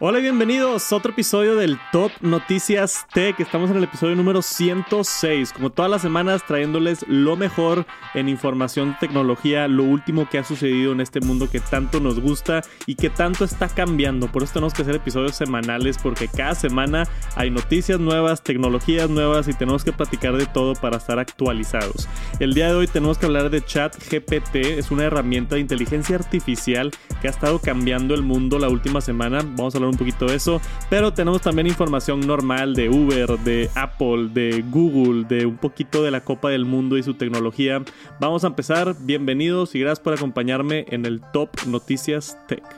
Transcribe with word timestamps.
Hola 0.00 0.20
y 0.20 0.22
bienvenidos 0.22 0.92
a 0.92 0.96
otro 0.96 1.10
episodio 1.10 1.56
del 1.56 1.76
Top 1.90 2.12
Noticias 2.20 3.04
Tech. 3.12 3.40
Estamos 3.40 3.68
en 3.72 3.78
el 3.78 3.82
episodio 3.82 4.14
número 4.14 4.42
106, 4.42 5.52
como 5.52 5.70
todas 5.70 5.90
las 5.90 6.02
semanas 6.02 6.46
trayéndoles 6.46 7.04
lo 7.08 7.34
mejor 7.34 7.84
en 8.14 8.28
información, 8.28 8.96
tecnología, 9.00 9.66
lo 9.66 9.82
último 9.82 10.28
que 10.30 10.38
ha 10.38 10.44
sucedido 10.44 10.92
en 10.92 11.00
este 11.00 11.18
mundo 11.18 11.50
que 11.50 11.58
tanto 11.58 11.98
nos 11.98 12.20
gusta 12.20 12.62
y 12.86 12.94
que 12.94 13.10
tanto 13.10 13.44
está 13.44 13.68
cambiando. 13.68 14.30
Por 14.30 14.44
eso 14.44 14.52
tenemos 14.52 14.72
que 14.72 14.82
hacer 14.82 14.94
episodios 14.94 15.34
semanales 15.34 15.98
porque 15.98 16.28
cada 16.28 16.54
semana 16.54 17.02
hay 17.34 17.50
noticias 17.50 17.98
nuevas, 17.98 18.44
tecnologías 18.44 19.10
nuevas 19.10 19.48
y 19.48 19.52
tenemos 19.52 19.82
que 19.82 19.92
platicar 19.92 20.36
de 20.36 20.46
todo 20.46 20.74
para 20.74 20.98
estar 20.98 21.18
actualizados. 21.18 22.08
El 22.38 22.54
día 22.54 22.68
de 22.68 22.74
hoy 22.74 22.86
tenemos 22.86 23.18
que 23.18 23.26
hablar 23.26 23.50
de 23.50 23.64
ChatGPT, 23.64 24.54
es 24.78 24.92
una 24.92 25.06
herramienta 25.06 25.56
de 25.56 25.62
inteligencia 25.62 26.14
artificial 26.14 26.92
que 27.20 27.26
ha 27.26 27.32
estado 27.32 27.58
cambiando 27.58 28.14
el 28.14 28.22
mundo 28.22 28.60
la 28.60 28.68
última 28.68 29.00
semana. 29.00 29.40
Vamos 29.42 29.74
a 29.74 29.78
hablar 29.78 29.87
un 29.90 29.96
poquito 29.96 30.26
de 30.26 30.36
eso, 30.36 30.60
pero 30.90 31.12
tenemos 31.12 31.40
también 31.40 31.66
información 31.66 32.20
normal 32.20 32.74
de 32.74 32.88
Uber, 32.88 33.38
de 33.40 33.70
Apple, 33.74 34.28
de 34.32 34.64
Google, 34.70 35.24
de 35.24 35.46
un 35.46 35.56
poquito 35.56 36.02
de 36.02 36.10
la 36.10 36.22
Copa 36.22 36.50
del 36.50 36.64
Mundo 36.64 36.96
y 36.96 37.02
su 37.02 37.14
tecnología. 37.14 37.82
Vamos 38.20 38.44
a 38.44 38.48
empezar, 38.48 38.94
bienvenidos 39.00 39.74
y 39.74 39.80
gracias 39.80 40.00
por 40.00 40.14
acompañarme 40.14 40.86
en 40.88 41.06
el 41.06 41.20
Top 41.32 41.50
Noticias 41.66 42.38
Tech. 42.46 42.77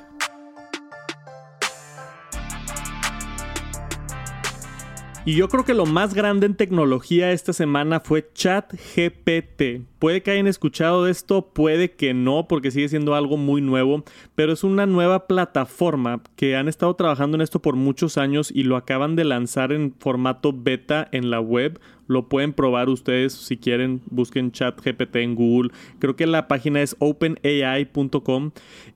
Y 5.27 5.35
yo 5.37 5.49
creo 5.49 5.67
que 5.67 5.75
lo 5.75 5.85
más 5.85 6.15
grande 6.15 6.47
en 6.47 6.55
tecnología 6.55 7.31
esta 7.31 7.53
semana 7.53 8.01
fue 8.01 8.31
ChatGPT. 8.33 9.83
Puede 9.99 10.23
que 10.23 10.31
hayan 10.31 10.47
escuchado 10.47 11.05
de 11.05 11.11
esto, 11.11 11.53
puede 11.53 11.91
que 11.93 12.15
no, 12.15 12.49
porque 12.49 12.71
sigue 12.71 12.89
siendo 12.89 13.15
algo 13.15 13.37
muy 13.37 13.61
nuevo, 13.61 14.03
pero 14.35 14.55
es 14.55 14.65
una 14.65 14.87
nueva 14.87 15.27
plataforma 15.27 16.23
que 16.37 16.57
han 16.57 16.69
estado 16.69 16.95
trabajando 16.97 17.37
en 17.37 17.43
esto 17.43 17.61
por 17.61 17.77
muchos 17.77 18.17
años 18.17 18.51
y 18.51 18.63
lo 18.63 18.77
acaban 18.77 19.15
de 19.15 19.25
lanzar 19.25 19.73
en 19.73 19.95
formato 19.99 20.55
beta 20.55 21.07
en 21.13 21.29
la 21.29 21.41
web. 21.41 21.79
Lo 22.11 22.29
pueden 22.29 22.53
probar 22.53 22.89
ustedes 22.89 23.35
si 23.35 23.57
quieren, 23.57 24.03
busquen 24.11 24.51
ChatGPT 24.51 25.15
en 25.15 25.37
Google. 25.37 25.71
Creo 26.01 26.17
que 26.17 26.27
la 26.27 26.49
página 26.49 26.83
es 26.83 26.97
openai.com. 26.99 28.51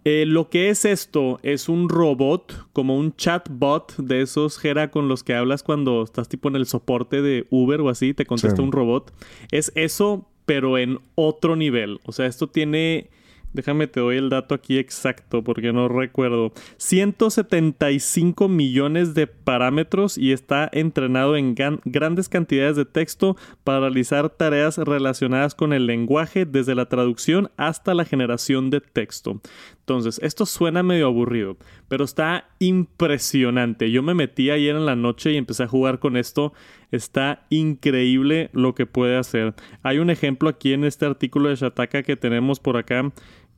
Eh, 0.04 0.24
lo 0.26 0.50
que 0.50 0.68
es 0.68 0.84
esto 0.84 1.38
es 1.44 1.68
un 1.68 1.88
robot, 1.88 2.66
como 2.72 2.98
un 2.98 3.14
chatbot 3.14 3.94
de 3.98 4.22
esos, 4.22 4.58
Gera, 4.58 4.90
con 4.90 5.06
los 5.06 5.22
que 5.22 5.36
hablas 5.36 5.62
cuando 5.62 6.02
estás 6.02 6.28
tipo 6.28 6.48
en 6.48 6.56
el 6.56 6.66
soporte 6.66 7.22
de 7.22 7.46
Uber 7.50 7.82
o 7.82 7.88
así, 7.88 8.14
te 8.14 8.26
contesta 8.26 8.60
un 8.60 8.72
robot. 8.72 9.12
Es 9.52 9.70
eso, 9.76 10.28
pero 10.44 10.76
en 10.76 10.98
otro 11.14 11.54
nivel. 11.54 12.00
O 12.06 12.10
sea, 12.10 12.26
esto 12.26 12.48
tiene 12.48 13.10
Déjame 13.54 13.86
te 13.86 14.00
doy 14.00 14.16
el 14.16 14.30
dato 14.30 14.54
aquí 14.54 14.78
exacto 14.78 15.44
porque 15.44 15.72
no 15.72 15.88
recuerdo. 15.88 16.52
175 16.76 18.48
millones 18.48 19.14
de 19.14 19.28
parámetros 19.28 20.18
y 20.18 20.32
está 20.32 20.68
entrenado 20.72 21.36
en 21.36 21.54
grandes 21.84 22.28
cantidades 22.28 22.74
de 22.74 22.84
texto 22.84 23.36
para 23.62 23.78
realizar 23.78 24.28
tareas 24.28 24.76
relacionadas 24.76 25.54
con 25.54 25.72
el 25.72 25.86
lenguaje 25.86 26.46
desde 26.46 26.74
la 26.74 26.86
traducción 26.86 27.48
hasta 27.56 27.94
la 27.94 28.04
generación 28.04 28.70
de 28.70 28.80
texto. 28.80 29.40
Entonces, 29.84 30.18
esto 30.22 30.46
suena 30.46 30.82
medio 30.82 31.06
aburrido, 31.06 31.56
pero 31.88 32.04
está 32.04 32.48
impresionante. 32.58 33.90
Yo 33.90 34.02
me 34.02 34.14
metí 34.14 34.50
ayer 34.50 34.74
en 34.74 34.86
la 34.86 34.96
noche 34.96 35.32
y 35.32 35.36
empecé 35.36 35.62
a 35.64 35.68
jugar 35.68 35.98
con 35.98 36.16
esto. 36.16 36.54
Está 36.90 37.44
increíble 37.50 38.48
lo 38.52 38.74
que 38.74 38.86
puede 38.86 39.16
hacer. 39.16 39.54
Hay 39.82 39.98
un 39.98 40.08
ejemplo 40.08 40.48
aquí 40.48 40.72
en 40.72 40.84
este 40.84 41.04
artículo 41.04 41.50
de 41.50 41.56
Shataka 41.56 42.02
que 42.02 42.16
tenemos 42.16 42.60
por 42.60 42.78
acá 42.78 43.12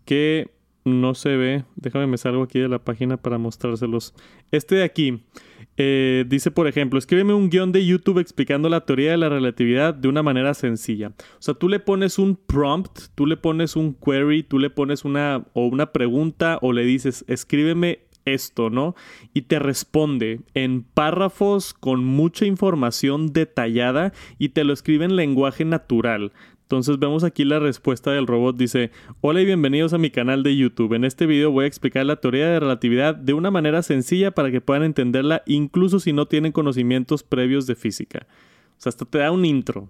que 0.07 0.51
no 0.87 1.15
se 1.15 1.37
ve. 1.37 1.65
Déjame 1.75 2.07
me 2.07 2.17
salgo 2.17 2.45
aquí 2.45 2.61
de 2.61 2.69
la 2.69 2.79
página 2.79 3.17
para 3.19 3.39
mostrárselos. 3.39 4.15
Este 4.51 4.77
de 4.77 4.85
aquí 4.85 5.25
eh, 5.77 6.25
dice, 6.29 6.51
por 6.51 6.69
ejemplo, 6.69 6.99
escríbeme 6.99 7.35
un 7.35 7.51
guion 7.51 7.73
de 7.73 7.85
YouTube 7.85 8.21
explicando 8.21 8.69
la 8.69 8.87
teoría 8.87 9.11
de 9.11 9.17
la 9.19 9.29
relatividad 9.29 9.93
de 9.93 10.09
una 10.09 10.23
manera 10.23 10.55
sencilla. 10.55 11.09
O 11.09 11.41
sea, 11.43 11.55
tú 11.55 11.69
le 11.69 11.81
pones 11.81 12.19
un 12.19 12.37
prompt, 12.37 13.09
tú 13.15 13.27
le 13.27 13.37
pones 13.37 13.77
un 13.77 13.94
query, 13.94 14.43
tú 14.44 14.59
le 14.59 14.71
pones 14.71 15.05
una 15.05 15.44
o 15.53 15.67
una 15.67 15.93
pregunta 15.93 16.59
o 16.62 16.73
le 16.73 16.84
dices, 16.84 17.25
escríbeme 17.28 18.00
esto, 18.25 18.71
¿no? 18.71 18.94
Y 19.34 19.43
te 19.43 19.59
responde 19.59 20.41
en 20.55 20.83
párrafos 20.83 21.75
con 21.75 22.05
mucha 22.05 22.44
información 22.44 23.33
detallada 23.33 24.12
y 24.38 24.50
te 24.50 24.65
lo 24.65 24.73
escribe 24.73 25.05
en 25.05 25.17
lenguaje 25.17 25.65
natural. 25.65 26.33
Entonces 26.66 26.99
vemos 26.99 27.22
aquí 27.22 27.44
la 27.44 27.60
respuesta 27.60 28.10
del 28.10 28.27
robot. 28.27 28.56
Dice, 28.56 28.91
hola 29.21 29.41
y 29.41 29.44
bienvenidos 29.44 29.93
a 29.93 29.99
mi 29.99 30.10
canal 30.10 30.43
de 30.43 30.56
YouTube. 30.56 30.94
En 30.94 31.04
este 31.04 31.25
video 31.25 31.53
voy 31.53 31.62
a 31.62 31.69
explicar 31.69 32.04
la 32.04 32.16
teoría 32.16 32.49
de 32.49 32.59
relatividad 32.59 33.15
de 33.15 33.34
una 33.34 33.53
manera 33.53 33.84
sencilla 33.84 34.32
para 34.32 34.50
que 34.50 34.60
puedan 34.60 34.82
entenderla 34.82 35.44
incluso 35.47 36.00
si 36.00 36.12
no 36.12 36.26
tienen 36.26 36.50
conocimientos 36.50 37.22
previos 37.22 37.69
de 37.69 37.76
física. 37.76 38.26
O 38.78 38.81
sea, 38.81 38.91
hasta 38.91 39.05
te 39.05 39.19
da 39.19 39.31
un 39.31 39.44
intro. 39.44 39.88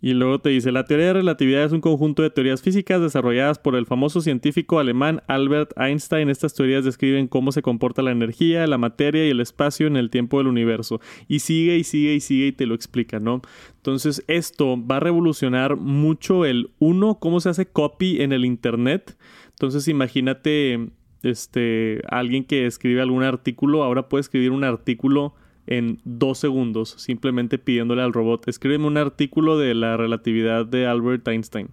Y 0.00 0.14
luego 0.14 0.38
te 0.38 0.50
dice, 0.50 0.70
la 0.70 0.84
teoría 0.84 1.08
de 1.08 1.12
relatividad 1.14 1.64
es 1.64 1.72
un 1.72 1.80
conjunto 1.80 2.22
de 2.22 2.30
teorías 2.30 2.62
físicas 2.62 3.00
desarrolladas 3.00 3.58
por 3.58 3.74
el 3.74 3.86
famoso 3.86 4.20
científico 4.20 4.78
alemán 4.78 5.22
Albert 5.26 5.72
Einstein. 5.76 6.28
Estas 6.28 6.54
teorías 6.54 6.84
describen 6.84 7.26
cómo 7.26 7.50
se 7.50 7.62
comporta 7.62 8.02
la 8.02 8.12
energía, 8.12 8.66
la 8.66 8.78
materia 8.78 9.26
y 9.26 9.30
el 9.30 9.40
espacio 9.40 9.86
en 9.86 9.96
el 9.96 10.10
tiempo 10.10 10.38
del 10.38 10.46
universo. 10.46 11.00
Y 11.26 11.40
sigue 11.40 11.76
y 11.76 11.84
sigue 11.84 12.14
y 12.14 12.20
sigue 12.20 12.46
y 12.48 12.52
te 12.52 12.66
lo 12.66 12.74
explica, 12.74 13.18
¿no? 13.18 13.42
Entonces 13.76 14.22
esto 14.28 14.76
va 14.86 14.98
a 14.98 15.00
revolucionar 15.00 15.76
mucho 15.76 16.44
el 16.44 16.70
uno, 16.78 17.18
cómo 17.18 17.40
se 17.40 17.48
hace 17.48 17.66
copy 17.66 18.22
en 18.22 18.32
el 18.32 18.44
Internet. 18.44 19.16
Entonces 19.50 19.88
imagínate 19.88 20.90
este, 21.22 22.02
alguien 22.08 22.44
que 22.44 22.66
escribe 22.66 23.00
algún 23.00 23.22
artículo, 23.22 23.82
ahora 23.82 24.08
puede 24.08 24.20
escribir 24.20 24.52
un 24.52 24.64
artículo 24.64 25.34
en 25.66 26.00
dos 26.04 26.38
segundos, 26.38 26.94
simplemente 26.98 27.58
pidiéndole 27.58 28.02
al 28.02 28.12
robot, 28.12 28.48
escríbeme 28.48 28.86
un 28.86 28.96
artículo 28.96 29.58
de 29.58 29.74
la 29.74 29.96
relatividad 29.96 30.66
de 30.66 30.86
Albert 30.86 31.26
Einstein. 31.28 31.68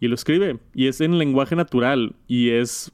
Y 0.00 0.08
lo 0.08 0.16
escribe. 0.16 0.58
Y 0.74 0.88
es 0.88 1.00
en 1.00 1.16
lenguaje 1.16 1.54
natural. 1.54 2.16
Y 2.26 2.50
es... 2.50 2.90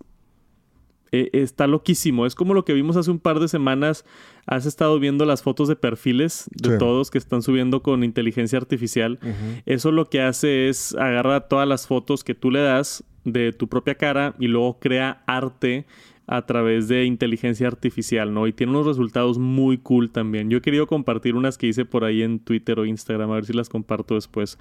E, 1.11 1.31
está 1.33 1.67
loquísimo. 1.67 2.27
Es 2.27 2.35
como 2.35 2.53
lo 2.53 2.67
que 2.67 2.75
vimos 2.75 2.99
hace 2.99 3.11
un 3.11 3.19
par 3.19 3.41
de 3.41 3.49
semanas. 3.49 4.05
Has 4.45 4.67
estado 4.67 5.01
viendo 5.01 5.25
las 5.25 5.43
fotos 5.43 5.69
de 5.69 5.77
perfiles 5.77 6.51
de 6.51 6.77
todos 6.77 7.11
que 7.11 7.17
están 7.17 7.41
subiendo 7.41 7.83
con 7.83 8.05
inteligencia 8.05 8.59
artificial. 8.59 9.19
Eso 9.65 9.91
lo 9.91 10.11
que 10.11 10.21
hace 10.21 10.69
es 10.69 10.95
agarra 10.97 11.49
todas 11.49 11.67
las 11.67 11.87
fotos 11.87 12.25
que 12.25 12.35
tú 12.35 12.51
le 12.51 12.61
das 12.61 13.03
de 13.25 13.55
tu 13.55 13.69
propia 13.69 13.95
cara 13.95 14.35
y 14.39 14.49
luego 14.49 14.79
crea 14.79 15.23
arte 15.27 15.87
a 16.29 16.45
través 16.45 16.89
de 16.89 17.07
inteligencia 17.07 17.67
artificial, 17.67 18.35
¿no? 18.35 18.47
Y 18.47 18.53
tiene 18.53 18.73
unos 18.73 18.87
resultados 18.87 19.39
muy 19.39 19.79
cool 19.79 20.11
también. 20.11 20.51
Yo 20.51 20.59
he 20.59 20.61
querido 20.61 20.87
compartir 20.87 21.35
unas 21.35 21.57
que 21.57 21.67
hice 21.67 21.87
por 21.87 22.05
ahí 22.05 22.23
en 22.23 22.39
Twitter 22.39 22.79
o 22.79 22.85
Instagram, 22.85 23.31
a 23.31 23.35
ver 23.37 23.47
si 23.47 23.55
las 23.55 23.71
comparto 23.71 24.15
después. 24.15 24.59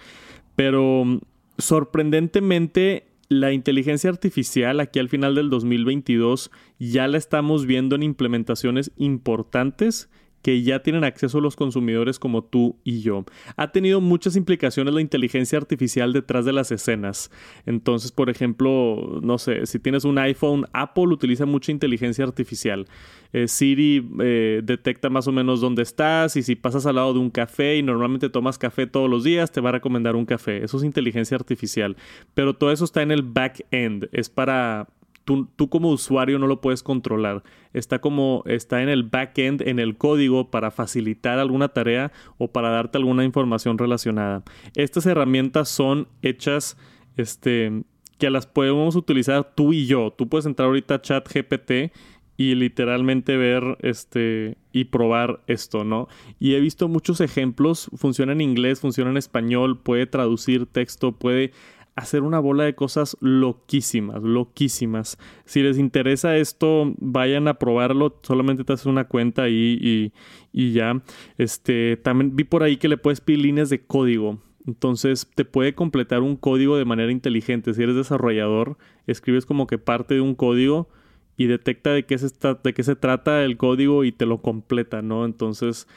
Pero 0.55 1.03
mm, 1.03 1.19
sorprendentemente, 1.57 3.07
la 3.27 3.51
inteligencia 3.51 4.09
artificial 4.09 4.79
aquí 4.79 4.99
al 4.99 5.09
final 5.09 5.35
del 5.35 5.49
2022 5.49 6.51
ya 6.79 7.09
la 7.09 7.17
estamos 7.17 7.65
viendo 7.65 7.97
en 7.97 8.03
implementaciones 8.03 8.91
importantes 8.95 10.09
que 10.47 10.63
ya 10.63 10.81
tienen 10.81 11.03
acceso 11.03 11.41
los 11.41 11.57
consumidores 11.57 12.19
como 12.19 12.41
tú 12.41 12.77
y 12.85 13.01
yo. 13.01 13.25
Ha 13.57 13.73
tenido 13.73 13.99
muchas 13.99 14.37
implicaciones 14.37 14.93
la 14.93 15.01
inteligencia 15.01 15.57
artificial 15.57 16.13
detrás 16.13 16.45
de 16.45 16.53
las 16.53 16.71
escenas. 16.71 17.29
Entonces, 17.65 18.13
por 18.13 18.29
ejemplo, 18.29 19.19
no 19.21 19.39
sé, 19.39 19.65
si 19.65 19.77
tienes 19.77 20.05
un 20.05 20.17
iPhone, 20.17 20.65
Apple 20.71 21.07
utiliza 21.07 21.45
mucha 21.45 21.73
inteligencia 21.73 22.23
artificial. 22.23 22.85
Eh, 23.33 23.49
Siri 23.49 24.09
eh, 24.21 24.61
detecta 24.63 25.09
más 25.09 25.27
o 25.27 25.33
menos 25.33 25.59
dónde 25.59 25.83
estás 25.83 26.37
y 26.37 26.43
si 26.43 26.55
pasas 26.55 26.85
al 26.85 26.95
lado 26.95 27.11
de 27.11 27.19
un 27.19 27.29
café 27.29 27.75
y 27.75 27.83
normalmente 27.83 28.29
tomas 28.29 28.57
café 28.57 28.87
todos 28.87 29.09
los 29.09 29.25
días, 29.25 29.51
te 29.51 29.59
va 29.59 29.67
a 29.67 29.73
recomendar 29.73 30.15
un 30.15 30.25
café. 30.25 30.63
Eso 30.63 30.77
es 30.77 30.85
inteligencia 30.85 31.35
artificial. 31.35 31.97
Pero 32.33 32.55
todo 32.55 32.71
eso 32.71 32.85
está 32.85 33.01
en 33.01 33.11
el 33.11 33.21
back-end. 33.21 34.07
Es 34.13 34.29
para 34.29 34.87
Tú, 35.27 35.69
como 35.69 35.89
usuario 35.89 36.39
no 36.39 36.47
lo 36.47 36.61
puedes 36.61 36.83
controlar. 36.83 37.43
Está 37.73 37.99
como 37.99 38.43
está 38.45 38.81
en 38.81 38.87
el 38.87 39.03
backend, 39.03 39.61
en 39.61 39.77
el 39.77 39.97
código 39.97 40.49
para 40.49 40.71
facilitar 40.71 41.37
alguna 41.37 41.67
tarea 41.67 42.13
o 42.37 42.53
para 42.53 42.69
darte 42.69 42.97
alguna 42.97 43.25
información 43.25 43.77
relacionada. 43.77 44.43
Estas 44.73 45.05
herramientas 45.05 45.67
son 45.67 46.07
hechas 46.21 46.77
este 47.17 47.83
que 48.17 48.29
las 48.29 48.47
podemos 48.47 48.95
utilizar 48.95 49.53
tú 49.53 49.73
y 49.73 49.85
yo. 49.85 50.13
Tú 50.17 50.29
puedes 50.29 50.45
entrar 50.45 50.67
ahorita 50.67 50.95
a 50.95 51.01
ChatGPT 51.01 51.91
y 52.37 52.55
literalmente 52.55 53.35
ver 53.35 53.77
este 53.81 54.57
y 54.71 54.85
probar 54.85 55.41
esto, 55.47 55.83
¿no? 55.83 56.07
Y 56.39 56.53
he 56.53 56.61
visto 56.61 56.87
muchos 56.87 57.19
ejemplos, 57.19 57.89
funciona 57.97 58.31
en 58.31 58.39
inglés, 58.39 58.79
funciona 58.79 59.11
en 59.11 59.17
español, 59.17 59.77
puede 59.77 60.05
traducir 60.05 60.67
texto, 60.67 61.11
puede 61.11 61.51
hacer 61.97 62.21
una 62.21 62.39
bola 62.39 62.63
de 62.63 62.75
cosas 62.75 63.17
loquísimas, 63.21 64.21
loquísimas. 64.21 65.17
Si 65.45 65.63
les 65.63 65.79
interesa 65.79 66.37
esto, 66.37 66.93
vayan 66.99 67.47
a 67.47 67.55
probarlo. 67.55 68.19
Solamente 68.21 68.63
te 68.63 68.73
haces 68.73 68.85
una 68.85 69.07
cuenta 69.07 69.43
ahí 69.43 70.13
y, 70.53 70.71
ya. 70.73 71.01
Este, 71.39 71.97
también 71.97 72.35
vi 72.35 72.43
por 72.43 72.61
ahí 72.61 72.77
que 72.77 72.87
le 72.87 72.97
puedes 72.97 73.19
pedir 73.19 73.39
líneas 73.39 73.69
de 73.69 73.83
código. 73.83 74.39
Entonces 74.67 75.27
te 75.33 75.43
puede 75.43 75.73
completar 75.73 76.21
un 76.21 76.35
código 76.35 76.77
de 76.77 76.85
manera 76.85 77.11
inteligente. 77.11 77.73
Si 77.73 77.81
eres 77.81 77.95
desarrollador, 77.95 78.77
escribes 79.07 79.47
como 79.47 79.65
que 79.65 79.79
parte 79.79 80.13
de 80.13 80.21
un 80.21 80.35
código 80.35 80.89
y 81.35 81.47
detecta 81.47 81.93
de 81.93 82.05
qué, 82.05 82.19
se 82.19 82.27
está, 82.27 82.53
de 82.55 82.73
qué 82.73 82.83
se 82.83 82.95
trata 82.95 83.43
el 83.43 83.57
código 83.57 84.03
y 84.03 84.11
te 84.11 84.27
lo 84.27 84.43
completa, 84.43 85.01
¿no? 85.01 85.25
Entonces, 85.25 85.87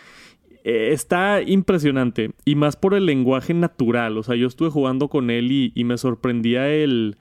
está 0.65 1.43
impresionante. 1.43 2.33
Y 2.45 2.55
más 2.55 2.77
por 2.77 2.95
el 2.95 3.07
lenguaje 3.07 3.55
natural. 3.55 4.19
O 4.19 4.23
sea, 4.23 4.37
yo 4.37 4.47
estuve 4.47 4.71
jugando 4.71 5.09
con 5.09 5.31
él 5.31 5.53
y, 5.53 5.73
y 5.75 5.85
me 5.85 5.99
sorprendía 5.99 6.69
el... 6.69 7.17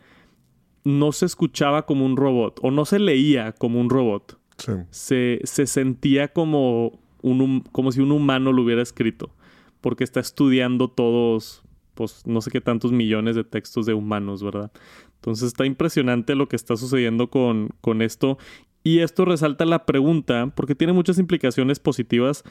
No 0.84 1.12
se 1.12 1.26
escuchaba 1.26 1.86
como 1.86 2.06
un 2.06 2.18
robot 2.18 2.60
o 2.64 2.72
no 2.72 2.86
se 2.86 3.00
leía 3.00 3.52
como 3.52 3.80
un 3.80 3.90
robot. 3.90 4.40
Sí. 4.58 4.72
Se, 4.90 5.40
se 5.44 5.68
sentía 5.68 6.30
como, 6.30 7.00
un, 7.22 7.62
como 7.72 7.92
si 7.92 8.02
un 8.02 8.12
humano 8.12 8.54
lo 8.54 8.64
hubiera 8.64 8.82
escrito. 8.82 9.36
Porque 9.82 10.04
está 10.04 10.20
estudiando 10.20 10.90
todos, 10.90 11.64
pues 11.94 12.26
no 12.26 12.42
sé 12.42 12.52
qué 12.52 12.62
tantos 12.62 12.92
millones 12.92 13.36
de 13.36 13.44
textos 13.44 13.86
de 13.86 13.94
humanos, 13.94 14.44
¿verdad? 14.44 14.72
Entonces 15.16 15.48
está 15.48 15.66
impresionante 15.66 16.36
lo 16.36 16.48
que 16.48 16.56
está 16.56 16.78
sucediendo 16.78 17.30
con, 17.30 17.70
con 17.82 18.02
esto. 18.02 18.38
Y 18.84 19.00
esto 19.00 19.26
resalta 19.26 19.66
la 19.66 19.86
pregunta, 19.86 20.54
porque 20.56 20.76
tiene 20.76 20.94
muchas 20.94 21.20
implicaciones 21.20 21.80
positivas, 21.80 22.44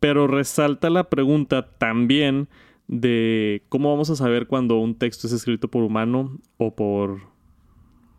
pero 0.00 0.26
resalta 0.26 0.90
la 0.90 1.08
pregunta 1.08 1.68
también 1.78 2.48
de 2.88 3.62
cómo 3.68 3.90
vamos 3.90 4.10
a 4.10 4.16
saber 4.16 4.46
cuando 4.46 4.78
un 4.78 4.96
texto 4.96 5.26
es 5.26 5.32
escrito 5.32 5.68
por 5.68 5.82
humano 5.82 6.38
o 6.58 6.74
por 6.74 7.20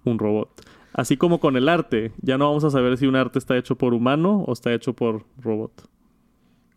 un 0.04 0.20
robot. 0.20 0.50
Así 0.94 1.16
como 1.16 1.40
con 1.40 1.56
el 1.56 1.70
arte, 1.70 2.12
ya 2.22 2.38
no 2.38 2.48
vamos 2.48 2.64
a 2.64 2.72
saber 2.72 2.98
si 2.98 3.06
un 3.06 3.16
arte 3.16 3.40
está 3.40 3.58
hecho 3.58 3.78
por 3.78 3.94
humano 3.94 4.44
o 4.48 4.54
está 4.54 4.74
hecho 4.74 4.94
por 4.94 5.26
robot. 5.38 5.88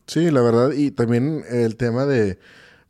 Sí, 0.06 0.30
la 0.30 0.42
verdad. 0.42 0.72
Y 0.72 0.90
también 0.90 1.42
el 1.48 1.76
tema 1.76 2.04
de, 2.04 2.38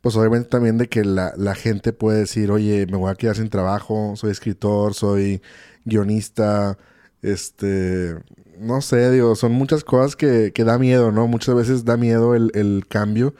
pues 0.01 0.15
obviamente 0.17 0.49
también 0.49 0.77
de 0.77 0.87
que 0.87 1.05
la, 1.05 1.33
la 1.37 1.55
gente 1.55 1.93
puede 1.93 2.19
decir, 2.19 2.51
oye, 2.51 2.85
me 2.87 2.97
voy 2.97 3.11
a 3.11 3.15
quedar 3.15 3.35
sin 3.35 3.49
trabajo, 3.49 4.13
soy 4.15 4.31
escritor, 4.31 4.93
soy 4.93 5.41
guionista, 5.85 6.77
este, 7.21 8.15
no 8.61 8.81
sé, 8.81 9.09
digo, 9.11 9.35
son 9.35 9.51
muchas 9.53 9.83
cosas 9.83 10.15
que, 10.15 10.51
que 10.53 10.63
da 10.63 10.77
miedo, 10.77 11.11
¿no? 11.11 11.27
Muchas 11.27 11.55
veces 11.55 11.83
da 11.85 11.97
miedo 11.97 12.35
el, 12.35 12.51
el 12.53 12.85
cambio 12.87 13.33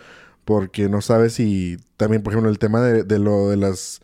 porque 0.45 0.89
no 0.89 1.01
sabes 1.01 1.33
si, 1.33 1.77
también, 1.97 2.23
por 2.23 2.33
ejemplo, 2.33 2.49
el 2.49 2.57
tema 2.59 2.81
de, 2.81 3.03
de 3.03 3.19
lo 3.19 3.49
de 3.49 3.57
las 3.57 4.01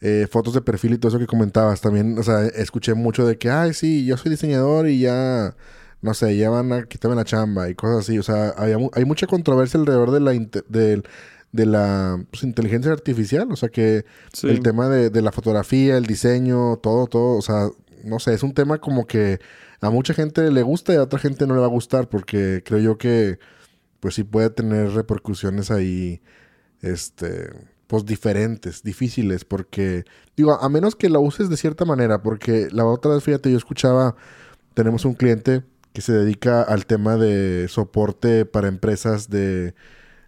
eh, 0.00 0.26
fotos 0.30 0.54
de 0.54 0.60
perfil 0.62 0.94
y 0.94 0.98
todo 0.98 1.10
eso 1.10 1.18
que 1.18 1.26
comentabas, 1.26 1.80
también, 1.80 2.18
o 2.18 2.22
sea, 2.22 2.46
escuché 2.46 2.94
mucho 2.94 3.26
de 3.26 3.36
que, 3.38 3.50
ay, 3.50 3.74
sí, 3.74 4.04
yo 4.06 4.16
soy 4.16 4.30
diseñador 4.30 4.88
y 4.88 5.00
ya 5.00 5.54
no 6.02 6.12
sé, 6.14 6.36
ya 6.36 6.50
van 6.50 6.72
a 6.72 6.84
quitarme 6.84 7.16
la 7.16 7.24
chamba 7.24 7.68
y 7.70 7.74
cosas 7.74 8.00
así. 8.00 8.18
O 8.18 8.22
sea, 8.22 8.48
había 8.58 8.76
hay 8.92 9.04
mucha 9.06 9.26
controversia 9.26 9.80
alrededor 9.80 10.10
de 10.10 10.20
la, 10.20 10.32
del- 10.68 11.04
de 11.52 11.66
la 11.66 12.22
pues, 12.30 12.42
inteligencia 12.42 12.92
artificial. 12.92 13.50
O 13.50 13.56
sea, 13.56 13.70
que 13.70 14.04
Sí. 14.32 14.48
el 14.48 14.60
tema 14.60 14.88
de, 14.90 15.08
de 15.08 15.22
la 15.22 15.32
fotografía, 15.32 15.96
el 15.96 16.04
diseño, 16.04 16.76
todo, 16.82 17.06
todo. 17.06 17.38
O 17.38 17.42
sea, 17.42 17.68
no 18.04 18.18
sé, 18.18 18.34
es 18.34 18.42
un 18.42 18.52
tema 18.52 18.76
como 18.78 19.06
que 19.06 19.40
a 19.84 19.90
mucha 19.90 20.14
gente 20.14 20.50
le 20.50 20.62
gusta 20.62 20.92
y 20.92 20.96
a 20.96 21.02
otra 21.02 21.18
gente 21.18 21.46
no 21.46 21.54
le 21.54 21.60
va 21.60 21.66
a 21.66 21.70
gustar 21.70 22.08
porque 22.08 22.62
creo 22.64 22.80
yo 22.80 22.98
que 22.98 23.38
pues 24.00 24.14
sí 24.14 24.24
puede 24.24 24.50
tener 24.50 24.90
repercusiones 24.92 25.70
ahí, 25.70 26.20
este, 26.82 27.50
pues 27.86 28.04
diferentes, 28.04 28.82
difíciles, 28.82 29.44
porque 29.44 30.04
digo, 30.36 30.52
a 30.52 30.68
menos 30.68 30.94
que 30.94 31.08
la 31.08 31.18
uses 31.18 31.48
de 31.48 31.56
cierta 31.56 31.84
manera, 31.84 32.22
porque 32.22 32.68
la 32.70 32.84
otra 32.84 33.14
vez, 33.14 33.24
fíjate, 33.24 33.50
yo 33.50 33.56
escuchaba, 33.56 34.16
tenemos 34.74 35.04
un 35.04 35.14
cliente 35.14 35.62
que 35.92 36.02
se 36.02 36.12
dedica 36.12 36.62
al 36.62 36.86
tema 36.86 37.16
de 37.16 37.66
soporte 37.68 38.44
para 38.44 38.68
empresas 38.68 39.30
de, 39.30 39.74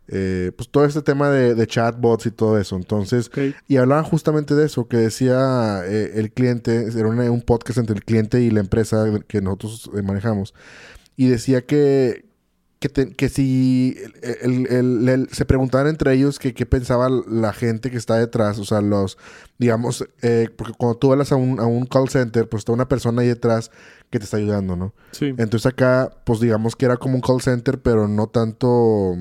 eh, 0.08 0.52
pues 0.56 0.68
todo 0.70 0.84
este 0.84 1.02
tema 1.02 1.30
de, 1.30 1.54
de 1.54 1.66
chatbots 1.66 2.26
y 2.26 2.30
todo 2.30 2.58
eso. 2.58 2.76
Entonces, 2.76 3.28
Ok. 3.28 3.38
y 3.68 3.76
hablaban 3.76 4.04
justamente 4.04 4.54
de 4.54 4.66
eso, 4.66 4.86
que 4.88 4.96
decía 4.98 5.82
eh, 5.84 6.12
el 6.14 6.30
cliente, 6.32 6.86
era 6.96 7.08
una- 7.08 7.30
un 7.30 7.42
podcast 7.42 7.78
entre 7.78 7.96
el 7.96 8.04
cliente 8.04 8.40
y 8.40 8.50
la 8.50 8.60
empresa 8.60 9.04
que 9.26 9.40
nosotros 9.40 9.90
eh, 9.96 10.02
manejamos, 10.02 10.54
y 11.16 11.28
decía 11.28 11.62
que, 11.66 12.24
que, 12.78 12.88
te- 12.90 13.10
que 13.14 13.28
si 13.30 13.96
el- 14.42 14.66
el- 14.68 15.08
el- 15.08 15.28
se 15.32 15.44
preguntaban 15.46 15.86
entre 15.88 16.12
ellos 16.12 16.38
que 16.38 16.52
qué 16.54 16.66
pensaba 16.66 17.08
la 17.08 17.52
gente 17.54 17.90
que 17.90 17.96
está 17.96 18.16
detrás, 18.16 18.58
o 18.58 18.64
sea, 18.66 18.82
los, 18.82 19.16
digamos, 19.58 20.06
eh, 20.22 20.50
porque 20.56 20.74
cuando 20.78 20.98
tú 20.98 21.10
hablas 21.10 21.32
a 21.32 21.36
un, 21.36 21.58
a 21.58 21.64
un 21.66 21.86
call 21.86 22.10
center, 22.10 22.48
pues 22.48 22.60
está 22.60 22.72
una 22.72 22.86
persona 22.88 23.22
ahí 23.22 23.28
detrás 23.28 23.70
que 24.10 24.18
te 24.18 24.24
está 24.26 24.36
ayudando, 24.36 24.76
¿no? 24.76 24.94
Sí. 25.10 25.34
Entonces 25.38 25.64
acá, 25.66 26.10
pues 26.24 26.38
digamos 26.38 26.76
que 26.76 26.84
era 26.84 26.96
como 26.98 27.14
un 27.16 27.22
call 27.22 27.40
center, 27.40 27.80
pero 27.80 28.06
no 28.08 28.28
tanto... 28.28 29.16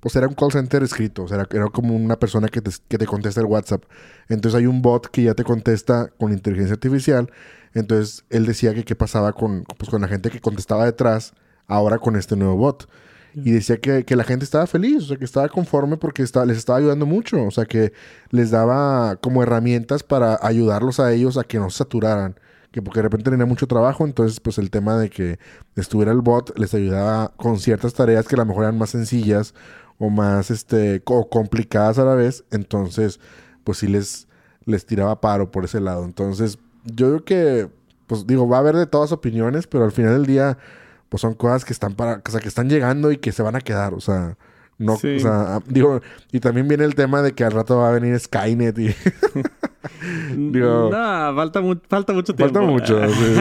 mm, 0.00 0.02
Pues 0.02 0.16
era 0.16 0.28
un 0.28 0.34
call 0.34 0.52
center 0.52 0.82
escrito, 0.82 1.24
o 1.24 1.28
sea, 1.28 1.46
era, 1.50 1.66
como 1.66 1.94
una 1.94 2.18
persona 2.18 2.48
que 2.48 2.60
te, 2.60 2.70
que 2.88 2.98
te 2.98 3.06
contesta 3.06 3.40
el 3.40 3.46
WhatsApp. 3.46 3.84
Entonces 4.28 4.58
hay 4.58 4.66
un 4.66 4.82
bot 4.82 5.08
que 5.08 5.24
ya 5.24 5.34
te 5.34 5.44
contesta 5.44 6.10
con 6.18 6.32
inteligencia 6.32 6.74
artificial. 6.74 7.30
Entonces 7.74 8.24
él 8.30 8.46
decía 8.46 8.74
que 8.74 8.84
qué 8.84 8.94
pasaba 8.94 9.32
con, 9.32 9.64
pues, 9.78 9.90
con 9.90 10.02
la 10.02 10.08
gente 10.08 10.30
que 10.30 10.40
contestaba 10.40 10.84
detrás, 10.84 11.34
ahora 11.66 11.98
con 11.98 12.16
este 12.16 12.36
nuevo 12.36 12.56
bot. 12.56 12.88
Y 13.32 13.52
decía 13.52 13.76
que, 13.76 14.04
que 14.04 14.16
la 14.16 14.24
gente 14.24 14.44
estaba 14.44 14.66
feliz, 14.66 15.04
o 15.04 15.06
sea, 15.06 15.16
que 15.16 15.24
estaba 15.24 15.48
conforme 15.48 15.96
porque 15.96 16.22
estaba, 16.22 16.44
les 16.46 16.58
estaba 16.58 16.78
ayudando 16.80 17.06
mucho, 17.06 17.44
o 17.44 17.50
sea, 17.52 17.64
que 17.64 17.92
les 18.30 18.50
daba 18.50 19.16
como 19.16 19.44
herramientas 19.44 20.02
para 20.02 20.36
ayudarlos 20.42 20.98
a 20.98 21.12
ellos 21.12 21.38
a 21.38 21.44
que 21.44 21.58
no 21.58 21.70
se 21.70 21.78
saturaran 21.78 22.34
que 22.70 22.82
porque 22.82 22.98
de 22.98 23.04
repente 23.04 23.30
tenía 23.30 23.46
mucho 23.46 23.66
trabajo, 23.66 24.04
entonces 24.04 24.40
pues 24.40 24.58
el 24.58 24.70
tema 24.70 24.96
de 24.96 25.10
que 25.10 25.38
estuviera 25.76 26.12
el 26.12 26.20
bot 26.20 26.56
les 26.58 26.72
ayudaba 26.74 27.32
con 27.36 27.58
ciertas 27.58 27.94
tareas 27.94 28.28
que 28.28 28.36
a 28.36 28.38
lo 28.38 28.46
mejor 28.46 28.64
eran 28.64 28.78
más 28.78 28.90
sencillas 28.90 29.54
o 30.00 30.10
más 30.10 30.50
este 30.50 31.02
o 31.04 31.28
complicadas 31.28 32.00
a 32.00 32.04
la 32.04 32.16
vez, 32.16 32.44
entonces 32.50 33.20
pues 33.62 33.78
sí 33.78 33.86
les 33.86 34.26
les 34.64 34.86
tiraba 34.86 35.20
paro 35.20 35.50
por 35.50 35.64
ese 35.64 35.80
lado. 35.80 36.04
Entonces, 36.04 36.58
yo 36.84 37.08
creo 37.08 37.24
que 37.24 37.70
pues 38.06 38.26
digo, 38.26 38.48
va 38.48 38.56
a 38.56 38.60
haber 38.60 38.74
de 38.74 38.86
todas 38.86 39.12
opiniones, 39.12 39.68
pero 39.68 39.84
al 39.84 39.92
final 39.92 40.14
del 40.14 40.26
día 40.26 40.58
pues 41.08 41.20
son 41.20 41.34
cosas 41.34 41.64
que 41.64 41.72
están 41.72 41.94
para, 41.94 42.22
o 42.26 42.30
sea, 42.30 42.40
que 42.40 42.48
están 42.48 42.68
llegando 42.68 43.12
y 43.12 43.18
que 43.18 43.32
se 43.32 43.42
van 43.42 43.56
a 43.56 43.60
quedar, 43.60 43.94
o 43.94 44.00
sea, 44.00 44.36
no, 44.80 44.96
Sí. 44.96 45.16
o 45.16 45.20
sea, 45.20 45.56
ah, 45.56 45.62
digo, 45.68 46.00
y 46.32 46.40
también 46.40 46.66
viene 46.66 46.84
el 46.84 46.94
tema 46.96 47.22
de 47.22 47.32
que 47.32 47.44
al 47.44 47.52
rato 47.52 47.76
va 47.78 47.90
a 47.90 47.92
venir 47.92 48.18
Skynet 48.18 48.76
y 48.78 48.88
Digo- 50.36 50.90
no, 50.90 51.34
falta, 51.34 51.60
mu- 51.60 51.76
falta 51.88 52.12
mucho 52.12 52.34
tiempo. 52.34 52.52
Falta 52.54 52.70
mucho, 52.70 53.00
sí. 53.08 53.34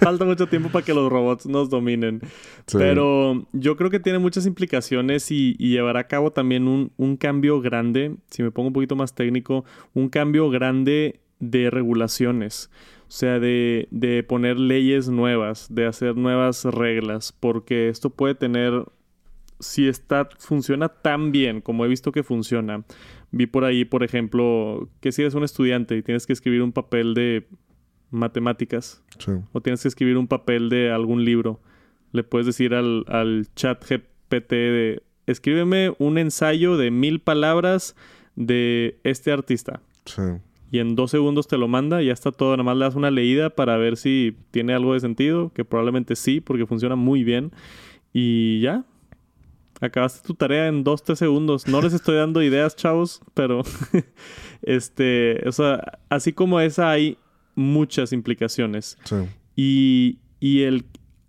falta 0.00 0.24
mucho 0.24 0.46
tiempo 0.46 0.68
para 0.70 0.84
que 0.84 0.94
los 0.94 1.10
robots 1.10 1.46
nos 1.46 1.68
dominen. 1.70 2.20
Sí. 2.66 2.78
Pero 2.78 3.46
yo 3.52 3.76
creo 3.76 3.90
que 3.90 4.00
tiene 4.00 4.18
muchas 4.18 4.46
implicaciones 4.46 5.30
y, 5.30 5.56
y 5.58 5.70
llevará 5.70 6.00
a 6.00 6.06
cabo 6.08 6.32
también 6.32 6.68
un, 6.68 6.92
un 6.96 7.16
cambio 7.16 7.60
grande, 7.60 8.16
si 8.30 8.42
me 8.42 8.50
pongo 8.50 8.68
un 8.68 8.72
poquito 8.72 8.96
más 8.96 9.14
técnico, 9.14 9.64
un 9.92 10.08
cambio 10.08 10.50
grande 10.50 11.20
de 11.40 11.70
regulaciones. 11.70 12.70
O 13.06 13.10
sea, 13.16 13.38
de, 13.38 13.86
de 13.90 14.22
poner 14.24 14.58
leyes 14.58 15.08
nuevas, 15.08 15.66
de 15.70 15.86
hacer 15.86 16.16
nuevas 16.16 16.64
reglas, 16.64 17.32
porque 17.38 17.88
esto 17.88 18.10
puede 18.10 18.34
tener, 18.34 18.72
si 19.60 19.88
está, 19.88 20.28
funciona 20.38 20.88
tan 20.88 21.32
bien 21.32 21.60
como 21.60 21.84
he 21.84 21.88
visto 21.88 22.12
que 22.12 22.22
funciona. 22.22 22.84
Vi 23.30 23.46
por 23.46 23.64
ahí, 23.64 23.84
por 23.84 24.02
ejemplo, 24.04 24.88
que 25.00 25.12
si 25.12 25.22
eres 25.22 25.34
un 25.34 25.44
estudiante 25.44 25.96
y 25.96 26.02
tienes 26.02 26.26
que 26.26 26.32
escribir 26.32 26.62
un 26.62 26.72
papel 26.72 27.14
de 27.14 27.46
matemáticas, 28.10 29.02
Sí. 29.18 29.32
o 29.52 29.60
tienes 29.60 29.82
que 29.82 29.88
escribir 29.88 30.16
un 30.16 30.28
papel 30.28 30.68
de 30.68 30.90
algún 30.92 31.24
libro, 31.24 31.60
le 32.12 32.22
puedes 32.22 32.46
decir 32.46 32.74
al, 32.74 33.04
al 33.08 33.46
chat 33.56 33.82
GPT 33.88 34.50
de 34.52 35.02
escríbeme 35.26 35.94
un 35.98 36.18
ensayo 36.18 36.76
de 36.76 36.90
mil 36.90 37.20
palabras 37.20 37.96
de 38.36 38.98
este 39.04 39.32
artista. 39.32 39.80
Sí. 40.04 40.22
Y 40.70 40.78
en 40.80 40.96
dos 40.96 41.10
segundos 41.12 41.46
te 41.48 41.56
lo 41.56 41.66
manda, 41.68 42.02
y 42.02 42.06
ya 42.06 42.12
está 42.12 42.30
todo, 42.32 42.52
nada 42.56 42.64
más 42.64 42.76
le 42.76 42.84
das 42.84 42.94
una 42.94 43.10
leída 43.10 43.50
para 43.50 43.76
ver 43.76 43.96
si 43.96 44.36
tiene 44.50 44.74
algo 44.74 44.92
de 44.94 45.00
sentido, 45.00 45.50
que 45.54 45.64
probablemente 45.64 46.14
sí, 46.16 46.40
porque 46.40 46.66
funciona 46.66 46.94
muy 46.96 47.24
bien. 47.24 47.52
Y 48.12 48.60
ya. 48.60 48.84
Acabaste 49.80 50.26
tu 50.26 50.34
tarea 50.34 50.68
en 50.68 50.84
dos, 50.84 51.02
tres 51.02 51.18
segundos. 51.18 51.66
No 51.66 51.82
les 51.82 51.92
estoy 51.92 52.16
dando 52.16 52.42
ideas, 52.42 52.76
chavos, 52.76 53.20
pero 53.34 53.62
este, 54.62 55.46
o 55.46 55.52
sea, 55.52 55.98
así 56.08 56.32
como 56.32 56.60
esa 56.60 56.90
hay 56.90 57.18
muchas 57.54 58.12
implicaciones. 58.12 58.98
Sí. 59.04 59.16
Y, 59.56 60.18
y 60.40 60.62
el 60.62 60.84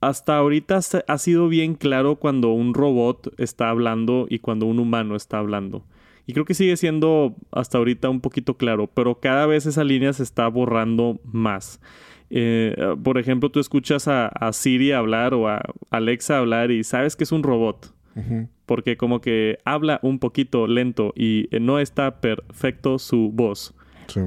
hasta 0.05 0.37
ahorita 0.37 0.79
ha 1.07 1.17
sido 1.17 1.47
bien 1.47 1.73
claro 1.73 2.17
cuando 2.17 2.49
un 2.49 2.75
robot 2.75 3.33
está 3.39 3.69
hablando 3.69 4.27
y 4.29 4.37
cuando 4.37 4.67
un 4.67 4.79
humano 4.79 5.15
está 5.15 5.39
hablando. 5.39 5.83
Y 6.27 6.33
creo 6.33 6.45
que 6.45 6.53
sigue 6.53 6.77
siendo 6.77 7.35
hasta 7.51 7.79
ahorita 7.79 8.09
un 8.09 8.21
poquito 8.21 8.55
claro, 8.55 8.87
pero 8.87 9.19
cada 9.19 9.47
vez 9.47 9.65
esa 9.65 9.83
línea 9.83 10.13
se 10.13 10.21
está 10.21 10.47
borrando 10.47 11.19
más. 11.23 11.79
Eh, 12.29 12.75
por 13.03 13.17
ejemplo, 13.17 13.49
tú 13.49 13.59
escuchas 13.59 14.07
a, 14.07 14.27
a 14.27 14.53
Siri 14.53 14.91
hablar 14.91 15.33
o 15.33 15.47
a 15.47 15.61
Alexa 15.89 16.37
hablar 16.37 16.69
y 16.69 16.83
sabes 16.83 17.15
que 17.15 17.23
es 17.23 17.31
un 17.31 17.41
robot. 17.41 17.94
Porque 18.65 18.95
como 18.97 19.19
que 19.21 19.57
habla 19.65 19.99
un 20.03 20.19
poquito 20.19 20.67
lento 20.67 21.11
y 21.15 21.47
eh, 21.53 21.59
no 21.59 21.79
está 21.79 22.21
perfecto 22.21 22.97
su 22.97 23.29
voz. 23.33 23.73
Sí. 24.07 24.21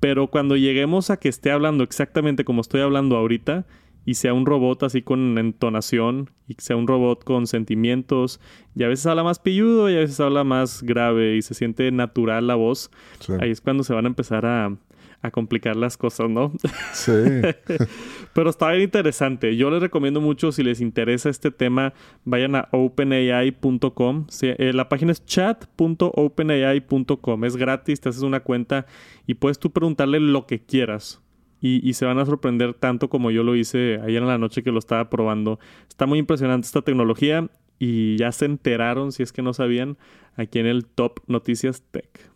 Pero 0.00 0.26
cuando 0.28 0.56
lleguemos 0.56 1.10
a 1.10 1.16
que 1.16 1.28
esté 1.28 1.50
hablando 1.50 1.82
exactamente 1.84 2.44
como 2.44 2.60
estoy 2.60 2.80
hablando 2.82 3.16
ahorita 3.16 3.64
y 4.04 4.14
sea 4.14 4.34
un 4.34 4.46
robot 4.46 4.82
así 4.82 5.00
con 5.00 5.38
entonación 5.38 6.30
y 6.48 6.54
sea 6.58 6.74
un 6.76 6.88
robot 6.88 7.22
con 7.24 7.46
sentimientos 7.46 8.40
y 8.74 8.82
a 8.82 8.88
veces 8.88 9.06
habla 9.06 9.22
más 9.22 9.38
pilludo 9.38 9.88
y 9.88 9.94
a 9.94 10.00
veces 10.00 10.18
habla 10.18 10.42
más 10.42 10.82
grave 10.82 11.36
y 11.36 11.42
se 11.42 11.54
siente 11.54 11.90
natural 11.92 12.48
la 12.48 12.56
voz, 12.56 12.90
Sí. 13.20 13.32
ahí 13.40 13.50
es 13.52 13.60
cuando 13.60 13.84
se 13.84 13.94
van 13.94 14.06
a 14.06 14.08
empezar 14.08 14.44
a, 14.44 14.76
a 15.22 15.30
complicar 15.30 15.76
las 15.76 15.96
cosas, 15.96 16.28
¿no? 16.28 16.52
Sí. 16.92 17.12
Pero 18.34 18.50
está 18.50 18.68
bien 18.70 18.82
interesante. 18.82 19.56
Yo 19.56 19.70
les 19.70 19.80
recomiendo 19.80 20.20
mucho, 20.20 20.52
si 20.52 20.64
les 20.64 20.80
interesa 20.80 21.30
este 21.30 21.52
tema, 21.52 21.94
vayan 22.24 22.56
a 22.56 22.68
openai.com. 22.72 24.26
Eh, 24.42 24.72
la 24.74 24.88
página 24.88 25.12
es 25.12 25.24
chat.openai.com. 25.24 27.44
Es 27.44 27.56
gratis, 27.56 28.00
te 28.00 28.08
haces 28.08 28.22
una 28.22 28.40
cuenta 28.40 28.86
y 29.26 29.34
puedes 29.34 29.60
tú 29.60 29.70
preguntarle 29.70 30.18
lo 30.20 30.46
que 30.46 30.64
quieras. 30.64 31.20
Y, 31.64 31.92
se 31.92 32.04
van 32.04 32.18
a 32.18 32.26
sorprender 32.26 32.74
tanto 32.74 33.08
como 33.08 33.30
yo 33.30 33.44
lo 33.44 33.54
hice 33.54 34.00
ayer 34.02 34.20
en 34.20 34.26
la 34.26 34.36
noche 34.36 34.64
que 34.64 34.72
lo 34.72 34.80
estaba 34.80 35.08
probando. 35.08 35.60
Está 35.88 36.06
muy 36.06 36.18
impresionante 36.18 36.66
esta 36.66 36.82
tecnología 36.82 37.48
y 37.78 38.16
ya 38.16 38.32
se 38.32 38.46
enteraron, 38.46 39.12
si 39.12 39.22
es 39.22 39.32
que 39.32 39.42
no 39.42 39.52
sabían, 39.52 39.96
aquí 40.34 40.58
en 40.58 40.66
el 40.66 40.86
Top 40.86 41.20
Noticias 41.28 41.84
Tech. 41.92 42.32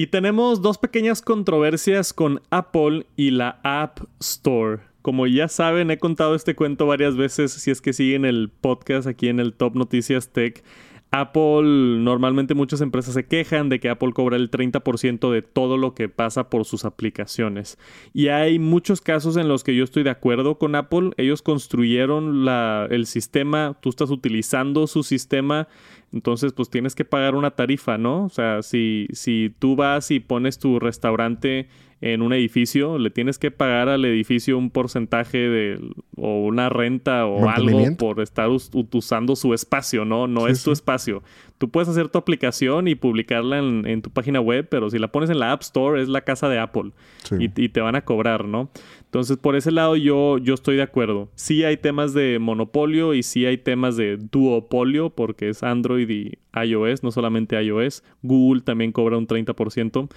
Y 0.00 0.06
tenemos 0.06 0.62
dos 0.62 0.78
pequeñas 0.78 1.22
controversias 1.22 2.12
con 2.12 2.40
Apple 2.50 3.06
y 3.16 3.32
la 3.32 3.58
App 3.64 3.98
Store. 4.20 4.78
Como 5.02 5.26
ya 5.26 5.48
saben, 5.48 5.90
he 5.90 5.98
contado 5.98 6.36
este 6.36 6.54
cuento 6.54 6.86
varias 6.86 7.16
veces 7.16 7.50
si 7.50 7.72
es 7.72 7.80
que 7.80 7.92
siguen 7.92 8.24
el 8.24 8.48
podcast 8.48 9.08
aquí 9.08 9.26
en 9.26 9.40
el 9.40 9.54
Top 9.54 9.74
Noticias 9.74 10.28
Tech. 10.28 10.62
Apple, 11.10 11.62
normalmente 12.00 12.54
muchas 12.54 12.82
empresas 12.82 13.14
se 13.14 13.26
quejan 13.26 13.70
de 13.70 13.80
que 13.80 13.88
Apple 13.88 14.12
cobra 14.12 14.36
el 14.36 14.50
30% 14.50 15.30
de 15.30 15.40
todo 15.40 15.78
lo 15.78 15.94
que 15.94 16.08
pasa 16.08 16.50
por 16.50 16.66
sus 16.66 16.84
aplicaciones. 16.84 17.78
Y 18.12 18.28
hay 18.28 18.58
muchos 18.58 19.00
casos 19.00 19.36
en 19.38 19.48
los 19.48 19.64
que 19.64 19.74
yo 19.74 19.84
estoy 19.84 20.02
de 20.02 20.10
acuerdo 20.10 20.58
con 20.58 20.74
Apple. 20.74 21.10
Ellos 21.16 21.40
construyeron 21.40 22.46
el 22.90 23.06
sistema, 23.06 23.76
tú 23.80 23.88
estás 23.88 24.10
utilizando 24.10 24.86
su 24.86 25.02
sistema, 25.02 25.66
entonces 26.12 26.52
pues 26.52 26.68
tienes 26.68 26.94
que 26.94 27.06
pagar 27.06 27.34
una 27.34 27.52
tarifa, 27.52 27.96
¿no? 27.96 28.24
O 28.24 28.28
sea, 28.28 28.62
si, 28.62 29.08
si 29.12 29.54
tú 29.58 29.76
vas 29.76 30.10
y 30.10 30.20
pones 30.20 30.58
tu 30.58 30.78
restaurante 30.78 31.68
en 32.00 32.22
un 32.22 32.32
edificio, 32.32 32.96
le 32.98 33.10
tienes 33.10 33.38
que 33.38 33.50
pagar 33.50 33.88
al 33.88 34.04
edificio 34.04 34.56
un 34.56 34.70
porcentaje 34.70 35.38
de 35.38 35.80
o 36.16 36.44
una 36.44 36.68
renta 36.68 37.26
o 37.26 37.48
algo 37.48 37.96
por 37.96 38.20
estar 38.20 38.48
usando 38.48 39.34
su 39.34 39.52
espacio, 39.52 40.04
¿no? 40.04 40.26
No 40.26 40.46
es 40.46 40.62
tu 40.62 40.70
espacio. 40.70 41.22
Tú 41.58 41.70
puedes 41.70 41.88
hacer 41.88 42.08
tu 42.08 42.18
aplicación 42.18 42.86
y 42.86 42.94
publicarla 42.94 43.58
en, 43.58 44.02
tu 44.02 44.10
página 44.10 44.40
web, 44.40 44.68
pero 44.70 44.90
si 44.90 44.98
la 44.98 45.08
pones 45.08 45.28
en 45.28 45.40
la 45.40 45.50
App 45.50 45.62
Store 45.62 46.00
es 46.00 46.08
la 46.08 46.20
casa 46.20 46.48
de 46.48 46.60
Apple 46.60 46.92
y, 47.36 47.46
y, 47.60 47.68
te 47.68 47.80
van 47.80 47.96
a 47.96 48.04
cobrar, 48.04 48.44
¿no? 48.44 48.70
Entonces, 49.06 49.38
por 49.38 49.56
ese 49.56 49.72
lado 49.72 49.96
yo, 49.96 50.38
yo 50.38 50.54
estoy 50.54 50.76
de 50.76 50.82
acuerdo. 50.82 51.30
Sí 51.34 51.64
hay 51.64 51.78
temas 51.78 52.14
de 52.14 52.38
monopolio 52.38 53.14
y 53.14 53.22
sí 53.22 53.46
hay 53.46 53.58
temas 53.58 53.96
de 53.96 54.18
duopolio, 54.18 55.10
porque 55.10 55.48
es 55.48 55.62
Android 55.62 56.08
y 56.10 56.38
iOS, 56.64 57.02
no 57.02 57.10
solamente 57.10 57.60
iOS. 57.62 58.02
Google 58.22 58.62
también 58.62 58.92
cobra 58.92 59.18
un 59.18 59.26
30%. 59.26 60.08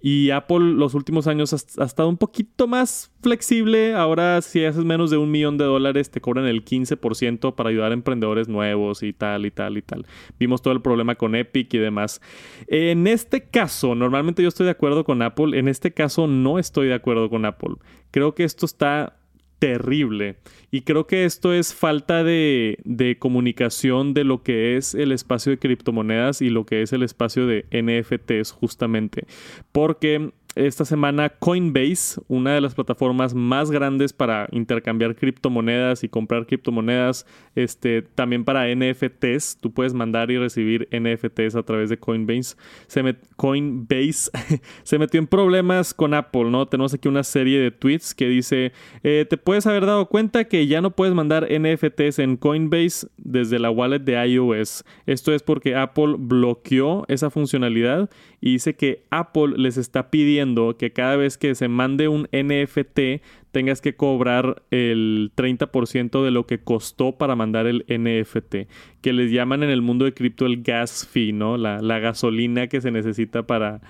Y 0.00 0.30
Apple 0.30 0.60
los 0.60 0.94
últimos 0.94 1.26
años 1.26 1.52
ha, 1.52 1.84
estado 1.84 2.08
un 2.08 2.16
poquito 2.16 2.66
más 2.66 3.12
flexible. 3.20 3.94
Ahora 3.94 4.40
si 4.42 4.64
haces 4.64 4.84
menos 4.84 5.10
de 5.10 5.16
un 5.16 5.30
millón 5.30 5.58
de 5.58 5.64
dólares 5.64 6.10
te 6.10 6.20
cobran 6.20 6.46
el 6.46 6.64
15% 6.64 7.54
para 7.54 7.70
ayudar 7.70 7.90
a 7.90 7.94
emprendedores 7.94 8.48
nuevos 8.48 9.02
y 9.02 9.12
tal 9.12 9.46
y 9.46 9.50
tal 9.50 9.76
y 9.76 9.82
tal. 9.82 10.06
Vimos 10.38 10.62
todo 10.62 10.72
el 10.72 10.82
problema 10.82 11.16
con 11.16 11.34
Epic 11.34 11.74
y 11.74 11.78
demás. 11.78 12.20
En 12.68 13.06
este 13.06 13.48
caso, 13.48 13.94
normalmente 13.94 14.42
yo 14.42 14.48
estoy 14.48 14.66
de 14.66 14.72
acuerdo 14.72 15.04
con 15.04 15.22
Apple. 15.22 15.58
En 15.58 15.68
este 15.68 15.92
caso 15.92 16.26
no 16.26 16.58
estoy 16.58 16.88
de 16.88 16.94
acuerdo 16.94 17.28
con 17.28 17.44
Apple. 17.44 17.76
Creo 18.10 18.34
que 18.34 18.44
esto 18.44 18.66
está 18.66 19.17
terrible. 19.58 20.36
Y 20.70 20.82
creo 20.82 21.06
que 21.06 21.24
esto 21.24 21.52
es 21.52 21.74
falta 21.74 22.22
de, 22.22 22.78
de, 22.84 23.18
comunicación 23.18 24.14
de 24.14 24.24
lo 24.24 24.42
que 24.42 24.76
es 24.76 24.94
el 24.94 25.12
espacio 25.12 25.50
de 25.50 25.58
criptomonedas 25.58 26.42
y 26.42 26.50
lo 26.50 26.66
que 26.66 26.82
es 26.82 26.92
el 26.92 27.02
espacio 27.02 27.46
de 27.46 27.66
NFTs 27.72 28.52
justamente. 28.52 29.26
Porque 29.72 30.32
esta 30.58 30.84
semana 30.84 31.28
Coinbase, 31.28 32.20
una 32.26 32.54
de 32.54 32.60
las 32.60 32.74
plataformas 32.74 33.32
más 33.32 33.70
grandes 33.70 34.12
para 34.12 34.48
intercambiar 34.50 35.14
criptomonedas 35.14 36.02
y 36.02 36.08
comprar 36.08 36.46
criptomonedas, 36.46 37.26
este, 37.54 38.02
también 38.02 38.44
para 38.44 38.66
NFTs, 38.74 39.58
tú 39.60 39.72
puedes 39.72 39.94
mandar 39.94 40.30
y 40.30 40.38
recibir 40.38 40.88
NFTs 40.90 41.54
a 41.54 41.62
través 41.62 41.90
de 41.90 41.98
Coinbase. 41.98 42.56
Se 42.88 43.16
Coinbase 43.36 44.30
se 44.82 44.98
metió 44.98 45.20
en 45.20 45.26
problemas 45.28 45.94
con 45.94 46.12
Apple, 46.14 46.50
¿no? 46.50 46.66
Tenemos 46.66 46.92
aquí 46.92 47.08
una 47.08 47.22
serie 47.22 47.60
de 47.60 47.70
tweets 47.70 48.14
que 48.14 48.28
dice, 48.28 48.72
eh, 49.04 49.26
te 49.28 49.36
puedes 49.36 49.66
haber 49.66 49.86
dado 49.86 50.06
cuenta 50.06 50.44
que 50.44 50.66
ya 50.66 50.80
no 50.80 50.90
puedes 50.90 51.14
mandar 51.14 51.48
NFTs 51.50 52.18
en 52.18 52.36
Coinbase 52.36 53.06
desde 53.16 53.58
la 53.58 53.70
wallet 53.70 54.00
de 54.00 54.26
iOS. 54.26 54.84
Esto 55.06 55.32
es 55.32 55.42
porque 55.42 55.76
Apple 55.76 56.16
bloqueó 56.18 57.04
esa 57.08 57.30
funcionalidad 57.30 58.10
y 58.40 58.52
dice 58.52 58.74
que 58.74 59.04
Apple 59.10 59.54
les 59.56 59.76
está 59.76 60.10
pidiendo 60.10 60.47
que 60.78 60.92
cada 60.92 61.16
vez 61.16 61.38
que 61.38 61.54
se 61.54 61.68
mande 61.68 62.08
un 62.08 62.28
NFT 62.32 63.22
tengas 63.50 63.80
que 63.80 63.96
cobrar 63.96 64.62
el 64.70 65.32
30% 65.36 66.22
de 66.24 66.30
lo 66.30 66.46
que 66.46 66.58
costó 66.58 67.12
para 67.18 67.36
mandar 67.36 67.66
el 67.66 67.84
NFT, 67.88 68.68
que 69.00 69.12
les 69.12 69.30
llaman 69.30 69.62
en 69.62 69.70
el 69.70 69.82
mundo 69.82 70.04
de 70.04 70.14
cripto 70.14 70.46
el 70.46 70.62
gas 70.62 71.06
fee, 71.06 71.32
¿no? 71.32 71.56
La, 71.56 71.80
la 71.80 71.98
gasolina 71.98 72.66
que 72.66 72.80
se 72.80 72.90
necesita 72.90 73.46
para, 73.46 73.80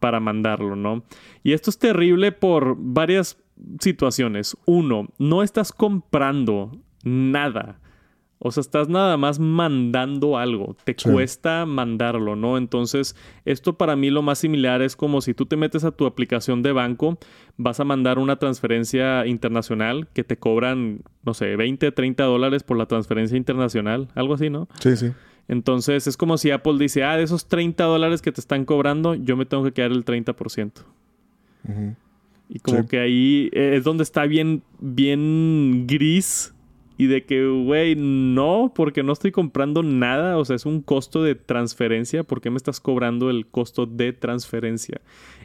para 0.00 0.20
mandarlo, 0.20 0.76
¿no? 0.76 1.04
Y 1.42 1.52
esto 1.52 1.70
es 1.70 1.78
terrible 1.78 2.32
por 2.32 2.76
varias 2.78 3.42
situaciones. 3.80 4.56
Uno, 4.66 5.08
no 5.18 5.42
estás 5.42 5.72
comprando 5.72 6.72
nada 7.04 7.78
o 8.44 8.50
sea, 8.50 8.60
estás 8.60 8.88
nada 8.88 9.16
más 9.16 9.38
mandando 9.38 10.36
algo, 10.36 10.76
te 10.82 10.96
cuesta 10.96 11.64
mandarlo, 11.64 12.34
¿no? 12.34 12.58
Entonces, 12.58 13.14
esto 13.44 13.74
para 13.78 13.94
mí 13.94 14.10
lo 14.10 14.20
más 14.22 14.40
similar 14.40 14.82
es 14.82 14.96
como 14.96 15.20
si 15.20 15.32
tú 15.32 15.46
te 15.46 15.56
metes 15.56 15.84
a 15.84 15.92
tu 15.92 16.06
aplicación 16.06 16.60
de 16.60 16.72
banco, 16.72 17.18
vas 17.56 17.78
a 17.78 17.84
mandar 17.84 18.18
una 18.18 18.40
transferencia 18.40 19.26
internacional 19.26 20.08
que 20.12 20.24
te 20.24 20.38
cobran, 20.38 21.02
no 21.24 21.34
sé, 21.34 21.54
20, 21.54 21.92
30 21.92 22.24
dólares 22.24 22.64
por 22.64 22.76
la 22.76 22.86
transferencia 22.86 23.36
internacional, 23.36 24.08
algo 24.16 24.34
así, 24.34 24.50
¿no? 24.50 24.68
Sí, 24.80 24.96
sí. 24.96 25.12
Entonces, 25.46 26.08
es 26.08 26.16
como 26.16 26.36
si 26.36 26.50
Apple 26.50 26.78
dice, 26.80 27.04
ah, 27.04 27.16
de 27.16 27.22
esos 27.22 27.46
30 27.46 27.84
dólares 27.84 28.22
que 28.22 28.32
te 28.32 28.40
están 28.40 28.64
cobrando, 28.64 29.14
yo 29.14 29.36
me 29.36 29.46
tengo 29.46 29.62
que 29.62 29.72
quedar 29.72 29.92
el 29.92 30.04
30%. 30.04 30.72
Y 32.48 32.58
como 32.58 32.88
que 32.88 32.98
ahí 32.98 33.50
es 33.52 33.84
donde 33.84 34.02
está 34.02 34.26
bien, 34.26 34.64
bien 34.80 35.86
gris 35.86 36.52
y 36.96 37.06
de 37.06 37.24
que, 37.24 37.46
güey, 37.46 37.94
no, 37.96 38.72
porque 38.74 39.02
no 39.02 39.12
estoy 39.12 39.32
comprando 39.32 39.82
nada, 39.82 40.36
o 40.38 40.44
sea, 40.44 40.56
es 40.56 40.66
un 40.66 40.82
costo 40.82 41.22
de 41.22 41.34
transferencia, 41.34 42.24
¿por 42.24 42.40
qué 42.40 42.50
me 42.50 42.56
estás 42.56 42.80
cobrando 42.80 43.30
el 43.30 43.46
costo 43.46 43.86
de 43.86 44.12
transferencia? 44.12 45.00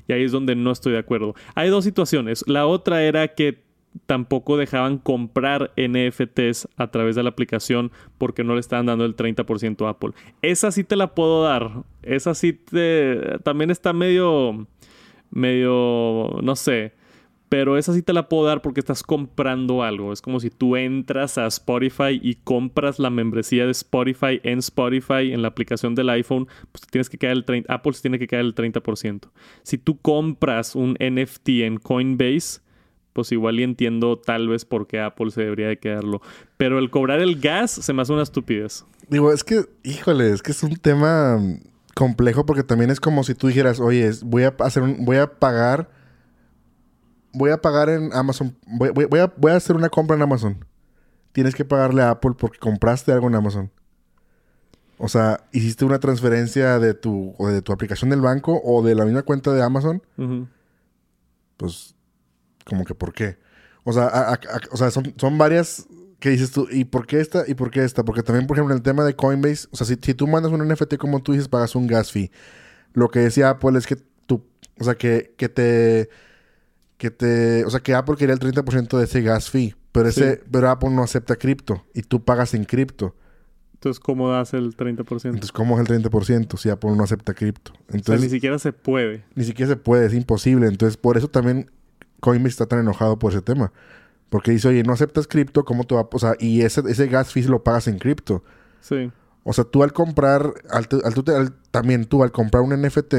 Y 0.07 0.13
ahí 0.13 0.23
es 0.23 0.31
donde 0.31 0.55
no 0.55 0.71
estoy 0.71 0.93
de 0.93 0.99
acuerdo. 0.99 1.35
Hay 1.55 1.69
dos 1.69 1.83
situaciones. 1.83 2.43
La 2.47 2.65
otra 2.65 3.03
era 3.03 3.27
que 3.29 3.63
tampoco 4.05 4.57
dejaban 4.57 4.99
comprar 4.99 5.71
NFTs 5.75 6.67
a 6.77 6.87
través 6.91 7.15
de 7.15 7.23
la 7.23 7.29
aplicación 7.29 7.91
porque 8.17 8.43
no 8.43 8.53
le 8.53 8.59
estaban 8.59 8.85
dando 8.85 9.05
el 9.05 9.15
30% 9.15 9.85
a 9.85 9.89
Apple. 9.89 10.11
Esa 10.41 10.71
sí 10.71 10.83
te 10.83 10.95
la 10.95 11.15
puedo 11.15 11.43
dar. 11.43 11.83
Esa 12.03 12.33
sí 12.35 12.53
te... 12.53 13.39
también 13.43 13.71
está 13.71 13.93
medio... 13.93 14.67
medio... 15.31 16.39
no 16.41 16.55
sé 16.55 16.93
pero 17.49 17.77
esa 17.77 17.93
sí 17.93 18.01
te 18.01 18.13
la 18.13 18.27
puedo 18.27 18.45
dar 18.45 18.61
porque 18.61 18.79
estás 18.79 19.03
comprando 19.03 19.83
algo. 19.83 20.11
Es 20.11 20.21
como 20.21 20.39
si 20.39 20.49
tú 20.49 20.75
entras 20.75 21.37
a 21.37 21.47
Spotify 21.47 22.19
y 22.21 22.35
compras 22.35 22.99
la 22.99 23.09
membresía 23.09 23.65
de 23.65 23.71
Spotify 23.71 24.39
en 24.43 24.59
Spotify, 24.59 25.31
en 25.31 25.41
la 25.41 25.47
aplicación 25.49 25.95
del 25.95 26.09
iPhone, 26.09 26.47
pues 26.71 26.85
tienes 26.89 27.09
que 27.09 27.17
el 27.27 27.45
30, 27.45 27.73
Apple 27.73 27.93
se 27.93 28.01
tiene 28.01 28.19
que 28.19 28.27
quedar 28.27 28.45
el 28.45 28.55
30%. 28.55 29.29
Si 29.63 29.77
tú 29.77 29.97
compras 29.99 30.75
un 30.75 30.97
NFT 30.99 31.49
en 31.61 31.77
Coinbase, 31.77 32.61
pues 33.13 33.31
igual 33.31 33.59
y 33.59 33.63
entiendo 33.63 34.19
tal 34.19 34.47
vez 34.47 34.65
por 34.65 34.85
qué 34.85 34.99
Apple 34.99 35.31
se 35.31 35.41
debería 35.41 35.67
de 35.69 35.79
quedarlo. 35.79 36.21
Pero 36.57 36.77
el 36.79 36.89
cobrar 36.89 37.19
el 37.19 37.39
gas 37.39 37.71
se 37.71 37.93
me 37.93 38.01
hace 38.01 38.13
una 38.13 38.23
estupidez. 38.23 38.85
Digo, 39.09 39.31
es 39.31 39.43
que, 39.43 39.65
híjole, 39.83 40.31
es 40.31 40.43
que 40.43 40.51
es 40.51 40.61
un 40.63 40.75
tema 40.75 41.39
complejo 41.95 42.45
porque 42.45 42.63
también 42.63 42.91
es 42.91 42.99
como 42.99 43.23
si 43.23 43.33
tú 43.33 43.47
dijeras, 43.47 43.79
oye, 43.79 44.11
voy 44.23 44.43
a 44.43 44.53
hacer 44.59 44.83
un, 44.83 45.03
voy 45.03 45.17
a 45.17 45.39
pagar 45.39 45.89
voy 47.37 47.51
a 47.51 47.61
pagar 47.61 47.89
en 47.89 48.13
Amazon, 48.13 48.57
voy, 48.65 49.19
a, 49.19 49.55
hacer 49.55 49.75
una 49.75 49.89
compra 49.89 50.15
en 50.15 50.21
Amazon. 50.21 50.65
Tienes 51.31 51.55
que 51.55 51.65
pagarle 51.65 52.01
a 52.01 52.11
Apple 52.11 52.31
porque 52.37 52.57
compraste 52.57 53.11
algo 53.11 53.27
en 53.27 53.35
Amazon. 53.35 53.71
O 54.97 55.07
sea, 55.07 55.43
hiciste 55.51 55.85
una 55.85 55.99
transferencia 55.99 56.79
de 56.79 56.95
tu, 56.95 57.35
o 57.37 57.47
de 57.47 57.61
tu 57.61 57.71
aplicación 57.71 58.09
del 58.09 58.21
banco 58.21 58.59
o 58.63 58.81
de 58.81 58.95
la 58.95 59.05
misma 59.05 59.21
cuenta 59.21 59.53
de 59.53 59.61
Amazon. 59.61 60.01
Pues, 61.57 61.95
como 62.65 62.83
que 62.83 62.95
¿por 62.95 63.13
qué? 63.13 63.37
O 63.83 63.93
sea, 63.93 64.39
o 64.71 64.77
sea 64.77 64.89
son, 64.91 65.37
varias 65.37 65.87
que 66.19 66.31
dices 66.31 66.51
tú, 66.51 66.67
¿y 66.71 66.85
por 66.85 67.05
qué 67.05 67.19
esta? 67.19 67.43
¿Y 67.47 67.53
por 67.53 67.69
qué 67.69 67.83
esta? 67.83 68.03
Porque 68.03 68.23
también, 68.23 68.47
por 68.47 68.57
ejemplo, 68.57 68.73
en 68.73 68.79
el 68.79 68.83
tema 68.83 69.03
de 69.03 69.15
Coinbase, 69.15 69.67
o 69.71 69.77
sea, 69.77 69.85
si, 69.85 69.95
si 70.01 70.13
tú 70.15 70.27
mandas 70.27 70.51
un 70.51 70.67
NFT 70.67 70.97
como 70.97 71.21
tú 71.21 71.33
dices, 71.33 71.47
pagas 71.47 71.75
un 71.75 71.85
gas 71.85 72.11
fee. 72.11 72.31
Lo 72.93 73.09
que 73.09 73.19
decía 73.19 73.51
Apple 73.51 73.77
es 73.77 73.85
que 73.85 73.95
tú, 74.25 74.43
o 74.79 74.83
sea, 74.83 74.95
que, 74.95 75.35
que 75.37 75.47
te 75.49 76.09
que 76.97 77.11
te, 77.11 77.63
o 77.65 77.69
sea, 77.69 77.79
que 77.79 77.93
Apple 77.93 78.15
quería 78.17 78.33
el 78.33 78.39
30% 78.39 78.97
de 78.97 79.03
ese 79.03 79.21
gas 79.21 79.49
fee, 79.49 79.75
pero 79.91 80.09
ese, 80.09 80.41
pero 80.51 80.69
Apple 80.69 80.89
no 80.89 81.03
acepta 81.03 81.35
cripto 81.35 81.85
y 81.93 82.01
tú 82.01 82.23
pagas 82.23 82.53
en 82.53 82.65
cripto. 82.65 83.15
Entonces, 83.75 83.99
¿cómo 83.99 84.31
das 84.31 84.55
el 84.55 84.75
30%? 84.75 85.01
Entonces, 85.25 85.51
¿cómo 85.51 85.79
es 85.79 85.87
el 85.87 86.03
30% 86.03 86.57
si 86.57 86.69
Apple 86.69 86.91
no 86.95 87.03
acepta 87.03 87.35
cripto? 87.35 87.73
Entonces, 87.89 88.21
ni 88.21 88.29
siquiera 88.29 88.57
se 88.57 88.73
puede. 88.73 89.23
Ni 89.35 89.43
siquiera 89.43 89.69
se 89.69 89.77
puede, 89.77 90.07
es 90.07 90.15
imposible. 90.15 90.67
Entonces, 90.67 90.97
por 90.97 91.15
eso 91.15 91.27
también 91.27 91.69
Coinbase 92.19 92.49
está 92.49 92.65
tan 92.65 92.79
enojado 92.79 93.19
por 93.19 93.31
ese 93.31 93.43
tema. 93.43 93.71
Porque 94.29 94.51
dice, 94.51 94.67
oye, 94.69 94.81
no 94.81 94.93
aceptas 94.93 95.27
cripto, 95.27 95.63
¿cómo 95.63 95.83
te 95.83 95.93
va? 95.93 96.07
O 96.11 96.19
sea, 96.19 96.33
y 96.39 96.61
ese, 96.61 96.81
ese 96.87 97.07
gas 97.07 97.31
fee 97.31 97.43
lo 97.43 97.63
pagas 97.63 97.87
en 97.87 97.99
cripto. 97.99 98.43
Sí. 98.81 99.11
O 99.43 99.53
sea, 99.53 99.63
tú 99.63 99.83
al 99.83 99.93
comprar, 99.93 100.53
al, 100.71 100.87
al, 101.03 101.35
al, 101.35 101.53
también 101.69 102.05
tú 102.05 102.23
al 102.23 102.31
comprar 102.31 102.63
un 102.63 102.73
NFT, 102.81 103.13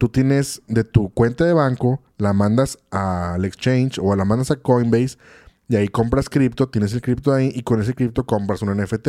tú 0.00 0.08
tienes 0.08 0.62
de 0.66 0.82
tu 0.82 1.10
cuenta 1.10 1.44
de 1.44 1.52
banco, 1.52 2.02
la 2.16 2.32
mandas 2.32 2.78
al 2.90 3.44
exchange 3.44 3.98
o 3.98 4.16
la 4.16 4.24
mandas 4.24 4.50
a 4.50 4.56
Coinbase 4.56 5.18
y 5.68 5.76
ahí 5.76 5.88
compras 5.88 6.30
cripto, 6.30 6.70
tienes 6.70 6.94
el 6.94 7.02
cripto 7.02 7.34
ahí 7.34 7.52
y 7.54 7.62
con 7.62 7.82
ese 7.82 7.92
cripto 7.92 8.24
compras 8.24 8.62
un 8.62 8.74
NFT. 8.74 9.08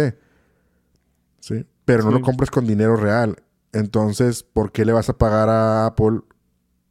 ¿Sí? 1.40 1.66
Pero 1.86 2.04
no 2.04 2.12
lo 2.12 2.20
compras 2.20 2.52
con 2.52 2.68
dinero 2.68 2.98
real. 2.98 3.38
Entonces, 3.72 4.44
¿por 4.44 4.74
qué 4.74 4.84
le 4.84 4.92
vas 4.92 5.08
a 5.08 5.18
pagar 5.18 5.48
a 5.48 5.86
Apple? 5.86 6.20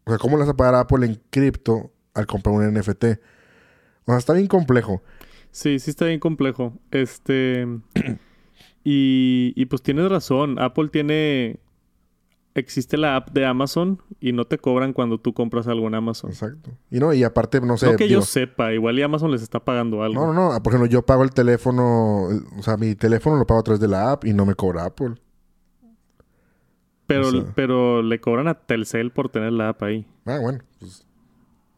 O 0.05 0.11
sea, 0.11 0.17
¿cómo 0.17 0.39
le 0.39 0.45
vas 0.45 0.55
a 0.55 0.57
pagar 0.57 0.77
a 0.77 0.81
Apple 0.81 1.05
en 1.05 1.21
cripto 1.29 1.93
al 2.15 2.27
comprar 2.27 2.55
un 2.55 2.73
NFT? 2.73 3.05
O 3.05 4.13
sea, 4.13 4.17
está 4.17 4.33
bien 4.33 4.47
complejo. 4.47 5.03
Sí, 5.51 5.79
sí 5.79 5.91
está 5.91 6.07
bien 6.07 6.21
complejo. 6.21 6.73
Este. 6.91 7.69
y, 8.83 9.53
y 9.55 9.67
pues 9.67 9.83
tienes 9.83 10.09
razón. 10.09 10.59
Apple 10.59 10.89
tiene. 10.89 11.61
Existe 12.55 12.97
la 12.97 13.15
app 13.17 13.31
de 13.31 13.47
Amazon 13.47 14.03
y 14.19 14.33
no 14.33 14.45
te 14.45 14.59
cobran 14.59 14.93
cuando 14.93 15.19
tú 15.19 15.33
compras 15.33 15.69
algo 15.69 15.87
en 15.87 15.95
Amazon. 15.95 16.31
Exacto. 16.31 16.71
Y 16.91 16.99
no, 16.99 17.13
y 17.15 17.23
aparte, 17.23 17.61
no 17.61 17.77
sé. 17.77 17.93
no 17.93 17.97
que 17.97 18.09
yo 18.09 18.23
sepa, 18.23 18.73
igual 18.73 18.99
y 18.99 19.03
Amazon 19.03 19.31
les 19.31 19.43
está 19.43 19.61
pagando 19.61 20.03
algo. 20.03 20.27
No, 20.27 20.33
no, 20.33 20.53
no. 20.53 20.63
Por 20.63 20.73
ejemplo, 20.73 20.91
yo 20.91 21.03
pago 21.07 21.23
el 21.23 21.31
teléfono, 21.31 22.29
el- 22.31 22.43
o 22.59 22.63
sea, 22.63 22.77
mi 22.77 22.97
teléfono 22.97 23.37
lo 23.37 23.47
pago 23.47 23.61
a 23.61 23.63
través 23.63 23.81
de 23.81 23.87
la 23.87 24.11
app 24.11 24.25
y 24.25 24.33
no 24.33 24.45
me 24.47 24.55
cobra 24.57 24.85
Apple. 24.85 25.15
pero, 27.07 27.29
o 27.29 27.31
sea- 27.33 27.45
pero 27.55 28.03
le 28.03 28.21
cobran 28.21 28.47
a 28.49 28.55
Telcel 28.55 29.11
por 29.11 29.31
tener 29.31 29.53
la 29.53 29.71
app 29.71 29.83
ahí. 29.83 30.07
Ah, 30.27 30.39
bueno, 30.41 30.61
pues 30.79 31.05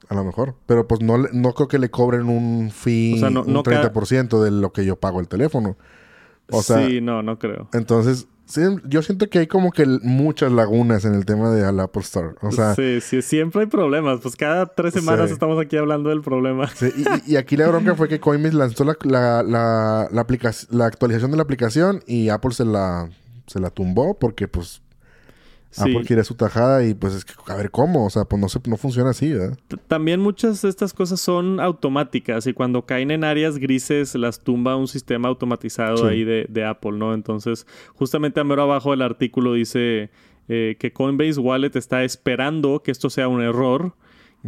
a 0.09 0.15
lo 0.15 0.25
mejor. 0.25 0.57
Pero 0.67 0.87
pues 0.87 1.01
no, 1.01 1.17
no 1.19 1.53
creo 1.55 1.69
que 1.69 1.79
le 1.79 1.91
cobren 1.91 2.29
un 2.29 2.71
fee, 2.71 3.15
O 3.15 3.19
sea, 3.19 3.31
no- 3.31 3.43
un 3.43 3.53
no 3.53 3.63
ca- 3.63 3.71
30% 3.93 4.43
de 4.43 4.51
lo 4.51 4.73
que 4.73 4.85
yo 4.85 4.97
pago 4.97 5.21
el 5.21 5.29
teléfono. 5.29 5.77
O 6.51 6.61
sea, 6.63 6.87
sí, 6.87 7.01
no, 7.01 7.23
no 7.23 7.39
creo. 7.39 7.69
entonces, 7.73 8.29
yo 8.85 9.03
siento 9.03 9.29
que 9.29 9.39
hay 9.41 9.47
como 9.47 9.71
que 9.71 9.87
muchas 10.03 10.53
lagunas 10.53 11.05
en 11.05 11.15
el 11.15 11.25
tema 11.25 11.51
de 11.51 11.65
al 11.65 11.79
Apple 11.81 12.03
Store. 12.03 12.35
O 12.43 12.51
sea, 12.53 12.75
sí, 12.75 13.01
sí, 13.01 13.23
siempre 13.23 13.63
hay 13.63 13.67
problemas. 13.67 14.21
Pues 14.21 14.37
cada 14.37 14.67
tres 14.67 14.95
semanas 14.95 15.29
Sí. 15.29 15.35
estamos 15.35 15.61
aquí 15.61 15.77
hablando 15.77 16.11
del 16.11 16.23
problema. 16.23 16.69
sí, 16.75 16.93
y- 17.27 17.37
aquí 17.37 17.57
la 17.57 17.69
bronca 17.69 17.95
fue 17.95 18.09
que 18.09 18.21
Coinbase 18.21 18.55
lanzó 18.57 18.85
la, 18.85 18.97
la, 19.05 19.43
la, 19.43 20.09
la 20.11 20.21
aplica- 20.21 20.53
la 20.71 20.87
actualización 20.87 21.31
de 21.31 21.37
la 21.37 21.43
aplicación 21.43 22.03
y 22.07 22.29
Apple 22.29 22.53
se 22.53 22.65
la, 22.65 23.09
se 23.47 23.61
la 23.61 23.71
tumbó 23.71 24.19
porque 24.19 24.49
pues 24.49 24.83
Sí. 25.73 25.83
Apple 25.91 26.05
quiere 26.07 26.23
su 26.23 26.35
tajada 26.35 26.85
y 26.85 26.95
pues 26.95 27.15
es 27.15 27.25
que, 27.25 27.33
a 27.49 27.57
ver, 27.57 27.71
¿cómo? 27.71 28.05
O 28.07 28.11
sea, 28.11 28.25
pues 28.25 28.41
no, 28.41 28.49
se, 28.49 28.61
no 28.67 28.77
funciona 28.77 29.11
así, 29.11 29.33
¿verdad? 29.33 29.59
T- 29.69 29.77
También 29.89 30.21
muchas 30.21 30.63
de 30.63 30.69
estas 30.69 30.93
cosas 30.95 31.21
son 31.21 31.59
automáticas 31.61 32.47
y 32.47 32.53
cuando 32.53 32.87
caen 32.87 33.11
en 33.11 33.25
áreas 33.25 33.59
grises 33.59 34.15
las 34.15 34.41
tumba 34.41 34.77
un 34.77 34.87
sistema 34.87 35.29
automatizado 35.29 35.97
Sí. 35.97 36.05
ahí 36.07 36.25
de, 36.25 36.47
de 36.49 36.65
Apple, 36.65 36.93
¿no? 36.93 37.15
Entonces, 37.15 37.67
justamente 37.95 38.39
a 38.41 38.45
mero 38.45 38.63
abajo 38.63 38.91
del 38.93 39.03
artículo 39.03 39.55
dice 39.55 40.11
eh, 40.49 40.77
que 40.79 40.93
Coinbase 40.93 41.41
Wallet 41.41 41.71
está 41.75 42.05
esperando 42.05 42.83
que 42.83 42.91
esto 42.91 43.09
sea 43.11 43.29
un 43.29 43.41
error 43.43 43.95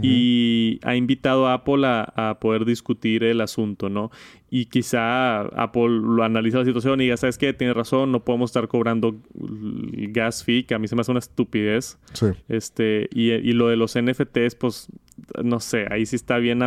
y 0.02 0.80
ha 0.82 0.96
invitado 0.96 1.46
a 1.46 1.54
Apple 1.54 1.86
a, 1.86 2.30
a 2.30 2.40
poder 2.40 2.64
discutir 2.64 3.22
el 3.24 3.40
asunto, 3.40 3.88
¿no? 3.88 4.10
Y 4.50 4.66
quizá 4.66 5.40
Apple 5.42 5.88
lo 5.88 6.22
analiza 6.22 6.58
la 6.58 6.64
situación 6.64 7.00
y 7.00 7.08
ya 7.08 7.16
sabes 7.16 7.38
que 7.38 7.52
tiene 7.52 7.74
razón, 7.74 8.12
no 8.12 8.24
podemos 8.24 8.50
estar 8.50 8.68
cobrando 8.68 9.16
gas 9.34 10.44
fee, 10.44 10.64
que 10.64 10.74
a 10.74 10.78
mí 10.78 10.88
se 10.88 10.94
me 10.94 11.00
hace 11.02 11.10
una 11.10 11.18
estupidez. 11.20 11.98
Sí. 12.12 12.26
Este, 12.48 13.08
y, 13.12 13.30
y 13.32 13.52
lo 13.52 13.68
de 13.68 13.76
los 13.76 13.96
NFTs, 14.00 14.54
pues, 14.56 14.88
no 15.42 15.60
sé, 15.60 15.86
ahí 15.90 16.06
sí 16.06 16.16
está 16.16 16.38
bien. 16.38 16.60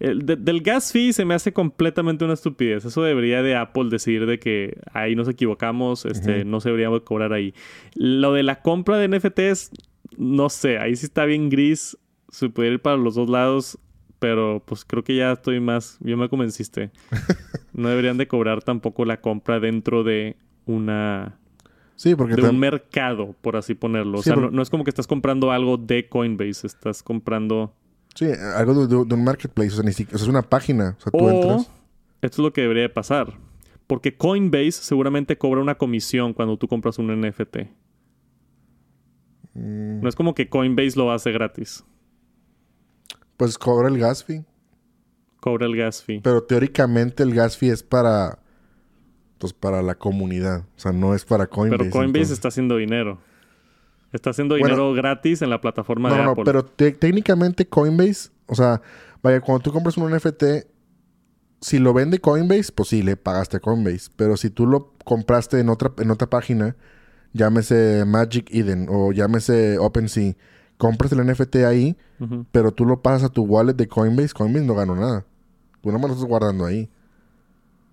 el 0.00 0.24
de- 0.26 0.36
del 0.36 0.60
gas 0.62 0.92
fee 0.92 1.12
se 1.12 1.24
me 1.24 1.34
hace 1.34 1.52
completamente 1.52 2.24
una 2.24 2.34
estupidez. 2.34 2.84
Eso 2.84 3.02
debería 3.02 3.42
de 3.42 3.56
Apple 3.56 3.88
decir 3.90 4.26
de 4.26 4.38
que 4.38 4.78
ahí 4.92 5.14
nos 5.16 5.28
equivocamos, 5.28 6.04
este, 6.06 6.44
no 6.44 6.60
se 6.60 6.70
debería 6.70 6.90
cobrar 7.00 7.32
ahí. 7.32 7.54
Lo 7.94 8.32
de 8.34 8.42
la 8.42 8.60
compra 8.62 8.98
de 8.98 9.08
NFTs, 9.08 9.70
no 10.18 10.48
sé, 10.50 10.78
ahí 10.78 10.96
sí 10.96 11.06
está 11.06 11.24
bien 11.24 11.48
gris. 11.50 11.96
Se 12.30 12.48
puede 12.48 12.72
ir 12.72 12.80
para 12.80 12.96
los 12.96 13.14
dos 13.14 13.28
lados, 13.28 13.78
pero 14.18 14.62
pues 14.64 14.84
creo 14.84 15.02
que 15.04 15.16
ya 15.16 15.32
estoy 15.32 15.60
más, 15.60 15.98
ya 16.00 16.16
me 16.16 16.28
convenciste. 16.28 16.90
no 17.72 17.88
deberían 17.88 18.16
de 18.18 18.26
cobrar 18.28 18.62
tampoco 18.62 19.04
la 19.04 19.20
compra 19.20 19.60
dentro 19.60 20.02
de 20.04 20.36
una 20.66 21.36
Sí, 21.96 22.14
porque 22.14 22.34
de 22.36 22.48
un 22.48 22.58
mercado, 22.58 23.34
por 23.42 23.56
así 23.56 23.74
ponerlo. 23.74 24.18
O 24.20 24.22
sea, 24.22 24.34
no, 24.36 24.50
no 24.50 24.62
es 24.62 24.70
como 24.70 24.84
que 24.84 24.90
estás 24.90 25.06
comprando 25.06 25.50
algo 25.50 25.76
de 25.76 26.08
Coinbase, 26.08 26.66
estás 26.66 27.02
comprando... 27.02 27.74
Sí, 28.14 28.26
algo 28.56 28.86
de, 28.86 28.96
de- 28.96 29.04
de 29.04 29.14
un 29.14 29.22
marketplace, 29.24 29.70
o 29.72 29.74
sea, 29.76 29.84
ni 29.84 29.92
siquiera, 29.92 30.16
o 30.16 30.18
sea, 30.18 30.24
es 30.24 30.30
una 30.30 30.42
página, 30.42 30.96
o 30.98 31.00
sea, 31.02 31.12
tú 31.12 31.24
O 31.26 31.30
entras. 31.30 31.70
esto 32.22 32.34
es 32.36 32.38
lo 32.38 32.52
que 32.54 32.62
debería 32.62 32.84
de 32.84 32.88
pasar. 32.88 33.34
Porque 33.86 34.16
Coinbase 34.16 34.72
seguramente 34.72 35.36
cobra 35.36 35.60
una 35.60 35.76
comisión 35.76 36.32
cuando 36.32 36.56
tú 36.56 36.68
compras 36.68 36.98
un 36.98 37.08
NFT. 37.20 37.56
Mm, 39.54 40.00
No 40.00 40.08
es 40.08 40.14
como 40.16 40.34
que 40.34 40.48
Coinbase 40.48 40.96
lo 40.98 41.10
hace 41.12 41.32
gratis. 41.32 41.84
Pues 43.46 43.56
cobra 43.58 43.88
el 43.88 43.98
gas 43.98 44.22
fee, 44.22 44.44
Cobra 45.40 45.64
el 45.66 45.74
gas 45.76 46.02
fee. 46.02 46.20
pero 46.22 46.42
teóricamente 46.42 47.22
el 47.22 47.34
gas 47.34 47.56
fee 47.56 47.70
es 47.70 47.82
para 47.82 48.38
pues 49.38 49.54
para 49.54 49.80
la 49.82 49.94
comunidad, 49.94 50.66
o 50.76 50.78
sea, 50.78 50.92
no 50.92 51.14
es 51.14 51.24
para 51.24 51.46
Coinbase. 51.46 51.78
Pero 51.78 51.90
Coinbase 51.90 52.18
entonces- 52.18 52.32
está 52.32 52.48
haciendo 52.48 52.76
dinero. 52.76 53.18
Está 54.12 54.30
haciendo 54.30 54.54
Bueno, 54.56 54.66
dinero 54.66 54.92
gratis 54.92 55.40
en 55.40 55.48
la 55.48 55.60
plataforma 55.62 56.10
No, 56.10 56.16
de 56.16 56.22
no, 56.24 56.30
Apple. 56.32 56.44
pero 56.44 56.64
te- 56.66 56.92
técnicamente 56.92 57.66
Coinbase, 57.66 58.28
o 58.46 58.54
sea, 58.54 58.82
vaya, 59.22 59.40
cuando 59.40 59.62
tú 59.62 59.72
compras 59.72 59.96
un 59.96 60.10
NFT, 60.10 60.66
si 61.62 61.78
lo 61.78 61.94
vende 61.94 62.18
Coinbase, 62.18 62.70
pues 62.74 62.90
sí, 62.90 63.02
le 63.02 63.16
pagaste 63.16 63.56
a 63.56 63.60
Coinbase. 63.60 64.10
Pero 64.16 64.36
si 64.36 64.50
tú 64.50 64.66
lo 64.66 64.92
compraste 65.04 65.58
en 65.60 65.70
otra, 65.70 65.92
en 65.98 66.10
otra 66.10 66.28
página, 66.28 66.76
llámese 67.32 68.04
Magic 68.06 68.50
Eden 68.52 68.88
o 68.90 69.12
llámese 69.12 69.78
OpenSea, 69.78 70.34
compras 70.80 71.12
el 71.12 71.24
NFT 71.24 71.56
ahí, 71.66 71.96
pero 72.50 72.72
tú 72.72 72.86
lo 72.86 73.02
pasas 73.02 73.24
a 73.24 73.28
tu 73.28 73.44
wallet 73.44 73.74
de 73.74 73.86
Coinbase, 73.86 74.32
Coinbase 74.32 74.64
no 74.64 74.74
ganó 74.74 74.96
nada. 74.96 75.26
Tú 75.82 75.90
nada 75.90 75.98
más 76.00 76.08
lo 76.08 76.14
estás 76.14 76.28
guardando 76.28 76.64
ahí. 76.64 76.88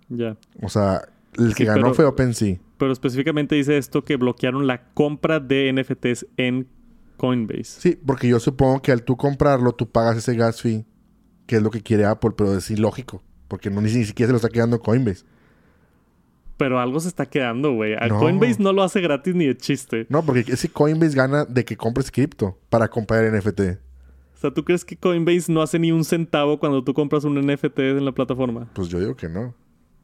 Ya. 0.09 0.37
O 0.61 0.69
sea, 0.69 1.01
el 1.37 1.53
que 1.53 1.65
ganó 1.65 1.81
pero- 1.83 1.93
fue 1.93 2.05
OpenSea. 2.05 2.57
Pero 2.77 2.93
específicamente 2.93 3.55
dice 3.55 3.77
esto 3.77 4.05
que 4.05 4.15
bloquearon 4.15 4.67
la 4.67 4.85
compra 4.93 5.39
de 5.39 5.69
NFTs 5.73 6.27
en 6.37 6.67
Coinbase. 7.17 7.63
Sí, 7.81 7.99
porque 8.05 8.27
yo 8.27 8.39
supongo 8.39 8.81
que 8.81 8.91
al 8.91 9.03
tú 9.03 9.17
comprarlo, 9.17 9.73
tú 9.73 9.89
pagas 9.89 10.17
ese 10.17 10.35
gas 10.35 10.61
fee, 10.61 10.85
que 11.45 11.57
es 11.57 11.61
lo 11.63 11.71
que 11.71 11.81
quiere 11.81 12.05
Apple, 12.05 12.31
pero 12.37 12.55
es 12.55 12.69
ilógico, 12.71 13.21
porque 13.47 13.69
no, 13.69 13.81
ni, 13.81 13.91
ni 13.91 14.05
siquiera 14.05 14.27
se 14.27 14.33
lo 14.33 14.37
está 14.37 14.49
quedando 14.49 14.79
Coinbase. 14.79 15.25
Pero 16.57 16.79
algo 16.79 16.99
se 16.99 17.07
está 17.07 17.25
quedando, 17.27 17.73
güey. 17.73 17.95
No. 18.09 18.19
Coinbase 18.19 18.57
no 18.61 18.73
lo 18.73 18.81
hace 18.83 18.99
gratis 18.99 19.35
ni 19.35 19.45
de 19.45 19.55
chiste. 19.55 20.07
No, 20.09 20.23
porque 20.23 20.43
ese 20.47 20.69
Coinbase 20.69 21.15
gana 21.15 21.45
de 21.45 21.63
que 21.63 21.77
compres 21.77 22.09
cripto 22.11 22.57
para 22.69 22.87
comprar 22.87 23.31
NFT. 23.31 23.59
O 24.35 24.39
sea, 24.39 24.51
¿tú 24.51 24.63
crees 24.63 24.83
que 24.85 24.97
Coinbase 24.97 25.51
no 25.51 25.61
hace 25.61 25.77
ni 25.79 25.91
un 25.91 26.03
centavo 26.03 26.59
cuando 26.59 26.83
tú 26.83 26.93
compras 26.93 27.23
un 27.23 27.35
NFT 27.39 27.79
en 27.79 28.05
la 28.05 28.11
plataforma? 28.11 28.67
Pues 28.73 28.87
yo 28.89 28.99
digo 28.99 29.15
que 29.15 29.29
no. 29.29 29.53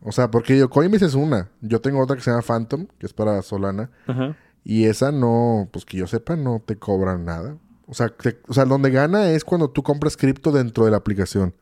O 0.02 0.12
sea, 0.12 0.30
porque 0.30 0.58
yo, 0.58 0.70
Coinbase 0.70 1.06
es 1.06 1.16
una. 1.16 1.50
Yo 1.62 1.82
tengo 1.82 2.00
otra 2.02 2.16
que 2.16 2.22
se 2.22 2.30
llama 2.32 2.42
Phantom, 2.44 2.88
que 3.00 3.06
es 3.06 3.14
para 3.14 3.42
Solana. 3.42 3.90
Ajá. 4.06 4.36
Y 4.64 4.86
esa 4.86 5.12
no, 5.12 5.70
pues 5.72 5.86
que 5.86 5.98
yo 5.98 6.08
sepa, 6.08 6.36
no 6.36 6.62
te 6.66 6.76
cobran 6.78 7.26
nada. 7.26 7.58
O 7.86 7.94
sea, 7.94 8.10
te- 8.10 8.40
o 8.48 8.54
sea, 8.54 8.66
donde 8.66 8.90
gana 8.92 9.30
es 9.32 9.44
cuando 9.44 9.70
tú 9.70 9.82
compras 9.84 10.16
cripto 10.18 10.52
dentro 10.52 10.86
de 10.86 10.92
la 10.92 10.98
aplicación. 10.98 11.54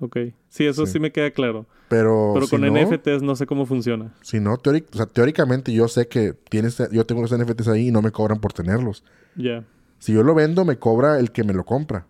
Ok. 0.00 0.16
Sí, 0.48 0.64
eso 0.66 0.86
sí, 0.86 0.92
Sí. 0.94 1.00
me 1.00 1.12
queda 1.12 1.30
claro. 1.30 1.66
Pero, 1.88 2.30
Pero 2.34 2.46
si 2.46 2.50
con 2.50 2.60
no, 2.62 2.68
NFTs 2.68 3.22
no 3.22 3.36
sé 3.36 3.46
cómo 3.46 3.66
funciona. 3.66 4.14
Si 4.22 4.40
no, 4.40 4.56
teóric- 4.56 4.86
o 4.92 4.96
sea, 4.96 5.06
teóricamente 5.06 5.72
yo 5.72 5.88
sé 5.88 6.08
que 6.08 6.32
tienes, 6.48 6.78
yo 6.90 7.04
tengo 7.06 7.20
los 7.22 7.32
NFTs 7.32 7.68
ahí 7.68 7.88
y 7.88 7.90
no 7.90 8.00
me 8.00 8.10
cobran 8.10 8.40
por 8.40 8.52
tenerlos. 8.52 9.04
Ya. 9.36 9.64
Si 9.98 10.12
yo 10.14 10.22
lo 10.22 10.34
vendo, 10.34 10.64
me 10.64 10.78
cobra 10.78 11.18
el 11.20 11.30
que 11.32 11.44
me 11.44 11.52
lo 11.52 11.64
compra. 11.64 12.06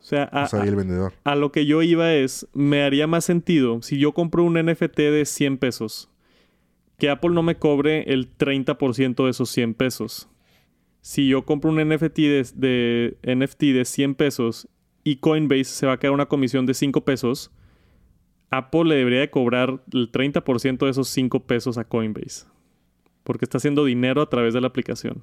O 0.00 0.04
sea, 0.06 0.24
a, 0.24 0.44
o 0.44 0.48
sea, 0.48 0.64
y 0.64 0.68
el 0.68 0.76
vendedor. 0.76 1.14
a- 1.24 1.32
a 1.32 1.34
lo 1.36 1.50
que 1.50 1.64
yo 1.66 1.82
iba 1.82 2.12
es, 2.12 2.46
me 2.52 2.82
haría 2.82 3.06
más 3.06 3.24
sentido 3.24 3.80
si 3.82 3.98
yo 3.98 4.12
compro 4.12 4.44
un 4.44 4.54
NFT 4.58 5.10
de 5.10 5.24
100 5.24 5.56
pesos, 5.58 6.10
que 6.98 7.08
Apple 7.10 7.30
no 7.30 7.42
me 7.42 7.56
cobre 7.56 8.02
el 8.12 8.28
30% 8.36 9.24
de 9.24 9.30
esos 9.30 9.48
100 9.50 9.74
pesos. 9.74 10.28
Si 11.00 11.26
yo 11.28 11.44
compro 11.44 11.70
un 11.70 11.78
NFT 11.80 12.16
de, 12.28 12.46
de, 12.54 13.16
NFT 13.34 13.72
de 13.72 13.84
100 13.86 14.14
pesos 14.14 14.68
y 15.04 15.16
Coinbase 15.16 15.64
se 15.64 15.86
va 15.86 15.92
a 15.94 15.98
quedar 15.98 16.12
una 16.14 16.26
comisión 16.26 16.66
de 16.66 16.74
5 16.74 17.04
pesos, 17.04 17.50
Apple 18.50 18.84
le 18.84 18.94
debería 18.96 19.20
de 19.20 19.30
cobrar 19.30 19.82
el 19.92 20.10
30% 20.10 20.78
de 20.84 20.90
esos 20.90 21.08
5 21.08 21.40
pesos 21.46 21.78
a 21.78 21.84
Coinbase. 21.84 22.46
Porque 23.22 23.44
está 23.44 23.58
haciendo 23.58 23.84
dinero 23.84 24.20
a 24.22 24.28
través 24.28 24.54
de 24.54 24.60
la 24.60 24.66
aplicación. 24.68 25.22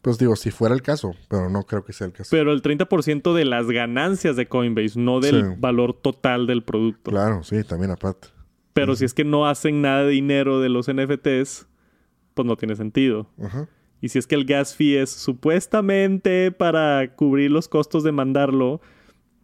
Pues 0.00 0.16
digo, 0.16 0.36
si 0.36 0.50
fuera 0.52 0.74
el 0.74 0.82
caso, 0.82 1.14
pero 1.28 1.50
no 1.50 1.64
creo 1.64 1.84
que 1.84 1.92
sea 1.92 2.06
el 2.06 2.12
caso. 2.12 2.28
Pero 2.30 2.52
el 2.52 2.62
30% 2.62 3.34
de 3.34 3.44
las 3.44 3.66
ganancias 3.66 4.36
de 4.36 4.46
Coinbase, 4.46 4.98
no 4.98 5.20
del 5.20 5.42
Sí. 5.44 5.54
valor 5.58 5.92
total 5.94 6.46
del 6.46 6.62
producto. 6.62 7.10
Claro, 7.10 7.42
sí, 7.42 7.64
también 7.64 7.90
aparte. 7.90 8.28
Pero 8.74 8.94
si 8.94 9.04
es 9.04 9.12
que 9.12 9.24
no 9.24 9.48
hacen 9.48 9.82
nada 9.82 10.04
de 10.04 10.10
dinero 10.10 10.60
de 10.60 10.68
los 10.68 10.88
NFTs, 10.88 11.66
pues 12.34 12.46
no 12.46 12.56
tiene 12.56 12.76
sentido. 12.76 13.28
Ajá. 13.42 13.68
Y 14.00 14.10
si 14.10 14.18
es 14.18 14.26
que 14.26 14.34
el 14.34 14.44
gas 14.44 14.76
fee 14.76 14.96
es 14.96 15.10
supuestamente 15.10 16.52
para 16.52 17.14
cubrir 17.16 17.50
los 17.50 17.68
costos 17.68 18.04
de 18.04 18.12
mandarlo, 18.12 18.80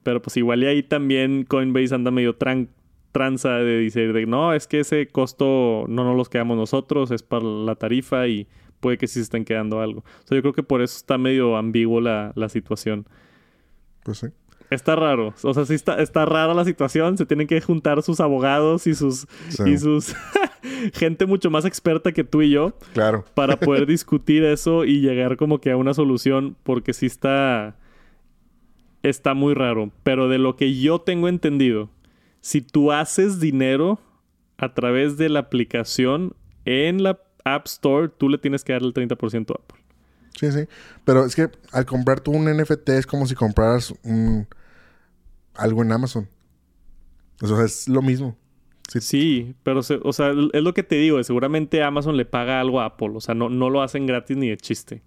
Pero 0.03 0.21
pues 0.23 0.37
igual 0.37 0.63
y 0.63 0.67
ahí 0.67 0.83
también 0.83 1.45
Coinbase 1.45 1.95
anda 1.95 2.11
medio 2.11 2.37
tranza 2.37 3.51
de 3.59 3.81
decir, 3.81 4.13
de, 4.13 4.27
no, 4.27 4.53
es 4.53 4.67
que 4.67 4.81
ese 4.81 5.09
costo 5.09 5.87
no 5.89 6.05
nos 6.05 6.17
los 6.17 6.29
quedamos 6.29 6.57
nosotros, 6.57 7.11
es 7.11 7.23
para 7.23 7.45
la 7.45 7.75
tarifa 7.77 8.29
y 8.29 8.47
puede 8.81 8.99
que 8.99 9.07
sí 9.07 9.15
se 9.15 9.23
estén 9.23 9.45
quedando 9.45 9.81
algo. 9.81 10.01
O 10.01 10.27
sea, 10.27 10.37
yo 10.37 10.43
creo 10.43 10.53
que 10.53 10.63
por 10.63 10.83
eso 10.83 10.97
está 10.97 11.17
medio 11.17 11.57
ambiguo 11.57 12.01
la, 12.01 12.33
la 12.37 12.49
situación. 12.51 13.07
Pues 14.05 14.19
sí. 14.19 14.27
Está 14.75 14.97
raro. 14.97 15.35
O 15.43 15.55
sea, 15.55 15.65
sí 15.65 15.75
está, 15.75 16.01
está 16.03 16.25
rara 16.25 16.53
la 16.55 16.65
situación. 16.65 17.17
Se 17.17 17.27
tienen 17.27 17.47
que 17.47 17.61
juntar 17.61 18.03
sus 18.03 18.21
abogados 18.21 18.87
y 18.87 18.95
sus. 18.95 19.27
Y 19.65 19.79
sus. 19.79 20.15
gente 20.95 21.27
mucho 21.27 21.51
más 21.51 21.65
experta 21.65 22.13
que 22.13 22.25
tú 22.25 22.43
y 22.43 22.51
yo. 22.51 22.77
Claro. 22.93 23.25
Para 23.35 23.57
poder 23.57 23.87
discutir 23.87 24.45
eso 24.45 24.85
y 24.85 25.01
llegar 25.01 25.37
como 25.37 25.61
que 25.61 25.71
a 25.71 25.77
una 25.77 25.95
solución. 25.95 26.57
Porque 26.63 26.93
sí 26.93 27.07
está. 27.07 27.77
Está 29.03 29.35
muy 29.35 29.55
raro. 29.55 29.91
Pero 30.03 30.29
de 30.29 30.39
lo 30.39 30.57
que 30.57 30.79
yo 30.79 31.01
tengo 31.01 31.29
entendido, 31.29 31.91
si 32.41 32.61
tú 32.61 32.91
haces 32.91 33.39
dinero 33.39 34.01
a 34.57 34.75
través 34.75 35.17
de 35.17 35.29
la 35.29 35.41
aplicación 35.41 36.35
en 36.65 37.03
la 37.03 37.21
App 37.45 37.67
Store, 37.67 38.09
tú 38.09 38.29
le 38.29 38.39
tienes 38.39 38.65
que 38.65 38.73
dar 38.73 38.83
el 38.83 38.95
30% 38.95 39.51
a 39.51 39.55
Apple. 39.55 39.85
Sí, 40.41 40.51
sí. 40.51 40.67
Pero 41.05 41.25
es 41.25 41.37
que 41.37 41.51
al 41.73 41.87
comprar 41.87 42.21
tú 42.21 42.33
un 42.33 42.45
NFT 42.45 42.89
es 42.91 43.07
como 43.07 43.27
si 43.27 43.35
compraras 43.35 43.95
un 44.03 44.49
algo 45.55 45.83
en 45.83 45.93
Amazon. 45.93 46.29
O 47.43 47.47
sea, 47.47 47.65
es 47.65 47.89
lo 47.89 48.03
mismo. 48.03 48.37
Sí, 48.89 49.55
pero 49.63 49.81
o 49.81 50.13
sea, 50.13 50.33
es 50.53 50.63
lo 50.63 50.75
que 50.75 50.83
te 50.83 50.97
digo, 50.97 51.23
seguramente 51.25 51.83
Amazon 51.83 52.17
le 52.17 52.27
paga 52.27 52.61
algo 52.61 52.81
a 52.81 52.87
Apple, 52.87 53.13
o 53.15 53.21
sea, 53.21 53.35
no, 53.35 53.49
no 53.49 53.71
lo 53.71 53.83
hacen 53.83 54.07
gratis 54.07 54.37
ni 54.37 54.51
de 54.51 54.57
chiste. 54.59 55.03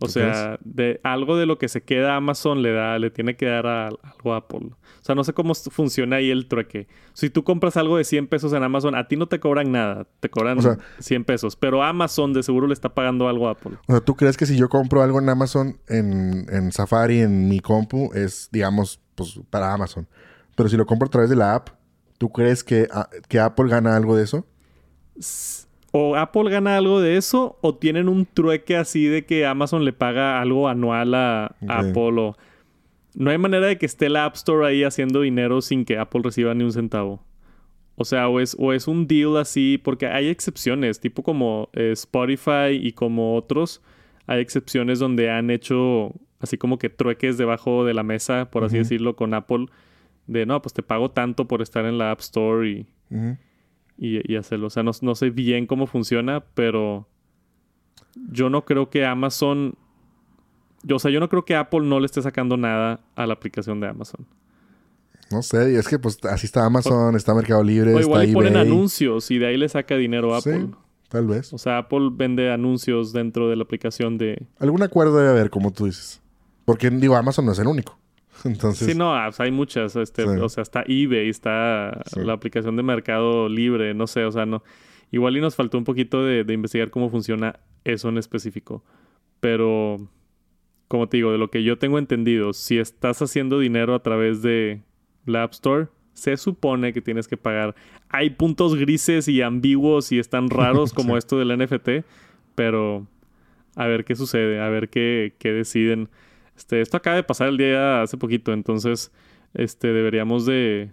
O 0.00 0.08
sea, 0.08 0.58
de 0.64 1.00
algo 1.02 1.36
de 1.36 1.46
lo 1.46 1.58
que 1.58 1.68
se 1.68 1.82
queda 1.82 2.16
Amazon 2.16 2.62
le 2.62 2.72
da, 2.72 2.98
le 2.98 3.10
tiene 3.10 3.36
que 3.36 3.46
dar 3.46 3.66
algo 3.66 4.34
a 4.34 4.38
Apple. 4.38 4.70
O 4.70 5.04
sea, 5.04 5.14
no 5.14 5.24
sé 5.24 5.32
cómo 5.32 5.54
funciona 5.54 6.16
ahí 6.16 6.30
el 6.30 6.46
trueque. 6.46 6.88
Si 7.12 7.30
tú 7.30 7.44
compras 7.44 7.76
algo 7.76 7.96
de 7.96 8.04
100 8.04 8.26
pesos 8.26 8.52
en 8.52 8.62
Amazon, 8.62 8.94
a 8.94 9.06
ti 9.06 9.16
no 9.16 9.28
te 9.28 9.40
cobran 9.40 9.70
nada, 9.70 10.06
te 10.20 10.28
cobran 10.28 10.58
100 10.98 11.24
pesos, 11.24 11.56
pero 11.56 11.82
Amazon 11.82 12.32
de 12.32 12.42
seguro 12.42 12.66
le 12.66 12.74
está 12.74 12.94
pagando 12.94 13.28
algo 13.28 13.48
a 13.48 13.52
Apple. 13.52 13.72
O 13.86 13.92
sea, 13.92 14.00
¿tú 14.00 14.14
crees 14.14 14.36
que 14.36 14.46
si 14.46 14.56
yo 14.56 14.68
compro 14.68 15.02
algo 15.02 15.20
en 15.20 15.28
Amazon, 15.28 15.78
en, 15.88 16.46
en 16.50 16.72
Safari, 16.72 17.20
en 17.20 17.48
mi 17.48 17.60
compu, 17.60 18.10
es, 18.14 18.48
digamos, 18.50 19.00
pues 19.14 19.40
para 19.50 19.72
Amazon? 19.72 20.08
Pero 20.56 20.68
si 20.68 20.76
lo 20.76 20.86
compro 20.86 21.06
a 21.06 21.10
través 21.10 21.30
de 21.30 21.36
la 21.36 21.54
app, 21.54 21.68
¿tú 22.18 22.30
crees 22.30 22.64
que, 22.64 22.88
que 23.28 23.40
Apple 23.40 23.68
gana 23.68 23.96
algo 23.96 24.16
de 24.16 24.24
eso? 24.24 24.46
O 25.96 26.16
Apple 26.16 26.50
gana 26.50 26.76
algo 26.76 27.00
de 27.00 27.16
eso 27.16 27.56
o 27.60 27.76
tienen 27.76 28.08
un 28.08 28.26
trueque 28.26 28.76
así 28.76 29.06
de 29.06 29.24
que 29.24 29.46
Amazon 29.46 29.84
le 29.84 29.92
paga 29.92 30.40
algo 30.40 30.68
anual 30.68 31.14
a, 31.14 31.54
Apple 31.68 32.32
no 33.14 33.30
hay 33.30 33.38
manera 33.38 33.68
de 33.68 33.78
que 33.78 33.86
esté 33.86 34.08
la 34.08 34.24
App 34.24 34.34
Store 34.34 34.66
ahí 34.66 34.82
haciendo 34.82 35.20
dinero 35.20 35.60
sin 35.60 35.84
que 35.84 35.96
Apple 35.96 36.22
reciba 36.24 36.52
ni 36.52 36.64
un 36.64 36.72
centavo. 36.72 37.22
O 37.94 38.04
sea, 38.04 38.26
o 38.28 38.40
es, 38.40 38.56
o 38.58 38.72
es 38.72 38.88
un 38.88 39.06
deal 39.06 39.36
así, 39.36 39.78
porque 39.78 40.08
hay 40.08 40.26
excepciones, 40.26 40.98
tipo 40.98 41.22
como 41.22 41.68
eh, 41.74 41.92
Spotify 41.92 42.72
y 42.72 42.90
como 42.90 43.36
otros, 43.36 43.80
hay 44.26 44.40
excepciones 44.40 44.98
donde 44.98 45.30
han 45.30 45.48
hecho 45.48 46.12
así 46.40 46.58
como 46.58 46.76
que 46.76 46.90
trueques 46.90 47.38
debajo 47.38 47.84
de 47.84 47.94
la 47.94 48.02
mesa, 48.02 48.50
por 48.50 48.64
así 48.64 48.78
decirlo, 48.78 49.14
con 49.14 49.32
Apple, 49.32 49.66
de 50.26 50.44
no, 50.44 50.60
pues 50.60 50.72
te 50.72 50.82
pago 50.82 51.12
tanto 51.12 51.46
por 51.46 51.62
estar 51.62 51.84
en 51.84 51.98
la 51.98 52.10
App 52.10 52.18
Store 52.18 52.68
y 52.68 52.86
y, 53.96 54.36
hacerlo. 54.36 54.66
O 54.66 54.70
sea, 54.70 54.82
no, 54.82 55.14
sé 55.14 55.30
bien 55.30 55.66
cómo 55.66 55.86
funciona, 55.86 56.44
pero 56.54 57.06
yo 58.30 58.50
no 58.50 58.64
creo 58.64 58.90
que 58.90 59.04
Amazon. 59.04 59.74
Yo, 60.82 60.96
o 60.96 60.98
sea, 60.98 61.10
yo 61.10 61.20
no 61.20 61.28
creo 61.28 61.44
que 61.44 61.56
Apple 61.56 61.80
no 61.80 62.00
le 62.00 62.06
esté 62.06 62.20
sacando 62.20 62.56
nada 62.56 63.00
a 63.14 63.26
la 63.26 63.34
aplicación 63.34 63.80
de 63.80 63.88
Amazon. 63.88 64.26
No 65.30 65.42
sé, 65.42 65.76
es 65.78 65.88
que 65.88 65.98
pues 65.98 66.18
así 66.24 66.46
está 66.46 66.66
Amazon, 66.66 67.16
está 67.16 67.34
Mercado 67.34 67.62
Libre, 67.62 67.94
o 67.94 68.00
igual 68.00 68.30
ponen 68.32 68.56
anuncios 68.56 69.30
y 69.30 69.38
de 69.38 69.46
ahí 69.46 69.56
le 69.56 69.68
saca 69.68 69.96
dinero 69.96 70.34
a 70.34 70.38
Apple. 70.38 70.68
tal 71.08 71.26
vez. 71.26 71.52
O 71.52 71.58
sea, 71.58 71.78
Apple 71.78 72.10
vende 72.12 72.52
anuncios 72.52 73.12
dentro 73.12 73.48
de 73.48 73.56
la 73.56 73.62
aplicación 73.62 74.18
de... 74.18 74.46
Algún 74.58 74.82
acuerdo 74.82 75.16
debe 75.16 75.30
haber, 75.30 75.50
como 75.50 75.72
tú 75.72 75.86
dices. 75.86 76.20
Porque, 76.66 76.90
digo, 76.90 77.16
Amazon 77.16 77.46
no 77.46 77.52
es 77.52 77.58
el 77.58 77.66
único. 77.66 77.98
Entonces... 78.44 78.88
Sí, 78.88 78.94
no, 78.96 79.14
hay 79.14 79.50
muchas. 79.50 79.96
Este, 79.96 80.24
O 80.24 80.48
sea, 80.48 80.62
está 80.62 80.84
eBay, 80.86 81.28
está 81.28 82.02
la 82.16 82.32
aplicación 82.32 82.76
de 82.76 82.82
Mercado 82.82 83.48
Libre, 83.48 83.94
no 83.94 84.06
sé, 84.06 84.24
o 84.24 84.32
sea, 84.32 84.46
no. 84.46 84.62
Igual 85.10 85.36
y 85.36 85.40
nos 85.40 85.54
faltó 85.54 85.78
un 85.78 85.84
poquito 85.84 86.24
de, 86.24 86.40
investigar 86.52 86.90
cómo 86.90 87.08
funciona 87.08 87.60
eso 87.84 88.08
en 88.08 88.18
específico. 88.18 88.82
Pero, 89.40 90.08
como 90.88 91.08
te 91.08 91.18
digo, 91.18 91.30
de 91.30 91.38
lo 91.38 91.50
que 91.50 91.62
yo 91.62 91.78
tengo 91.78 91.98
entendido, 91.98 92.52
si 92.52 92.78
estás 92.78 93.22
haciendo 93.22 93.60
dinero 93.60 93.94
a 93.94 94.02
través 94.02 94.42
de 94.42 94.82
la 95.24 95.44
App 95.44 95.52
Store, 95.52 95.86
se 96.14 96.36
supone 96.36 96.92
que 96.92 97.00
tienes 97.00 97.28
que 97.28 97.36
pagar. 97.36 97.74
Hay 98.08 98.30
puntos 98.30 98.74
grises 98.74 99.28
y 99.28 99.42
ambiguos 99.42 100.10
y 100.10 100.18
están 100.18 100.50
raros 100.50 100.92
como 100.94 101.16
esto 101.16 101.38
del 101.38 101.56
NFT, 101.58 102.04
pero 102.54 103.06
a 103.76 103.86
ver 103.86 104.04
qué 104.04 104.14
sucede, 104.14 104.60
a 104.60 104.68
ver 104.68 104.88
qué, 104.88 105.34
qué 105.38 105.52
deciden. 105.52 106.08
Este, 106.56 106.80
esto 106.80 106.96
acaba 106.96 107.16
de 107.16 107.24
pasar 107.24 107.48
el 107.48 107.56
día 107.56 108.02
hace 108.02 108.16
poquito, 108.16 108.52
entonces 108.52 109.12
este, 109.54 109.92
deberíamos 109.92 110.46
de, 110.46 110.90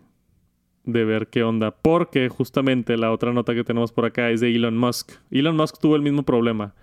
de 0.84 1.06
ver 1.06 1.28
qué 1.28 1.44
onda. 1.44 1.72
Porque 1.72 2.30
justamente 2.30 2.98
la 2.98 3.12
otra 3.12 3.34
nota 3.34 3.54
que 3.54 3.64
tenemos 3.64 3.92
por 3.92 4.06
acá 4.06 4.30
es 4.30 4.42
de 4.42 4.56
Elon 4.56 4.78
Musk. 4.78 5.12
Elon 5.30 5.56
Musk 5.56 5.80
tuvo 5.80 5.96
el 5.96 6.02
mismo 6.02 6.24
problema. 6.24 6.74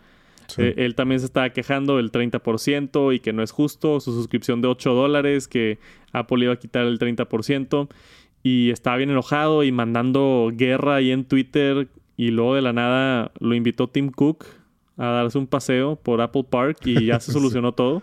Eh, 0.56 0.74
él 0.78 0.94
también 0.94 1.20
se 1.20 1.26
estaba 1.26 1.50
quejando 1.50 1.98
del 1.98 2.10
30% 2.10 3.14
y 3.14 3.20
que 3.20 3.34
no 3.34 3.42
es 3.42 3.50
justo 3.50 4.00
su 4.00 4.12
suscripción 4.14 4.62
de 4.62 4.68
8 4.68 4.94
dólares, 4.94 5.46
que 5.46 5.78
Apple 6.12 6.44
iba 6.44 6.54
a 6.54 6.58
quitar 6.58 6.86
el 6.86 6.98
30%. 6.98 7.88
Y 8.42 8.70
estaba 8.70 8.96
bien 8.96 9.10
enojado 9.10 9.62
y 9.64 9.72
mandando 9.72 10.50
guerra 10.54 10.96
ahí 10.96 11.10
en 11.10 11.24
Twitter. 11.24 11.88
Y 12.16 12.30
luego 12.30 12.54
de 12.54 12.62
la 12.62 12.72
nada 12.72 13.32
lo 13.40 13.54
invitó 13.54 13.88
Tim 13.88 14.10
Cook 14.10 14.46
a 14.96 15.06
darse 15.06 15.38
un 15.38 15.46
paseo 15.46 15.96
por 15.96 16.20
Apple 16.20 16.44
Park 16.48 16.78
y 16.84 17.06
ya 17.06 17.20
se 17.20 17.32
solucionó 17.32 17.72
todo. 17.72 18.02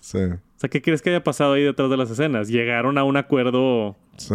Sí. 0.00 0.18
O 0.18 0.38
sea, 0.56 0.68
¿qué 0.68 0.82
crees 0.82 1.02
que 1.02 1.10
haya 1.10 1.22
pasado 1.22 1.54
ahí 1.54 1.62
detrás 1.62 1.88
de 1.90 1.96
las 1.96 2.10
escenas? 2.10 2.48
Llegaron 2.48 2.98
a 2.98 3.04
un 3.04 3.16
acuerdo. 3.16 3.96
Sí. 4.16 4.34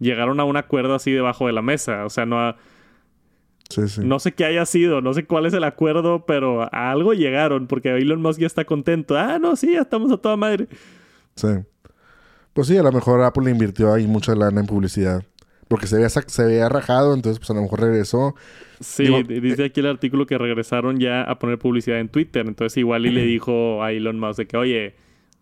Llegaron 0.00 0.40
a 0.40 0.44
un 0.44 0.56
acuerdo 0.56 0.94
así 0.94 1.12
debajo 1.12 1.46
de 1.46 1.52
la 1.52 1.62
mesa. 1.62 2.04
O 2.04 2.10
sea, 2.10 2.26
no 2.26 2.40
a... 2.40 2.56
Sí, 3.68 3.88
sí. 3.88 4.02
No 4.04 4.18
sé 4.18 4.32
qué 4.32 4.44
haya 4.44 4.66
sido, 4.66 5.00
no 5.00 5.14
sé 5.14 5.24
cuál 5.24 5.46
es 5.46 5.54
el 5.54 5.64
acuerdo, 5.64 6.26
pero 6.26 6.62
a 6.74 6.90
algo 6.90 7.14
llegaron, 7.14 7.66
porque 7.68 7.88
Elon 7.96 8.20
Musk 8.20 8.40
ya 8.40 8.46
está 8.46 8.66
contento. 8.66 9.16
Ah, 9.16 9.38
no, 9.38 9.56
sí, 9.56 9.72
ya 9.72 9.80
estamos 9.80 10.12
a 10.12 10.18
toda 10.18 10.36
madre. 10.36 10.68
Sí. 11.36 11.48
Pues 12.52 12.66
sí, 12.66 12.76
a 12.76 12.82
lo 12.82 12.92
mejor 12.92 13.22
Apple 13.22 13.50
invirtió 13.50 13.94
ahí 13.94 14.06
mucha 14.06 14.34
lana 14.34 14.60
en 14.60 14.66
publicidad. 14.66 15.24
Porque 15.72 15.86
se 15.86 15.96
había, 15.96 16.10
se 16.10 16.42
había 16.42 16.68
rajado, 16.68 17.14
entonces 17.14 17.38
pues 17.38 17.48
a 17.48 17.54
lo 17.54 17.62
mejor 17.62 17.80
regresó. 17.80 18.36
Sí, 18.80 19.06
dice 19.22 19.62
eh, 19.62 19.64
aquí 19.64 19.80
el 19.80 19.86
artículo 19.86 20.26
que 20.26 20.36
regresaron 20.36 21.00
ya 21.00 21.22
a 21.22 21.38
poner 21.38 21.58
publicidad 21.58 21.98
en 21.98 22.10
Twitter. 22.10 22.46
Entonces 22.46 22.76
igual 22.76 23.06
y 23.06 23.10
le 23.10 23.24
dijo 23.24 23.82
a 23.82 23.90
Elon 23.90 24.20
Musk 24.20 24.40
de 24.40 24.46
que, 24.46 24.58
oye, 24.58 24.94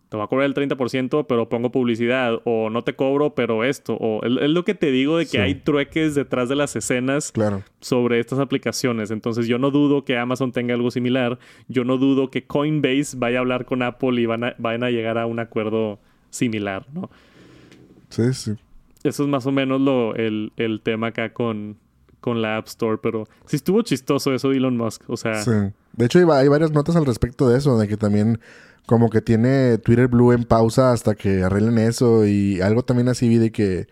te 0.07 0.15
voy 0.15 0.23
a 0.23 0.27
cobrar 0.27 0.45
el 0.47 0.53
30%, 0.53 1.25
pero 1.27 1.49
pongo 1.49 1.69
publicidad. 1.69 2.39
O 2.45 2.69
no 2.69 2.81
te 2.81 2.93
cobro, 2.95 3.35
pero 3.35 3.65
esto. 3.65 3.97
O 3.99 4.23
es, 4.23 4.31
lo 4.31 4.63
que 4.63 4.73
te 4.73 4.89
digo 4.89 5.17
de 5.17 5.25
que 5.25 5.41
hay 5.41 5.55
trueques 5.55 6.15
detrás 6.15 6.47
de 6.47 6.55
las 6.55 6.77
escenas 6.77 7.33
sobre 7.81 8.21
estas 8.21 8.39
aplicaciones. 8.39 9.11
Entonces 9.11 9.47
yo 9.47 9.57
no 9.57 9.69
dudo 9.69 10.05
que 10.05 10.17
Amazon 10.17 10.53
tenga 10.53 10.73
algo 10.73 10.91
similar. 10.91 11.39
Yo 11.67 11.83
no 11.83 11.97
dudo 11.97 12.31
que 12.31 12.45
Coinbase 12.45 13.17
vaya 13.17 13.39
a 13.39 13.41
hablar 13.41 13.65
con 13.65 13.81
Apple 13.81 14.21
y 14.21 14.25
van 14.27 14.45
a, 14.45 14.55
vayan 14.59 14.85
a 14.85 14.91
llegar 14.91 15.17
a 15.17 15.25
un 15.25 15.39
acuerdo 15.39 15.99
similar, 16.29 16.85
¿no? 16.93 17.09
Sí, 18.07 18.33
sí. 18.33 18.55
Eso 19.03 19.23
es 19.23 19.29
más 19.29 19.45
o 19.45 19.51
menos 19.51 19.81
lo, 19.81 20.15
el, 20.15 20.81
tema 20.83 21.07
acá 21.07 21.33
con, 21.33 21.77
con 22.19 22.41
la 22.41 22.57
App 22.57 22.67
Store, 22.67 22.97
pero 23.01 23.25
sí 23.45 23.55
estuvo 23.55 23.81
chistoso 23.81 24.33
eso 24.33 24.49
de 24.49 24.57
Elon 24.57 24.77
Musk, 24.77 25.09
o 25.09 25.17
sea... 25.17 25.41
Sí. 25.41 25.51
De 25.93 26.05
hecho, 26.05 26.19
hay, 26.31 26.47
varias 26.47 26.71
notas 26.71 26.95
al 26.95 27.05
respecto 27.05 27.49
de 27.49 27.57
eso, 27.57 27.77
de 27.77 27.87
que 27.87 27.97
también 27.97 28.39
como 28.85 29.09
que 29.09 29.21
tiene 29.21 29.77
Twitter 29.77 30.07
Blue 30.07 30.31
en 30.31 30.43
pausa 30.43 30.91
hasta 30.93 31.15
que 31.15 31.43
arreglen 31.43 31.77
eso 31.77 32.25
y 32.25 32.61
algo 32.61 32.83
también 32.83 33.09
así 33.09 33.27
vi 33.27 33.37
de 33.37 33.51
que 33.51 33.87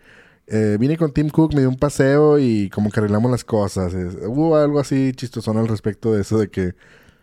eh, 0.46 0.76
vine 0.80 0.96
con 0.96 1.12
Tim 1.12 1.28
Cook, 1.28 1.54
me 1.54 1.60
dio 1.60 1.68
un 1.68 1.76
paseo 1.76 2.38
y 2.38 2.70
como 2.70 2.90
que 2.90 3.00
arreglamos 3.00 3.30
las 3.30 3.44
cosas. 3.44 3.94
hubo 4.26 4.56
algo 4.56 4.80
así 4.80 5.12
chistosón 5.14 5.58
al 5.58 5.68
respecto 5.68 6.12
de 6.12 6.22
eso 6.22 6.38
de 6.38 6.48
que... 6.48 6.74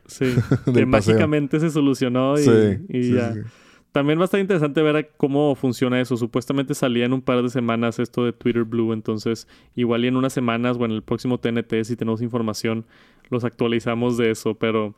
Sí, 0.05 0.35
que 0.73 0.85
mágicamente 0.85 1.59
se 1.59 1.69
solucionó 1.69 2.39
y, 2.39 2.85
y 2.89 3.13
ya. 3.13 3.33
También 3.91 4.19
va 4.19 4.23
a 4.23 4.25
estar 4.25 4.39
interesante 4.39 4.81
ver 4.81 5.11
cómo 5.17 5.55
funciona 5.55 5.99
eso. 5.99 6.17
Supuestamente 6.17 6.75
salía 6.75 7.05
en 7.05 7.13
un 7.13 7.21
par 7.21 7.41
de 7.41 7.49
semanas 7.49 7.99
esto 7.99 8.25
de 8.25 8.33
Twitter 8.33 8.63
Blue, 8.63 8.93
entonces 8.93 9.47
igual 9.75 10.05
y 10.05 10.07
en 10.07 10.17
unas 10.17 10.33
semanas 10.33 10.77
o 10.79 10.85
en 10.85 10.91
el 10.91 11.01
próximo 11.01 11.39
TNT, 11.39 11.83
si 11.83 11.95
tenemos 11.95 12.21
información, 12.21 12.85
los 13.29 13.43
actualizamos 13.43 14.17
de 14.17 14.31
eso. 14.31 14.55
Pero 14.55 14.95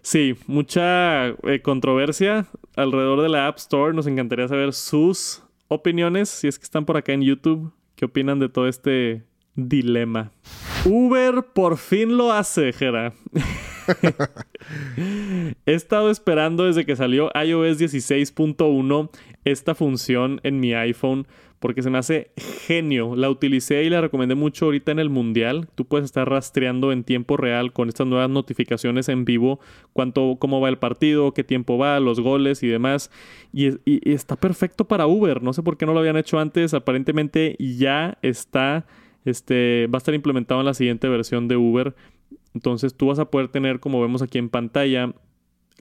sí, 0.00 0.34
mucha 0.46 1.28
eh, 1.28 1.60
controversia 1.62 2.46
alrededor 2.74 3.22
de 3.22 3.28
la 3.28 3.46
App 3.46 3.58
Store. 3.58 3.94
Nos 3.94 4.06
encantaría 4.06 4.48
saber 4.48 4.72
sus 4.72 5.42
opiniones, 5.68 6.28
si 6.28 6.48
es 6.48 6.58
que 6.58 6.64
están 6.64 6.84
por 6.84 6.96
acá 6.96 7.12
en 7.12 7.22
YouTube. 7.22 7.72
¿Qué 7.94 8.06
opinan 8.06 8.40
de 8.40 8.48
todo 8.48 8.66
este 8.66 9.22
dilema? 9.54 10.32
Uber 10.84 11.44
por 11.54 11.76
fin 11.76 12.16
lo 12.16 12.32
hace, 12.32 12.72
Jera. 12.72 13.12
He 15.66 15.74
estado 15.74 16.10
esperando 16.10 16.64
desde 16.64 16.84
que 16.86 16.96
salió 16.96 17.30
iOS 17.34 17.80
16.1 17.80 19.10
esta 19.44 19.74
función 19.74 20.40
en 20.42 20.60
mi 20.60 20.74
iPhone 20.74 21.26
porque 21.62 21.82
se 21.82 21.90
me 21.90 21.98
hace 21.98 22.32
genio. 22.66 23.14
La 23.14 23.30
utilicé 23.30 23.84
y 23.84 23.88
la 23.88 24.00
recomendé 24.00 24.34
mucho 24.34 24.66
ahorita 24.66 24.90
en 24.90 24.98
el 24.98 25.08
Mundial. 25.08 25.68
Tú 25.76 25.86
puedes 25.86 26.04
estar 26.04 26.28
rastreando 26.28 26.90
en 26.90 27.04
tiempo 27.04 27.36
real 27.36 27.72
con 27.72 27.88
estas 27.88 28.06
nuevas 28.08 28.28
notificaciones 28.28 29.08
en 29.08 29.24
vivo 29.24 29.60
cuánto, 29.92 30.36
cómo 30.40 30.60
va 30.60 30.68
el 30.68 30.78
partido, 30.78 31.32
qué 31.32 31.44
tiempo 31.44 31.78
va, 31.78 32.00
los 32.00 32.18
goles 32.18 32.64
y 32.64 32.66
demás. 32.66 33.12
Y, 33.52 33.68
y 33.84 34.12
está 34.12 34.34
perfecto 34.34 34.88
para 34.88 35.06
Uber. 35.06 35.40
No 35.40 35.52
sé 35.52 35.62
por 35.62 35.76
qué 35.76 35.86
no 35.86 35.94
lo 35.94 36.00
habían 36.00 36.16
hecho 36.16 36.40
antes. 36.40 36.74
Aparentemente 36.74 37.54
ya 37.60 38.18
está, 38.22 38.84
este, 39.24 39.86
va 39.86 39.98
a 39.98 39.98
estar 39.98 40.14
implementado 40.14 40.60
en 40.60 40.66
la 40.66 40.74
siguiente 40.74 41.08
versión 41.08 41.46
de 41.46 41.56
Uber. 41.56 41.94
Entonces 42.54 42.94
tú 42.94 43.08
vas 43.08 43.18
a 43.18 43.30
poder 43.30 43.48
tener, 43.48 43.80
como 43.80 44.00
vemos 44.00 44.22
aquí 44.22 44.38
en 44.38 44.48
pantalla, 44.48 45.12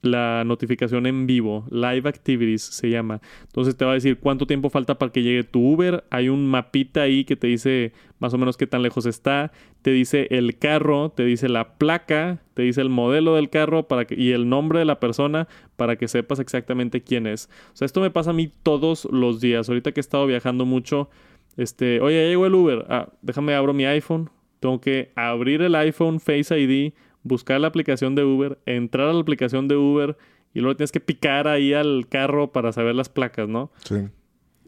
la 0.02 0.44
notificación 0.46 1.06
en 1.06 1.28
vivo, 1.28 1.66
Live 1.70 2.10
Activities 2.10 2.64
se 2.64 2.90
llama. 2.90 3.22
Entonces 3.44 3.78
te 3.78 3.86
va 3.86 3.92
a 3.92 3.94
decir 3.96 4.18
cuánto 4.18 4.48
tiempo 4.48 4.70
falta 4.70 4.98
para 4.98 5.12
que 5.12 5.22
llegue 5.22 5.44
tu 5.44 5.60
Uber. 5.74 6.04
Hay 6.10 6.30
un 6.30 6.48
mapita 6.48 7.04
ahí 7.04 7.24
que 7.24 7.36
te 7.36 7.48
dice 7.48 7.94
más 8.20 8.34
o 8.34 8.38
menos 8.38 8.58
qué 8.58 8.68
tan 8.68 8.82
lejos 8.82 9.06
está. 9.06 9.52
Te 9.82 9.92
dice 9.92 10.28
el 10.32 10.58
carro, 10.58 11.10
te 11.12 11.24
dice 11.24 11.50
la 11.50 11.78
placa, 11.78 12.42
te 12.56 12.64
dice 12.64 12.82
el 12.82 12.90
modelo 12.90 13.36
del 13.36 13.50
carro 13.50 13.88
para 13.88 14.06
que, 14.06 14.16
y 14.16 14.32
el 14.32 14.50
nombre 14.50 14.80
de 14.80 14.86
la 14.86 15.00
persona 15.00 15.48
para 15.76 15.96
que 15.98 16.08
sepas 16.08 16.40
exactamente 16.40 17.02
quién 17.02 17.28
es. 17.28 17.50
O 17.74 17.76
sea, 17.76 17.86
esto 17.86 18.02
me 18.02 18.12
pasa 18.12 18.32
a 18.32 18.34
mí 18.34 18.52
todos 18.64 19.06
los 19.12 19.40
días. 19.40 19.70
Ahorita 19.70 19.92
que 19.92 20.00
he 20.00 20.02
estado 20.02 20.26
viajando 20.26 20.66
mucho, 20.66 21.10
este, 21.58 22.02
oye, 22.02 22.28
llegó 22.28 22.48
el 22.48 22.56
Uber. 22.56 22.86
Ah, 22.90 23.10
déjame 23.22 23.54
abro 23.54 23.74
mi 23.74 23.86
iPhone. 23.86 24.32
Tengo 24.62 24.80
que 24.80 25.12
abrir 25.18 25.62
el 25.62 25.76
iPhone 25.76 26.22
Face 26.22 26.58
ID 26.58 26.94
buscar 27.24 27.62
la 27.62 27.68
aplicación 27.68 28.16
de 28.16 28.24
Uber, 28.24 28.58
entrar 28.66 29.08
a 29.08 29.14
la 29.14 29.22
aplicación 29.22 29.68
de 29.68 29.76
Uber 29.76 30.18
y 30.54 30.60
luego 30.60 30.76
tienes 30.76 30.92
que 30.92 31.00
picar 31.00 31.48
ahí 31.48 31.74
al 31.74 32.08
carro 32.10 32.52
para 32.52 32.72
saber 32.72 32.96
las 32.96 33.10
placas, 33.10 33.48
¿no? 33.48 33.72
Sí. 33.84 34.08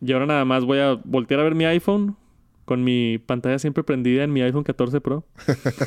Y 0.02 0.12
ahora 0.12 0.26
nada 0.26 0.46
más 0.46 0.66
voy 0.66 0.80
a 0.80 1.00
voltear 1.04 1.40
a 1.40 1.44
ver 1.44 1.56
mi 1.56 1.66
iPhone 1.66 2.16
con 2.66 2.84
mi 2.84 3.18
pantalla 3.18 3.60
siempre 3.60 3.84
prendida 3.84 4.24
en 4.24 4.32
mi 4.32 4.42
iPhone 4.42 4.64
14 4.64 5.02
Pro. 5.02 5.26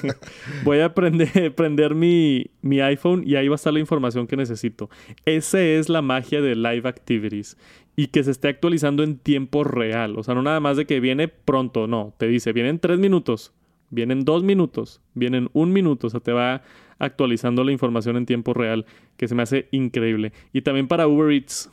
voy 0.64 0.80
a 0.80 0.94
prender, 0.94 1.54
prender 1.56 1.94
mi, 1.94 2.50
mi, 2.60 2.80
iPhone 2.80 3.22
y 3.26 3.36
ahí 3.36 3.48
va 3.48 3.54
a 3.54 3.56
estar 3.56 3.72
la 3.72 3.80
información 3.80 4.26
que 4.26 4.36
necesito. 4.36 4.90
Esa 5.24 5.62
es 5.62 5.88
la 5.88 6.02
magia 6.02 6.42
de 6.42 6.54
Live 6.54 6.86
Activities. 6.86 7.56
Y 7.98 8.08
que 8.08 8.22
se 8.22 8.30
esté 8.30 8.48
actualizando 8.48 9.02
en 9.02 9.16
tiempo 9.16 9.64
real. 9.64 10.18
O 10.18 10.22
sea, 10.22 10.34
no 10.34 10.42
nada 10.42 10.60
más 10.60 10.76
de 10.76 10.84
que 10.84 11.00
viene 11.00 11.28
pronto, 11.28 11.86
no. 11.86 12.12
Te 12.18 12.28
dice, 12.28 12.52
viene 12.52 12.68
en 12.68 12.78
tres 12.78 12.98
minutos. 12.98 13.54
Vienen 13.90 14.24
dos 14.24 14.42
minutos, 14.42 15.00
vienen 15.14 15.48
un 15.52 15.72
minuto, 15.72 16.08
o 16.08 16.10
sea, 16.10 16.20
te 16.20 16.32
va 16.32 16.62
actualizando 16.98 17.62
la 17.64 17.72
información 17.72 18.16
en 18.16 18.26
tiempo 18.26 18.54
real, 18.54 18.86
que 19.16 19.28
se 19.28 19.34
me 19.34 19.42
hace 19.42 19.68
increíble. 19.70 20.32
Y 20.52 20.62
también 20.62 20.88
para 20.88 21.06
Uber 21.06 21.30
Eats. 21.32 21.70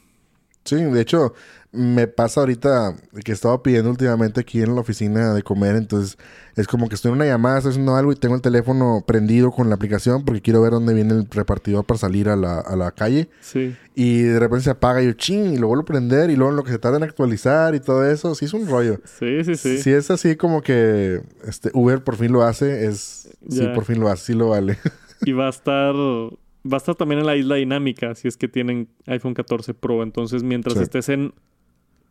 Sí, 0.64 0.76
de 0.76 1.02
hecho, 1.02 1.34
me 1.74 2.08
pasa 2.08 2.42
ahorita 2.42 2.96
que 3.26 3.32
estaba 3.32 3.64
pidiendo 3.64 3.90
últimamente 3.90 4.40
aquí 4.40 4.62
en 4.62 4.76
la 4.76 4.82
oficina 4.82 5.34
de 5.34 5.42
comer, 5.42 5.76
entonces 5.76 6.20
es 6.56 6.68
como 6.68 6.88
que 6.88 6.94
estoy 6.94 7.10
en 7.10 7.16
una 7.16 7.26
llamada, 7.26 7.58
estoy 7.58 7.72
haciendo 7.72 7.96
algo 7.96 8.12
y 8.12 8.16
tengo 8.16 8.36
el 8.36 8.42
teléfono 8.42 9.04
prendido 9.08 9.50
con 9.50 9.70
la 9.70 9.76
aplicación 9.76 10.24
porque 10.24 10.42
quiero 10.42 10.62
ver 10.62 10.72
dónde 10.72 10.94
viene 10.94 11.16
el 11.16 11.28
repartidor 11.30 11.84
para 11.84 11.98
salir 11.98 12.30
a 12.30 12.36
la, 12.36 12.60
a 12.60 12.76
la 12.76 12.92
calle. 12.92 13.28
Sí. 13.42 13.76
Y 13.96 14.22
de 14.22 14.40
repente 14.40 14.66
se 14.66 14.70
apaga 14.70 15.02
y 15.02 15.08
yo 15.08 15.14
ching, 15.14 15.56
y 15.56 15.58
lo 15.58 15.68
vuelvo 15.68 15.82
a 15.82 15.86
prender 15.86 16.30
y 16.30 16.36
luego 16.36 16.52
en 16.52 16.58
lo 16.58 16.64
que 16.64 16.72
se 16.72 16.78
tarda 16.78 16.98
en 16.98 17.04
actualizar 17.04 17.74
y 17.74 17.80
todo 17.80 18.08
eso, 18.08 18.36
sí 18.36 18.46
es 18.46 18.54
un 18.54 18.68
rollo. 18.68 19.00
Sí, 19.06 19.44
sí, 19.44 19.56
sí. 19.56 19.80
Si 19.80 19.92
es 19.92 20.12
así 20.12 20.36
como 20.36 20.62
que 20.62 21.22
este 21.44 21.72
Uber 21.74 22.04
por 22.04 22.18
fin 22.18 22.32
lo 22.32 22.44
hace, 22.44 22.86
es... 22.86 23.30
Sí, 23.50 23.68
por 23.74 23.86
fin 23.86 24.00
lo 24.00 24.10
hace, 24.10 24.26
sí 24.26 24.34
lo 24.34 24.50
vale. 24.50 24.78
y 25.26 25.32
va 25.32 25.48
a 25.48 25.50
estar 25.50 25.96
va 25.96 26.78
a 26.78 26.80
estar 26.80 26.96
también 26.96 27.20
en 27.20 27.26
la 27.26 27.36
isla 27.36 27.56
dinámica 27.56 28.16
si 28.16 28.28
es 28.28 28.38
que 28.38 28.48
tienen 28.48 28.88
iPhone 29.08 29.34
14 29.34 29.74
Pro. 29.74 30.04
Entonces, 30.04 30.44
mientras 30.44 30.78
estés 30.78 31.10
en 31.10 31.34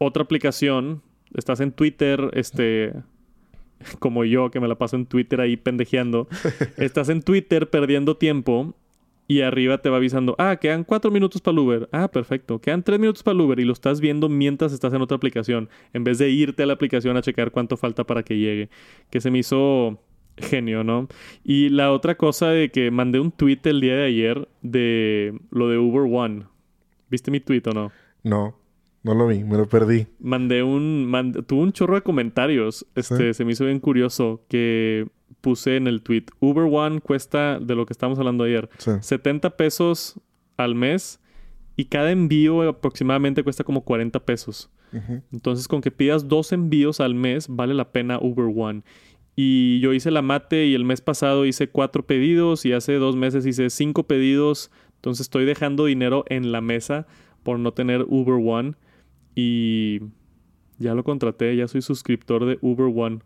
otra 0.04 0.22
aplicación, 0.22 1.02
estás 1.34 1.60
en 1.60 1.72
Twitter, 1.72 2.30
este, 2.34 2.92
como 3.98 4.24
yo 4.24 4.50
que 4.50 4.60
me 4.60 4.68
la 4.68 4.76
paso 4.76 4.96
en 4.96 5.06
Twitter 5.06 5.40
ahí 5.40 5.56
pendejeando, 5.56 6.28
estás 6.76 7.08
en 7.08 7.22
Twitter 7.22 7.70
perdiendo 7.70 8.16
tiempo 8.16 8.74
y 9.28 9.40
arriba 9.40 9.78
te 9.78 9.88
va 9.88 9.96
avisando, 9.96 10.34
ah, 10.38 10.56
quedan 10.56 10.84
cuatro 10.84 11.10
minutos 11.10 11.40
para 11.40 11.52
el 11.52 11.58
Uber. 11.60 11.88
Ah, 11.92 12.08
perfecto. 12.08 12.60
Quedan 12.60 12.82
tres 12.82 12.98
minutos 12.98 13.22
para 13.22 13.34
el 13.34 13.40
Uber 13.40 13.60
y 13.60 13.64
lo 13.64 13.72
estás 13.72 14.00
viendo 14.00 14.28
mientras 14.28 14.72
estás 14.72 14.92
en 14.92 15.00
otra 15.00 15.16
aplicación, 15.16 15.70
en 15.92 16.04
vez 16.04 16.18
de 16.18 16.28
irte 16.28 16.62
a 16.62 16.66
la 16.66 16.74
aplicación 16.74 17.16
a 17.16 17.22
checar 17.22 17.50
cuánto 17.50 17.76
falta 17.76 18.04
para 18.04 18.24
que 18.24 18.36
llegue. 18.36 18.68
Que 19.10 19.20
se 19.20 19.30
me 19.30 19.38
hizo 19.38 20.00
genio, 20.36 20.84
¿no? 20.84 21.08
Y 21.44 21.68
la 21.68 21.92
otra 21.92 22.16
cosa 22.16 22.48
de 22.48 22.70
que 22.70 22.90
mandé 22.90 23.20
un 23.20 23.32
tweet 23.32 23.60
el 23.64 23.80
día 23.80 23.96
de 23.96 24.04
ayer 24.04 24.48
de 24.60 25.38
lo 25.50 25.68
de 25.68 25.78
Uber 25.78 26.02
One. 26.12 26.44
¿Viste 27.08 27.30
mi 27.30 27.40
tweet 27.40 27.62
o 27.66 27.72
no? 27.72 27.92
No. 28.22 28.58
No 29.02 29.14
lo 29.14 29.26
vi, 29.26 29.42
me 29.42 29.56
lo 29.56 29.68
perdí. 29.68 30.06
Mandé 30.20 30.62
un. 30.62 31.10
tuve 31.46 31.62
un 31.62 31.72
chorro 31.72 31.96
de 31.96 32.02
comentarios. 32.02 32.86
Este, 32.94 33.34
se 33.34 33.44
me 33.44 33.52
hizo 33.52 33.64
bien 33.64 33.80
curioso 33.80 34.44
que 34.48 35.08
puse 35.40 35.76
en 35.76 35.88
el 35.88 36.02
tweet. 36.02 36.26
Uber 36.40 36.64
One 36.70 37.00
cuesta, 37.00 37.58
de 37.58 37.74
lo 37.74 37.84
que 37.84 37.92
estábamos 37.92 38.18
hablando 38.18 38.44
ayer, 38.44 38.70
70 38.78 39.56
pesos 39.56 40.20
al 40.56 40.74
mes 40.74 41.20
y 41.76 41.86
cada 41.86 42.10
envío 42.10 42.68
aproximadamente 42.68 43.42
cuesta 43.42 43.64
como 43.64 43.82
40 43.82 44.24
pesos. 44.24 44.70
Entonces, 45.32 45.68
con 45.68 45.80
que 45.80 45.90
pidas 45.90 46.28
dos 46.28 46.52
envíos 46.52 47.00
al 47.00 47.14
mes, 47.14 47.46
vale 47.48 47.72
la 47.72 47.92
pena 47.92 48.18
Uber 48.20 48.52
One. 48.54 48.82
Y 49.34 49.80
yo 49.80 49.94
hice 49.94 50.10
la 50.10 50.20
mate 50.20 50.66
y 50.66 50.74
el 50.74 50.84
mes 50.84 51.00
pasado 51.00 51.46
hice 51.46 51.70
cuatro 51.70 52.04
pedidos 52.04 52.66
y 52.66 52.74
hace 52.74 52.94
dos 52.94 53.16
meses 53.16 53.46
hice 53.46 53.70
cinco 53.70 54.06
pedidos. 54.06 54.70
Entonces 54.96 55.22
estoy 55.22 55.46
dejando 55.46 55.86
dinero 55.86 56.24
en 56.28 56.52
la 56.52 56.60
mesa 56.60 57.06
por 57.42 57.58
no 57.58 57.72
tener 57.72 58.04
Uber 58.06 58.34
One. 58.34 58.74
Y 59.34 60.00
ya 60.78 60.94
lo 60.94 61.04
contraté, 61.04 61.56
ya 61.56 61.68
soy 61.68 61.82
suscriptor 61.82 62.44
de 62.44 62.58
Uber 62.60 62.92
One. 62.94 63.20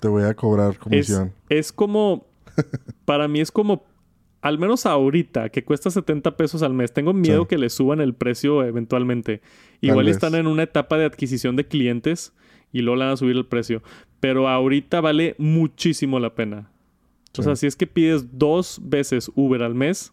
Te 0.00 0.08
voy 0.08 0.22
a 0.22 0.34
cobrar 0.34 0.78
comisión. 0.78 1.32
Es, 1.48 1.72
como, 1.72 2.26
para 3.04 3.28
mí 3.28 3.40
es 3.40 3.50
como, 3.50 3.84
al 4.40 4.58
menos 4.58 4.86
ahorita, 4.86 5.48
que 5.48 5.64
cuesta 5.64 5.90
70 5.90 6.36
pesos 6.36 6.62
al 6.62 6.74
mes. 6.74 6.92
Tengo 6.92 7.12
miedo 7.12 7.48
que 7.48 7.58
le 7.58 7.70
suban 7.70 8.00
el 8.00 8.14
precio 8.14 8.62
eventualmente. 8.62 9.40
Igual 9.80 10.08
están 10.08 10.34
en 10.34 10.46
una 10.46 10.64
etapa 10.64 10.98
de 10.98 11.06
adquisición 11.06 11.56
de 11.56 11.66
clientes 11.66 12.32
y 12.72 12.82
luego 12.82 12.96
le 12.96 13.04
van 13.04 13.14
a 13.14 13.16
subir 13.16 13.36
el 13.36 13.46
precio. 13.46 13.82
Pero 14.20 14.48
ahorita 14.48 15.00
vale 15.00 15.34
muchísimo 15.38 16.20
la 16.20 16.34
pena. 16.34 16.70
O 17.38 17.42
sea, 17.42 17.56
si 17.56 17.66
es 17.66 17.74
que 17.74 17.86
pides 17.86 18.38
dos 18.38 18.80
veces 18.82 19.30
Uber 19.34 19.62
al 19.62 19.74
mes, 19.74 20.12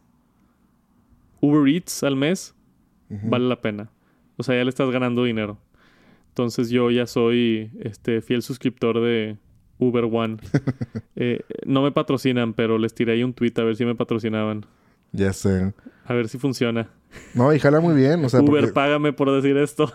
Uber 1.39 1.67
Eats 1.67 2.04
al 2.04 2.15
mes, 2.15 2.56
vale 3.10 3.48
la 3.48 3.62
pena. 3.62 3.91
O 4.41 4.43
sea, 4.43 4.56
ya 4.56 4.63
le 4.63 4.69
estás 4.69 4.89
ganando 4.89 5.23
dinero. 5.23 5.60
Entonces 6.30 6.71
yo 6.71 6.89
ya 6.89 7.06
soy 7.06 7.69
este 7.80 8.21
fiel 8.21 8.41
suscriptor 8.41 8.99
de 8.99 9.38
Uber 9.77 10.06
One. 10.06 10.38
Eh, 11.23 11.41
no 11.67 11.84
me 11.84 11.91
patrocinan, 11.91 12.54
pero 12.54 12.80
les 12.80 12.95
tiré 12.95 13.13
ahí 13.13 13.23
un 13.23 13.34
tweet 13.34 13.54
a 13.58 13.63
ver 13.63 13.75
si 13.75 13.86
me 13.86 13.93
patrocinaban. 13.93 14.65
Ya 15.12 15.34
sé. 15.34 15.71
A 16.06 16.15
ver 16.15 16.30
si 16.30 16.39
funciona. 16.39 16.89
No, 17.36 17.54
y 17.54 17.60
jala 17.60 17.80
muy 17.80 17.93
bien. 17.93 18.25
O 18.25 18.30
sea, 18.30 18.41
Uber, 18.41 18.73
págame 18.73 19.13
por 19.13 19.30
decir 19.30 19.56
esto. 19.58 19.93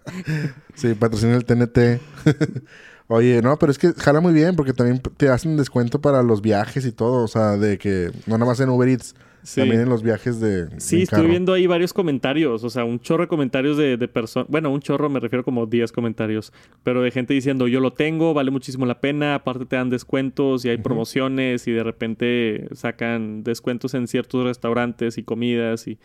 sí, 0.74 0.94
patrocina 0.94 1.36
el 1.36 1.44
TNT. 1.44 2.00
Oye, 3.08 3.42
no, 3.42 3.58
pero 3.58 3.72
es 3.72 3.78
que 3.78 3.92
jala 3.92 4.20
muy 4.20 4.32
bien 4.32 4.56
porque 4.56 4.72
también 4.72 5.02
te 5.18 5.28
hacen 5.28 5.58
descuento 5.58 6.00
para 6.00 6.22
los 6.22 6.40
viajes 6.40 6.86
y 6.86 6.92
todo. 6.92 7.24
O 7.24 7.28
sea, 7.28 7.58
de 7.58 7.76
que 7.76 8.10
no 8.26 8.38
nada 8.38 8.46
más 8.50 8.60
en 8.60 8.70
Uber 8.70 8.88
Eats 8.88 9.14
también 9.54 9.82
en 9.82 9.88
los 9.88 10.02
viajes 10.02 10.40
de. 10.40 10.68
Sí, 10.78 11.02
estoy 11.02 11.26
viendo 11.26 11.52
ahí 11.52 11.66
varios 11.66 11.92
comentarios. 11.92 12.64
O 12.64 12.70
sea, 12.70 12.84
un 12.84 13.00
chorro 13.00 13.24
de 13.24 13.28
comentarios 13.28 13.76
de, 13.76 13.96
personas. 14.08 14.48
Bueno, 14.50 14.70
un 14.70 14.80
chorro 14.80 15.10
me 15.10 15.20
refiero 15.20 15.44
como 15.44 15.66
10 15.66 15.92
comentarios. 15.92 16.52
Pero 16.82 17.02
de 17.02 17.10
gente 17.10 17.34
diciendo, 17.34 17.68
yo 17.68 17.80
lo 17.80 17.92
tengo, 17.92 18.32
vale 18.34 18.50
muchísimo 18.50 18.86
la 18.86 19.00
pena. 19.00 19.34
Aparte 19.34 19.66
te 19.66 19.76
dan 19.76 19.90
descuentos 19.90 20.64
y 20.64 20.70
hay 20.70 20.78
promociones 20.78 21.66
y 21.68 21.72
de 21.72 21.82
repente 21.82 22.68
sacan 22.72 23.44
descuentos 23.44 23.94
en 23.94 24.08
ciertos 24.08 24.44
restaurantes 24.44 25.18
y 25.18 25.22
comidas 25.22 25.86
y. 25.88 25.98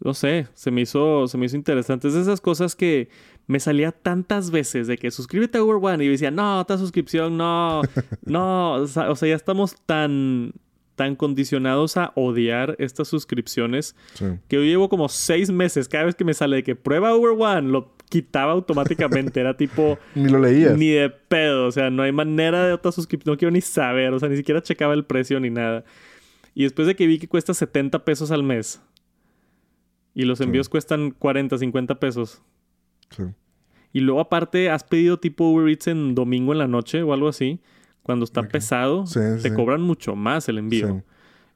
No 0.00 0.12
sé, 0.12 0.48
se 0.54 0.72
me 0.72 0.80
hizo, 0.80 1.28
se 1.28 1.38
me 1.38 1.46
hizo 1.46 1.56
interesante. 1.56 2.08
Es 2.08 2.14
de 2.14 2.20
esas 2.20 2.40
cosas 2.40 2.74
que 2.74 3.08
me 3.46 3.60
salía 3.60 3.92
tantas 3.92 4.50
veces 4.50 4.86
de 4.88 4.98
que 4.98 5.10
suscríbete 5.10 5.58
a 5.58 5.62
Uber 5.62 5.78
One 5.80 6.02
y 6.02 6.06
yo 6.08 6.12
decía, 6.12 6.32
no, 6.32 6.60
esta 6.60 6.76
suscripción, 6.76 7.36
no, 7.36 7.80
no, 8.26 8.74
o 8.74 8.86
sea, 8.86 9.14
ya 9.14 9.36
estamos 9.36 9.76
tan 9.86 10.52
tan 10.94 11.16
condicionados 11.16 11.96
a 11.96 12.12
odiar 12.14 12.76
estas 12.78 13.08
suscripciones 13.08 13.96
que 14.48 14.56
yo 14.56 14.62
llevo 14.62 14.88
como 14.88 15.08
seis 15.08 15.50
meses. 15.50 15.88
Cada 15.88 16.04
vez 16.04 16.14
que 16.14 16.24
me 16.24 16.34
sale 16.34 16.56
de 16.56 16.62
que 16.62 16.76
prueba 16.76 17.14
Uber 17.16 17.34
One, 17.38 17.70
lo 17.70 17.94
quitaba 18.08 18.52
automáticamente. 18.52 19.40
Era 19.40 19.56
tipo. 19.56 19.98
ni 20.14 20.28
lo 20.28 20.38
leías. 20.38 20.76
Ni 20.78 20.90
de 20.90 21.10
pedo. 21.10 21.66
O 21.66 21.72
sea, 21.72 21.90
no 21.90 22.02
hay 22.02 22.12
manera 22.12 22.66
de 22.66 22.72
otra 22.72 22.92
suscripción. 22.92 23.34
No 23.34 23.38
quiero 23.38 23.50
ni 23.50 23.60
saber. 23.60 24.12
O 24.12 24.18
sea, 24.18 24.28
ni 24.28 24.36
siquiera 24.36 24.62
checaba 24.62 24.94
el 24.94 25.04
precio 25.04 25.40
ni 25.40 25.50
nada. 25.50 25.84
Y 26.54 26.62
después 26.62 26.86
de 26.86 26.94
que 26.94 27.06
vi 27.06 27.18
que 27.18 27.28
cuesta 27.28 27.52
70 27.52 28.04
pesos 28.04 28.30
al 28.30 28.44
mes 28.44 28.80
y 30.14 30.22
los 30.22 30.40
envíos 30.40 30.68
cuestan 30.68 31.10
40, 31.10 31.58
50 31.58 31.98
pesos. 31.98 32.42
Sí. 33.10 33.24
Y 33.92 34.00
luego, 34.00 34.20
aparte, 34.20 34.70
has 34.70 34.84
pedido 34.84 35.18
tipo 35.18 35.48
Uber 35.48 35.68
Eats 35.68 35.88
en 35.88 36.14
domingo 36.14 36.52
en 36.52 36.58
la 36.58 36.68
noche 36.68 37.02
o 37.02 37.12
algo 37.12 37.28
así 37.28 37.60
Cuando 38.04 38.24
está 38.24 38.42
pesado, 38.44 39.06
Sí, 39.06 39.18
te 39.42 39.48
sí. 39.48 39.54
cobran 39.54 39.80
mucho 39.80 40.14
más 40.14 40.48
el 40.48 40.58
envío. 40.58 40.88
Sí. 40.88 41.02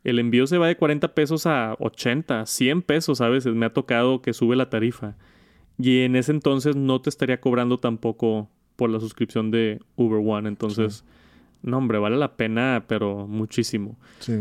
El 0.05 0.19
envío 0.19 0.47
se 0.47 0.59
va 0.59 0.67
de 0.67 0.77
40 0.77 1.15
pesos 1.15 1.47
a 1.47 1.77
80, 1.79 2.47
100 2.47 2.83
pesos 2.83 3.21
a 3.21 3.29
veces. 3.29 3.55
Me 3.55 3.67
ha 3.67 3.73
tocado 3.73 4.21
que 4.23 4.33
sube 4.33 4.57
la 4.57 4.71
tarifa. 4.71 5.15
Y 5.79 6.01
en 6.01 6.17
ese 6.17 6.33
entonces 6.33 6.75
no 6.75 7.01
te 7.01 7.11
estaría 7.11 7.41
cobrando 7.41 7.79
tampoco 7.79 8.49
por 8.77 8.91
la 8.91 8.99
suscripción 9.01 9.51
de 9.51 9.81
Uber 9.97 10.21
One. 10.25 10.49
Entonces, 10.49 11.05
no, 11.63 11.79
hombre, 11.79 11.99
vale 11.99 12.17
la 12.17 12.37
pena, 12.37 12.85
pero 12.89 13.27
muchísimo. 13.27 13.97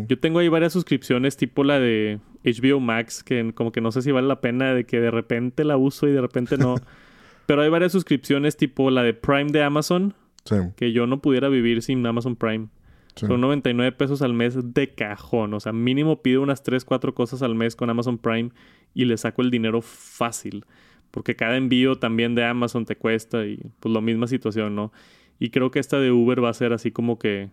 Yo 0.07 0.17
tengo 0.19 0.39
ahí 0.39 0.47
varias 0.47 0.73
suscripciones, 0.73 1.35
tipo 1.37 1.63
la 1.63 1.79
de 1.79 2.19
HBO 2.45 2.79
Max, 2.79 3.23
que 3.23 3.51
como 3.53 3.71
que 3.71 3.81
no 3.81 3.91
sé 3.91 4.01
si 4.01 4.11
vale 4.11 4.27
la 4.27 4.39
pena 4.41 4.73
de 4.73 4.85
que 4.85 4.99
de 5.01 5.11
repente 5.11 5.63
la 5.65 5.75
uso 5.77 6.07
y 6.07 6.11
de 6.11 6.21
repente 6.21 6.57
no. 6.57 6.75
pero 7.47 7.61
hay 7.63 7.69
varias 7.69 7.91
suscripciones, 7.91 8.55
tipo 8.57 8.89
la 8.91 9.03
de 9.03 9.13
Prime 9.13 9.51
de 9.51 9.63
Amazon, 9.63 10.13
Sí. 10.47 10.55
que 10.75 10.91
yo 10.91 11.07
no 11.07 11.21
pudiera 11.21 11.49
vivir 11.49 11.81
sin 11.81 12.05
Amazon 12.05 12.35
Prime. 12.35 12.67
sí. 13.15 13.27
Son 13.27 13.41
99 13.41 13.91
pesos 13.93 14.21
al 14.21 14.33
mes 14.33 14.73
de 14.73 14.93
cajón. 14.93 15.53
O 15.53 15.59
sea, 15.59 15.73
mínimo 15.73 16.21
pido 16.21 16.41
unas 16.41 16.63
3, 16.63 16.85
4 16.85 17.13
cosas 17.13 17.41
al 17.41 17.55
mes 17.55 17.75
con 17.75 17.89
Amazon 17.89 18.17
Prime 18.17 18.51
y 18.93 19.05
le 19.05 19.17
saco 19.17 19.41
el 19.41 19.51
dinero 19.51 19.81
fácil. 19.81 20.65
Porque 21.11 21.35
cada 21.35 21.57
envío 21.57 21.95
también 21.95 22.35
de 22.35 22.43
Amazon 22.45 22.85
te 22.85 22.95
cuesta 22.95 23.45
y 23.45 23.59
pues 23.79 23.93
la 23.93 24.01
misma 24.01 24.27
situación, 24.27 24.75
¿no? 24.75 24.91
Y 25.39 25.49
creo 25.49 25.71
que 25.71 25.79
esta 25.79 25.99
de 25.99 26.11
Uber 26.11 26.43
va 26.43 26.49
a 26.49 26.53
ser 26.53 26.73
así 26.73 26.91
como 26.91 27.17
que 27.17 27.49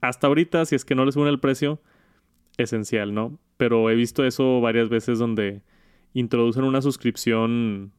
hasta 0.00 0.26
ahorita, 0.26 0.64
si 0.64 0.74
es 0.74 0.84
que 0.84 0.94
no 0.94 1.04
le 1.04 1.12
suben 1.12 1.28
el 1.28 1.40
precio, 1.40 1.80
esencial, 2.56 3.14
¿no? 3.14 3.38
Pero 3.56 3.90
he 3.90 3.94
visto 3.94 4.24
eso 4.24 4.60
varias 4.60 4.88
veces 4.88 5.18
donde 5.18 5.62
introducen 6.14 6.64
una 6.64 6.82
suscripción 6.82 7.92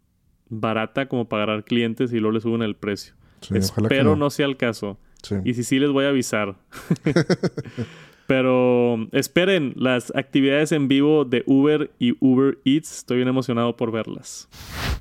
barata 0.49 1.07
como 1.07 1.29
para 1.29 1.43
agarrar 1.43 1.63
clientes 1.63 2.11
y 2.11 2.19
luego 2.19 2.33
le 2.33 2.41
suben 2.41 2.61
el 2.61 2.75
precio. 2.75 3.13
Sí, 3.41 3.57
Espero 3.57 4.11
no. 4.11 4.15
no 4.15 4.29
sea 4.29 4.45
el 4.45 4.57
caso. 4.57 4.97
Sí. 5.23 5.35
Y 5.43 5.53
si 5.53 5.63
sí, 5.63 5.79
les 5.79 5.91
voy 5.91 6.05
a 6.05 6.09
avisar. 6.09 6.55
Pero 8.31 9.09
esperen 9.11 9.73
las 9.75 10.15
actividades 10.15 10.71
en 10.71 10.87
vivo 10.87 11.25
de 11.25 11.43
Uber 11.47 11.91
y 11.99 12.15
Uber 12.21 12.59
Eats. 12.63 12.99
Estoy 12.99 13.17
bien 13.17 13.27
emocionado 13.27 13.75
por 13.75 13.91
verlas. 13.91 14.47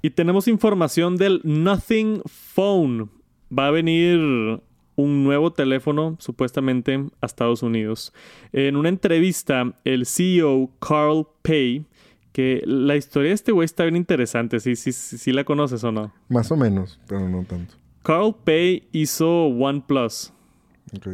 Y 0.03 0.11
tenemos 0.11 0.48
información 0.48 1.16
del 1.16 1.40
Nothing 1.44 2.22
Phone. 2.26 3.09
Va 3.57 3.68
a 3.68 3.70
venir 3.70 4.61
un 4.96 5.22
nuevo 5.24 5.53
teléfono 5.53 6.16
supuestamente 6.18 7.07
a 7.20 7.26
Estados 7.26 7.62
Unidos. 7.62 8.12
En 8.53 8.76
una 8.76 8.88
entrevista, 8.88 9.74
el 9.85 10.07
CEO 10.07 10.70
Carl 10.81 11.26
Pay, 11.42 11.87
que 12.33 12.62
la 12.66 12.96
historia 12.96 13.29
de 13.29 13.35
este 13.35 13.53
güey 13.53 13.64
está 13.64 13.85
bien 13.85 13.96
interesante. 13.96 14.59
¿Sí, 14.59 14.74
sí, 14.74 14.90
sí, 14.92 15.18
sí 15.18 15.33
la 15.33 15.44
conoces 15.44 15.85
o 15.85 15.92
no? 15.92 16.12
Más 16.29 16.50
o 16.50 16.57
menos, 16.57 16.98
pero 17.07 17.29
no 17.29 17.44
tanto. 17.44 17.74
Carl 18.02 18.34
Pay 18.44 18.88
hizo 18.92 19.44
OnePlus. 19.44 20.32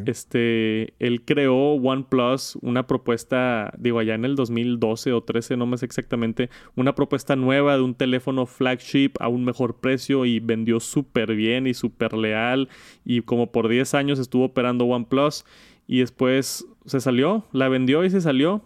Este, 0.06 0.94
él 0.98 1.22
creó 1.26 1.74
OnePlus 1.74 2.56
una 2.62 2.86
propuesta, 2.86 3.74
digo, 3.76 3.98
allá 3.98 4.14
en 4.14 4.24
el 4.24 4.34
2012 4.34 5.12
o 5.12 5.22
13, 5.22 5.58
no 5.58 5.66
me 5.66 5.76
sé 5.76 5.84
exactamente, 5.84 6.48
una 6.76 6.94
propuesta 6.94 7.36
nueva 7.36 7.76
de 7.76 7.82
un 7.82 7.94
teléfono 7.94 8.46
flagship 8.46 9.12
a 9.20 9.28
un 9.28 9.44
mejor 9.44 9.76
precio 9.76 10.24
y 10.24 10.40
vendió 10.40 10.80
súper 10.80 11.34
bien 11.34 11.66
y 11.66 11.74
súper 11.74 12.14
leal 12.14 12.70
y 13.04 13.20
como 13.20 13.52
por 13.52 13.68
10 13.68 13.92
años 13.94 14.18
estuvo 14.18 14.44
operando 14.46 14.86
OnePlus 14.86 15.44
y 15.86 15.98
después 15.98 16.66
se 16.86 17.00
salió, 17.00 17.44
la 17.52 17.68
vendió 17.68 18.02
y 18.04 18.08
se 18.08 18.22
salió, 18.22 18.64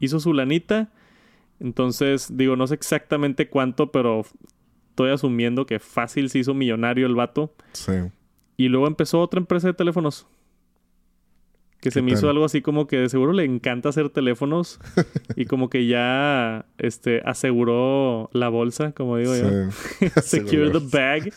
hizo 0.00 0.18
su 0.18 0.32
lanita, 0.32 0.90
entonces 1.60 2.38
digo, 2.38 2.56
no 2.56 2.66
sé 2.66 2.74
exactamente 2.74 3.48
cuánto, 3.48 3.92
pero 3.92 4.24
estoy 4.98 5.12
asumiendo 5.12 5.64
que 5.64 5.78
fácil 5.78 6.28
se 6.28 6.40
hizo 6.40 6.54
millonario 6.54 7.06
el 7.06 7.14
vato. 7.14 7.54
Sí. 7.72 7.92
Y 8.56 8.68
luego 8.68 8.88
empezó 8.88 9.20
otra 9.20 9.38
empresa 9.38 9.68
de 9.68 9.74
teléfonos. 9.74 10.26
Que 11.80 11.92
se 11.92 12.00
¿Qué 12.00 12.02
me 12.02 12.10
hizo 12.10 12.28
algo 12.28 12.44
así 12.44 12.60
como 12.60 12.88
que 12.88 12.96
de 12.96 13.08
seguro 13.08 13.32
le 13.32 13.44
encanta 13.44 13.90
hacer 13.90 14.10
teléfonos. 14.10 14.80
y 15.36 15.44
como 15.44 15.70
que 15.70 15.86
ya 15.86 16.66
este, 16.78 17.22
aseguró 17.24 18.28
la 18.32 18.48
bolsa, 18.48 18.90
como 18.90 19.16
digo 19.18 19.36
yo. 19.36 19.70
Sí. 19.70 20.08
Secure 20.22 20.72
the 20.72 20.80
bag. 20.80 21.32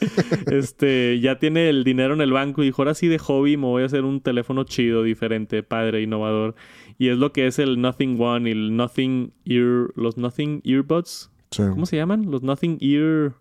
Este, 0.47 1.19
ya 1.19 1.37
tiene 1.37 1.69
el 1.69 1.83
dinero 1.83 2.15
en 2.15 2.21
el 2.21 2.31
banco 2.31 2.63
y 2.63 2.65
dijo, 2.65 2.81
ahora 2.81 2.95
sí 2.95 3.07
de 3.07 3.19
hobby 3.19 3.57
me 3.57 3.67
voy 3.67 3.83
a 3.83 3.85
hacer 3.85 4.03
un 4.03 4.21
teléfono 4.21 4.63
chido, 4.63 5.03
diferente, 5.03 5.61
padre, 5.61 6.01
innovador. 6.01 6.55
Y 6.97 7.09
es 7.09 7.19
lo 7.19 7.31
que 7.31 7.45
es 7.45 7.59
el 7.59 7.79
Nothing 7.79 8.19
One 8.19 8.49
y 8.49 8.53
el 8.53 8.75
Nothing 8.75 9.33
Ear, 9.45 9.89
los 9.95 10.17
Nothing 10.17 10.61
Earbuds. 10.63 11.29
Sí. 11.51 11.61
¿Cómo 11.69 11.85
se 11.85 11.97
llaman? 11.97 12.31
Los 12.31 12.41
Nothing 12.41 12.79
Ear. 12.81 13.33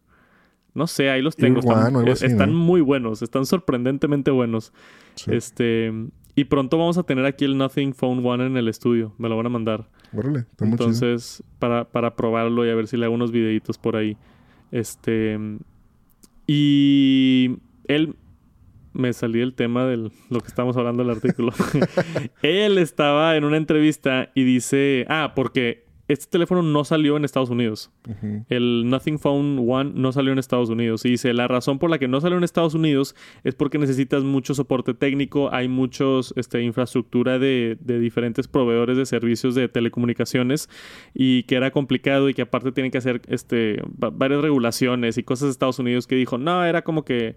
No 0.75 0.87
sé, 0.87 1.11
ahí 1.11 1.23
los 1.23 1.37
tengo. 1.37 1.61
One 1.61 1.89
Están, 1.89 2.09
eh, 2.09 2.13
así, 2.13 2.27
están 2.27 2.53
¿no? 2.53 2.59
muy 2.59 2.81
buenos, 2.81 3.23
están 3.23 3.47
sorprendentemente 3.47 4.31
buenos. 4.31 4.73
Sí. 5.15 5.31
Este. 5.33 5.93
Y 6.37 6.45
pronto 6.45 6.79
vamos 6.79 6.97
a 6.97 7.03
tener 7.03 7.25
aquí 7.27 7.45
el 7.45 7.59
Nothing 7.59 7.93
Phone 7.93 8.25
One 8.25 8.47
en 8.47 8.57
el 8.57 8.69
estudio. 8.69 9.13
Me 9.19 9.29
lo 9.29 9.37
van 9.37 9.47
a 9.47 9.51
mandar. 9.51 9.89
Órale, 10.17 10.41
está 10.41 10.65
muy 10.65 10.77
chido. 10.77 10.89
Entonces, 10.89 11.43
para, 11.59 11.85
para 11.85 12.15
probarlo 12.15 12.65
y 12.65 12.71
a 12.71 12.75
ver 12.75 12.87
si 12.87 12.97
le 12.97 13.05
hago 13.05 13.15
unos 13.15 13.33
videitos 13.33 13.79
por 13.79 13.97
ahí. 13.97 14.17
Este. 14.71 15.39
Y 16.47 17.59
él. 17.87 18.17
Me 18.93 19.13
salí 19.13 19.39
del 19.39 19.55
tema 19.55 19.87
de 19.87 20.11
lo 20.31 20.41
que 20.41 20.49
estamos 20.49 20.77
hablando 20.77 21.05
del 21.05 21.15
artículo. 21.15 21.53
él 22.43 22.77
estaba 22.79 23.37
en 23.37 23.45
una 23.45 23.57
entrevista 23.57 24.31
y 24.35 24.45
dice. 24.45 25.07
Ah, 25.09 25.33
porque 25.35 25.85
este 26.13 26.27
teléfono 26.27 26.63
no 26.63 26.85
salió 26.85 27.17
en 27.17 27.25
Estados 27.25 27.51
Unidos. 27.51 27.91
El 28.49 28.89
Nothing 28.89 29.19
Phone 29.19 29.65
One 29.69 29.93
no 29.95 30.11
salió 30.13 30.33
en 30.33 30.39
Estados 30.39 30.69
Unidos. 30.69 31.05
Y 31.05 31.11
dice, 31.11 31.33
la 31.33 31.47
razón 31.47 31.79
por 31.79 31.89
la 31.89 31.99
que 31.99 32.09
no 32.09 32.21
salió 32.21 32.37
en 32.37 32.45
Estados 32.45 32.75
Unidos 32.75 33.15
es 33.45 33.55
porque 33.55 33.79
necesitas 33.79 34.25
mucho 34.25 34.55
soporte 34.55 34.93
técnico, 34.95 35.53
hay 35.53 35.69
muchos 35.69 36.35
este, 36.37 36.63
infraestructura 36.63 37.39
de, 37.39 37.77
de 37.81 38.01
diferentes 38.01 38.49
proveedores 38.49 38.97
de 38.97 39.07
servicios 39.07 39.55
de 39.55 39.69
telecomunicaciones 39.69 40.69
y 41.15 41.45
que 41.45 41.55
era 41.55 41.71
complicado 41.71 42.29
y 42.29 42.35
que 42.35 42.43
aparte 42.43 42.73
tienen 42.73 42.91
que 42.91 42.99
hacer 42.99 43.23
este, 43.29 43.81
va- 44.03 44.11
varias 44.11 44.41
regulaciones 44.43 45.17
y 45.17 45.23
cosas 45.23 45.47
de 45.49 45.53
Estados 45.53 45.79
Unidos 45.79 46.07
que 46.07 46.17
dijo, 46.17 46.39
no, 46.39 46.65
era 46.65 46.83
como 46.83 47.05
que 47.05 47.37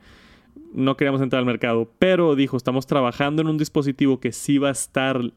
no 0.74 0.98
queríamos 0.98 1.22
entrar 1.22 1.40
al 1.40 1.46
mercado. 1.46 1.92
Pero 2.00 2.36
dijo, 2.36 2.58
estamos 2.58 2.88
trabajando 2.88 3.42
en 3.44 3.48
un 3.48 3.58
dispositivo 3.58 4.20
que 4.20 4.32
sí 4.32 4.58
va 4.58 4.70
a 4.70 4.72
estar 4.72 5.32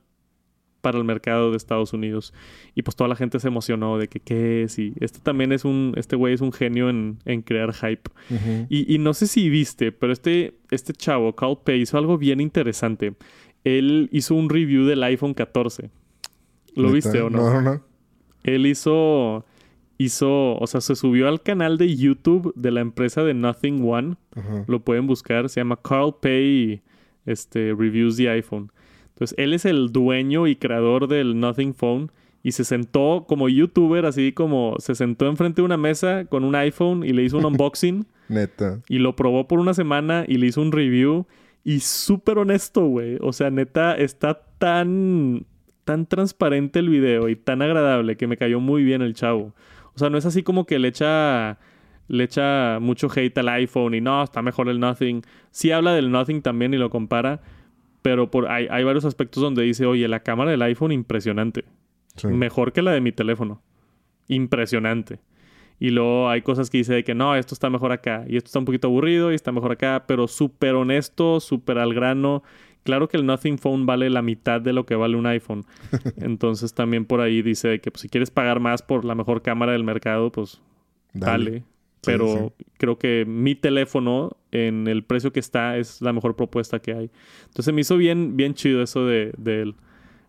para 0.86 0.98
el 0.98 1.04
mercado 1.04 1.50
de 1.50 1.56
Estados 1.56 1.92
Unidos. 1.92 2.32
Y 2.76 2.82
pues 2.82 2.94
toda 2.94 3.08
la 3.08 3.16
gente 3.16 3.40
se 3.40 3.48
emocionó 3.48 3.98
de 3.98 4.06
que 4.06 4.20
qué 4.20 4.62
es. 4.62 4.78
Y 4.78 4.92
este 5.00 5.18
también 5.18 5.50
es 5.50 5.64
un, 5.64 5.94
este 5.96 6.14
güey 6.14 6.32
es 6.32 6.40
un 6.40 6.52
genio 6.52 6.88
en, 6.88 7.18
en 7.24 7.42
crear 7.42 7.74
hype. 7.74 8.08
Y, 8.68 8.94
y 8.94 8.98
no 8.98 9.12
sé 9.12 9.26
si 9.26 9.50
viste, 9.50 9.90
pero 9.90 10.12
este, 10.12 10.60
este 10.70 10.92
chavo, 10.92 11.34
Carl 11.34 11.58
Pei, 11.64 11.80
hizo 11.80 11.98
algo 11.98 12.18
bien 12.18 12.40
interesante. 12.40 13.14
Él 13.64 14.08
hizo 14.12 14.36
un 14.36 14.48
review 14.48 14.84
del 14.84 15.02
iPhone 15.02 15.34
14. 15.34 15.90
¿Lo 16.76 16.92
viste 16.92 17.20
o 17.20 17.30
no? 17.30 17.38
No, 17.38 17.54
no, 17.54 17.62
no. 17.62 17.82
Él 18.44 18.64
hizo, 18.66 19.44
hizo, 19.98 20.56
o 20.56 20.66
sea, 20.68 20.80
se 20.80 20.94
subió 20.94 21.26
al 21.26 21.42
canal 21.42 21.78
de 21.78 21.96
YouTube 21.96 22.52
de 22.54 22.70
la 22.70 22.80
empresa 22.80 23.24
de 23.24 23.34
Nothing 23.34 23.82
One. 23.90 24.16
Ajá. 24.36 24.64
Lo 24.68 24.84
pueden 24.84 25.08
buscar. 25.08 25.48
Se 25.48 25.58
llama 25.58 25.80
Carl 25.82 26.14
Pay 26.22 26.80
este, 27.24 27.74
Reviews 27.76 28.18
the 28.18 28.30
iPhone. 28.30 28.70
Entonces, 29.16 29.34
él 29.38 29.54
es 29.54 29.64
el 29.64 29.92
dueño 29.92 30.46
y 30.46 30.56
creador 30.56 31.08
del 31.08 31.40
Nothing 31.40 31.72
Phone. 31.72 32.10
Y 32.42 32.52
se 32.52 32.64
sentó 32.64 33.24
como 33.26 33.48
youtuber, 33.48 34.04
así 34.04 34.32
como 34.32 34.76
se 34.78 34.94
sentó 34.94 35.26
enfrente 35.26 35.62
de 35.62 35.64
una 35.64 35.78
mesa 35.78 36.26
con 36.26 36.44
un 36.44 36.54
iPhone 36.54 37.02
y 37.02 37.14
le 37.14 37.24
hizo 37.24 37.38
un 37.38 37.44
unboxing. 37.46 38.06
Neta. 38.28 38.80
y 38.88 38.98
lo 38.98 39.14
probó 39.14 39.46
por 39.46 39.60
una 39.60 39.72
semana 39.72 40.24
y 40.28 40.36
le 40.36 40.48
hizo 40.48 40.60
un 40.60 40.70
review. 40.70 41.26
Y 41.64 41.80
súper 41.80 42.36
honesto, 42.36 42.84
güey. 42.84 43.16
O 43.22 43.32
sea, 43.32 43.50
neta, 43.50 43.96
está 43.96 44.42
tan, 44.58 45.46
tan 45.84 46.04
transparente 46.04 46.78
el 46.78 46.90
video 46.90 47.30
y 47.30 47.36
tan 47.36 47.62
agradable 47.62 48.18
que 48.18 48.26
me 48.26 48.36
cayó 48.36 48.60
muy 48.60 48.84
bien 48.84 49.00
el 49.00 49.14
chavo. 49.14 49.54
O 49.94 49.98
sea, 49.98 50.10
no 50.10 50.18
es 50.18 50.26
así 50.26 50.42
como 50.42 50.66
que 50.66 50.78
le 50.78 50.88
echa, 50.88 51.58
le 52.08 52.24
echa 52.24 52.80
mucho 52.82 53.08
hate 53.14 53.38
al 53.38 53.48
iPhone 53.48 53.94
y 53.94 54.02
no, 54.02 54.22
está 54.22 54.42
mejor 54.42 54.68
el 54.68 54.78
Nothing. 54.78 55.22
Sí 55.50 55.70
habla 55.70 55.94
del 55.94 56.10
Nothing 56.10 56.42
también 56.42 56.74
y 56.74 56.76
lo 56.76 56.90
compara. 56.90 57.40
Pero 58.06 58.30
por, 58.30 58.46
hay, 58.46 58.68
hay 58.70 58.84
varios 58.84 59.04
aspectos 59.04 59.42
donde 59.42 59.64
dice, 59.64 59.84
oye, 59.84 60.06
la 60.06 60.20
cámara 60.20 60.52
del 60.52 60.62
iPhone 60.62 60.92
impresionante. 60.92 61.64
Sí. 62.14 62.28
Mejor 62.28 62.72
que 62.72 62.80
la 62.80 62.92
de 62.92 63.00
mi 63.00 63.10
teléfono. 63.10 63.62
Impresionante. 64.28 65.18
Y 65.80 65.90
luego 65.90 66.30
hay 66.30 66.42
cosas 66.42 66.70
que 66.70 66.78
dice 66.78 66.94
de 66.94 67.02
que 67.02 67.16
no, 67.16 67.34
esto 67.34 67.52
está 67.52 67.68
mejor 67.68 67.90
acá. 67.90 68.24
Y 68.28 68.36
esto 68.36 68.46
está 68.46 68.60
un 68.60 68.64
poquito 68.64 68.86
aburrido 68.86 69.32
y 69.32 69.34
está 69.34 69.50
mejor 69.50 69.72
acá. 69.72 70.04
Pero 70.06 70.28
súper 70.28 70.76
honesto, 70.76 71.40
súper 71.40 71.78
al 71.78 71.94
grano. 71.94 72.44
Claro 72.84 73.08
que 73.08 73.16
el 73.16 73.26
Nothing 73.26 73.58
Phone 73.58 73.86
vale 73.86 74.08
la 74.08 74.22
mitad 74.22 74.60
de 74.60 74.72
lo 74.72 74.86
que 74.86 74.94
vale 74.94 75.16
un 75.16 75.26
iPhone. 75.26 75.64
Entonces 76.16 76.74
también 76.74 77.06
por 77.06 77.20
ahí 77.20 77.42
dice 77.42 77.80
que 77.80 77.90
pues, 77.90 78.02
si 78.02 78.08
quieres 78.08 78.30
pagar 78.30 78.60
más 78.60 78.82
por 78.82 79.04
la 79.04 79.16
mejor 79.16 79.42
cámara 79.42 79.72
del 79.72 79.82
mercado, 79.82 80.30
pues 80.30 80.62
dale. 81.12 81.64
Pero 82.06 82.52
creo 82.78 82.98
que 82.98 83.24
mi 83.26 83.54
teléfono, 83.54 84.36
en 84.52 84.86
el 84.88 85.02
precio 85.04 85.32
que 85.32 85.40
está, 85.40 85.76
es 85.78 86.00
la 86.00 86.12
mejor 86.12 86.36
propuesta 86.36 86.78
que 86.78 86.92
hay. 86.92 87.10
Entonces 87.46 87.72
me 87.74 87.80
hizo 87.82 87.96
bien, 87.96 88.36
bien 88.36 88.54
chido 88.54 88.82
eso 88.82 89.04
de, 89.06 89.32
de 89.36 89.62
él. 89.62 89.74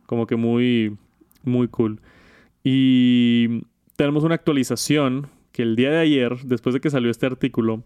Como 0.05 0.25
que 0.28 0.36
muy, 0.36 0.95
muy 1.43 1.67
cool. 1.67 1.99
Y 2.63 3.61
tenemos 3.95 4.23
una 4.23 4.36
actualización 4.36 5.28
que 5.51 5.63
el 5.63 5.75
día 5.75 5.91
de 5.91 5.99
ayer, 5.99 6.38
después 6.45 6.73
de 6.73 6.80
que 6.82 6.89
salió 6.89 7.09
este 7.09 7.25
artículo, 7.25 7.84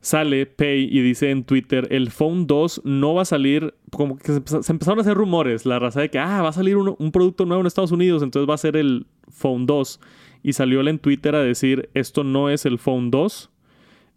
sale 0.00 0.46
Pay 0.46 0.84
y 0.90 1.00
dice 1.02 1.30
en 1.30 1.44
Twitter, 1.44 1.88
el 1.90 2.10
Phone 2.10 2.46
2 2.46 2.82
no 2.84 3.14
va 3.14 3.22
a 3.22 3.24
salir, 3.24 3.74
como 3.90 4.16
que 4.16 4.26
se, 4.32 4.36
empeza- 4.40 4.62
se 4.62 4.72
empezaron 4.72 4.98
a 4.98 5.02
hacer 5.02 5.14
rumores, 5.16 5.66
la 5.66 5.78
raza 5.78 6.00
de 6.00 6.08
que, 6.10 6.18
ah, 6.18 6.42
va 6.42 6.48
a 6.50 6.52
salir 6.52 6.76
un 6.76 7.12
producto 7.12 7.44
nuevo 7.46 7.60
en 7.60 7.66
Estados 7.66 7.92
Unidos, 7.92 8.22
entonces 8.22 8.48
va 8.48 8.54
a 8.54 8.58
ser 8.58 8.76
el 8.76 9.06
Phone 9.28 9.66
2. 9.66 10.00
Y 10.42 10.52
salió 10.52 10.80
él 10.80 10.88
en 10.88 10.98
Twitter 10.98 11.34
a 11.34 11.42
decir, 11.42 11.90
esto 11.94 12.24
no 12.24 12.50
es 12.50 12.66
el 12.66 12.78
Phone 12.78 13.10
2, 13.10 13.50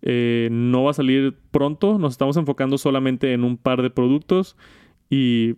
eh, 0.03 0.49
no 0.51 0.83
va 0.83 0.91
a 0.91 0.95
salir 0.95 1.35
pronto, 1.51 1.99
nos 1.99 2.13
estamos 2.13 2.37
enfocando 2.37 2.77
solamente 2.77 3.33
en 3.33 3.43
un 3.43 3.57
par 3.57 3.81
de 3.81 3.89
productos 3.89 4.55
y 5.09 5.55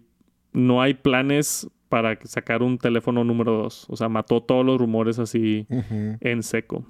no 0.51 0.81
hay 0.81 0.93
planes 0.93 1.69
para 1.89 2.17
sacar 2.23 2.63
un 2.63 2.77
teléfono 2.77 3.23
número 3.23 3.53
2. 3.53 3.87
O 3.89 3.95
sea, 3.95 4.09
mató 4.09 4.41
todos 4.41 4.65
los 4.65 4.79
rumores 4.79 5.19
así 5.19 5.67
en 5.69 6.41
seco. 6.41 6.85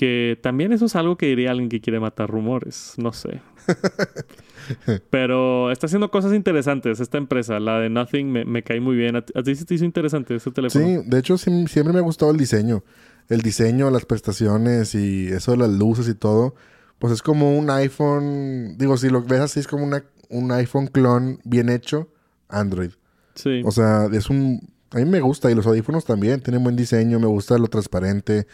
Que 0.00 0.38
también 0.42 0.72
eso 0.72 0.86
es 0.86 0.96
algo 0.96 1.18
que 1.18 1.26
diría 1.26 1.50
alguien 1.50 1.68
que 1.68 1.82
quiere 1.82 2.00
matar 2.00 2.30
rumores, 2.30 2.94
no 2.96 3.12
sé. 3.12 3.42
Pero 5.10 5.70
está 5.70 5.88
haciendo 5.88 6.10
cosas 6.10 6.32
interesantes 6.32 7.00
esta 7.00 7.18
empresa, 7.18 7.60
la 7.60 7.78
de 7.80 7.90
Nothing, 7.90 8.32
me, 8.32 8.46
me 8.46 8.62
cae 8.62 8.80
muy 8.80 8.96
bien. 8.96 9.16
¿A 9.16 9.22
ti 9.22 9.54
sí 9.54 9.66
te 9.66 9.74
hizo 9.74 9.84
interesante 9.84 10.34
ese 10.34 10.50
teléfono? 10.52 10.86
Sí, 10.86 11.02
de 11.06 11.18
hecho 11.18 11.36
siempre 11.36 11.92
me 11.92 11.98
ha 11.98 12.02
gustado 12.02 12.30
el 12.30 12.38
diseño. 12.38 12.82
El 13.28 13.42
diseño, 13.42 13.90
las 13.90 14.06
prestaciones 14.06 14.94
y 14.94 15.26
eso 15.26 15.50
de 15.50 15.58
las 15.58 15.68
luces 15.68 16.08
y 16.08 16.14
todo. 16.14 16.54
Pues 16.98 17.12
es 17.12 17.20
como 17.20 17.58
un 17.58 17.68
iPhone. 17.68 18.78
Digo, 18.78 18.96
si 18.96 19.10
lo 19.10 19.22
ves 19.22 19.40
así, 19.40 19.60
es 19.60 19.66
como 19.66 19.84
una, 19.84 20.02
un 20.30 20.50
iPhone 20.50 20.86
clon 20.86 21.40
bien 21.44 21.68
hecho, 21.68 22.08
Android. 22.48 22.92
Sí. 23.34 23.60
O 23.66 23.70
sea, 23.70 24.08
es 24.10 24.30
un. 24.30 24.66
A 24.92 24.96
mí 24.96 25.04
me 25.04 25.20
gusta 25.20 25.50
y 25.50 25.54
los 25.54 25.66
audífonos 25.66 26.06
también. 26.06 26.40
Tienen 26.40 26.64
buen 26.64 26.74
diseño, 26.74 27.20
me 27.20 27.26
gusta 27.26 27.58
lo 27.58 27.68
transparente. 27.68 28.46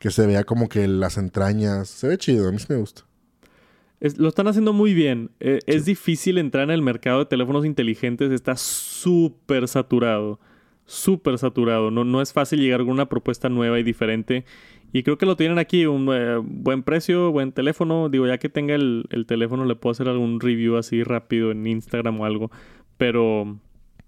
Que 0.00 0.10
se 0.10 0.26
vea 0.26 0.42
como 0.44 0.68
que 0.68 0.88
las 0.88 1.16
entrañas. 1.18 1.88
Se 1.88 2.08
ve 2.08 2.18
chido, 2.18 2.48
a 2.48 2.52
mí 2.52 2.58
sí 2.58 2.66
me 2.68 2.76
gusta. 2.76 3.02
Es- 4.00 4.18
lo 4.18 4.28
están 4.28 4.48
haciendo 4.48 4.72
muy 4.72 4.94
bien. 4.94 5.30
Eh, 5.40 5.58
Es 5.66 5.84
difícil 5.84 6.38
entrar 6.38 6.64
en 6.64 6.70
el 6.70 6.82
mercado 6.82 7.18
de 7.20 7.26
teléfonos 7.26 7.64
inteligentes. 7.66 8.30
Está 8.32 8.56
súper 8.56 9.68
saturado. 9.68 10.40
Súper 10.86 11.38
saturado. 11.38 11.90
No, 11.90 12.04
no 12.04 12.20
es 12.22 12.32
fácil 12.32 12.60
llegar 12.60 12.80
con 12.80 12.90
una 12.90 13.08
propuesta 13.08 13.48
nueva 13.48 13.78
y 13.78 13.82
diferente. 13.82 14.44
Y 14.92 15.02
creo 15.04 15.18
que 15.18 15.26
lo 15.26 15.36
tienen 15.36 15.58
aquí. 15.58 15.84
Un 15.86 16.08
eh, 16.10 16.38
buen 16.42 16.82
precio, 16.82 17.30
buen 17.30 17.52
teléfono. 17.52 18.08
Digo, 18.08 18.26
ya 18.26 18.38
que 18.38 18.48
tenga 18.48 18.74
el, 18.74 19.04
el 19.10 19.26
teléfono, 19.26 19.64
le 19.66 19.76
puedo 19.76 19.92
hacer 19.92 20.08
algún 20.08 20.40
review 20.40 20.76
así 20.78 21.02
rápido 21.04 21.50
en 21.50 21.66
Instagram 21.66 22.20
o 22.20 22.24
algo. 22.24 22.50
Pero 22.96 23.58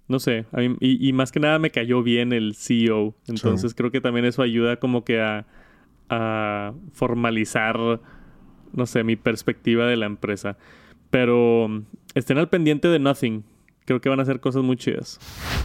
no 0.09 0.19
sé. 0.19 0.47
a 0.53 0.57
mí- 0.61 0.77
y, 0.81 1.07
y 1.07 1.13
más 1.13 1.31
que 1.33 1.39
nada 1.41 1.59
me 1.59 1.71
cayó 1.71 2.03
bien 2.03 2.33
el 2.33 2.55
CEO. 2.57 3.15
Entonces 3.29 3.75
creo 3.75 3.91
que 3.93 4.01
también 4.01 4.25
eso 4.25 4.41
ayuda 4.43 4.77
como 4.81 5.05
que 5.05 5.21
a, 5.21 5.47
a 6.13 6.75
formalizar 6.93 8.01
no 8.73 8.87
sé, 8.87 9.05
mi 9.05 9.17
perspectiva 9.17 9.87
de 9.87 9.97
la 9.97 10.07
empresa. 10.07 10.57
Pero 11.11 11.69
mm, 11.69 11.83
estén 12.15 12.39
al 12.39 12.49
pendiente 12.49 12.89
de 12.89 12.99
Nothing. 12.99 13.45
Creo 13.85 14.01
que 14.01 14.09
van 14.09 14.21
a 14.21 14.23
hacer 14.23 14.41
cosas 14.41 14.63
muy 14.63 14.77
chidas. 14.77 15.19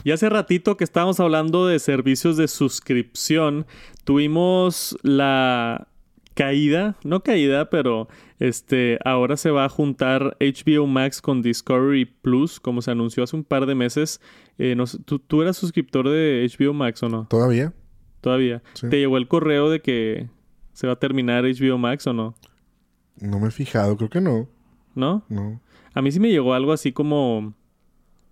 Y 0.03 0.11
hace 0.11 0.27
ratito 0.29 0.75
que 0.75 0.83
estábamos 0.83 1.19
hablando 1.19 1.67
de 1.67 1.77
servicios 1.77 2.35
de 2.35 2.47
suscripción, 2.47 3.67
tuvimos 4.05 4.97
la 5.03 5.87
caída, 6.33 6.95
no 7.03 7.21
caída, 7.21 7.69
pero 7.69 8.07
este 8.39 8.97
ahora 9.05 9.37
se 9.37 9.51
va 9.51 9.65
a 9.65 9.69
juntar 9.69 10.35
HBO 10.39 10.87
Max 10.87 11.21
con 11.21 11.43
Discovery 11.43 12.05
Plus, 12.05 12.59
como 12.59 12.81
se 12.81 12.89
anunció 12.89 13.23
hace 13.23 13.35
un 13.35 13.43
par 13.43 13.67
de 13.67 13.75
meses. 13.75 14.19
Eh, 14.57 14.73
no 14.75 14.87
sé, 14.87 14.97
¿tú, 15.05 15.19
tú 15.19 15.43
eras 15.43 15.57
suscriptor 15.57 16.09
de 16.09 16.49
HBO 16.57 16.73
Max 16.73 17.03
o 17.03 17.09
no? 17.09 17.27
¿Todavía? 17.29 17.71
Todavía. 18.21 18.63
Sí. 18.73 18.89
¿Te 18.89 18.97
llegó 18.97 19.17
el 19.17 19.27
correo 19.27 19.69
de 19.69 19.81
que 19.81 20.27
se 20.78 20.86
va 20.86 20.93
a 20.93 20.99
terminar 20.99 21.43
HBO 21.43 21.80
Max 21.80 22.05
o 22.05 22.13
no? 22.13 22.36
No 23.19 23.39
me 23.39 23.47
he 23.47 23.51
fijado, 23.51 23.97
creo 23.97 24.11
que 24.11 24.21
no. 24.21 24.47
¿No? 24.93 25.23
No. 25.28 25.59
A 25.95 26.03
mí 26.03 26.11
sí 26.11 26.19
me 26.19 26.30
llegó 26.30 26.53
algo 26.53 26.71
así 26.71 26.91
como 26.91 27.55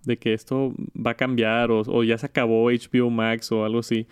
de 0.04 0.16
que 0.16 0.32
esto 0.32 0.72
va 0.96 1.10
a 1.10 1.14
cambiar 1.14 1.72
o, 1.72 1.80
o 1.80 2.04
ya 2.04 2.16
se 2.16 2.26
acabó 2.26 2.70
HBO 2.70 3.10
Max 3.10 3.50
o 3.50 3.64
algo 3.64 3.80
así. 3.80 4.06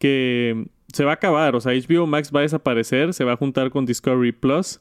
Que 0.00 0.66
se 0.92 1.04
va 1.04 1.12
a 1.12 1.14
acabar, 1.14 1.54
o 1.54 1.60
sea, 1.60 1.72
HBO 1.72 2.08
Max 2.08 2.32
va 2.34 2.40
a 2.40 2.42
desaparecer, 2.42 3.14
se 3.14 3.22
va 3.22 3.34
a 3.34 3.36
juntar 3.36 3.70
con 3.70 3.86
Discovery 3.86 4.32
Plus 4.32 4.80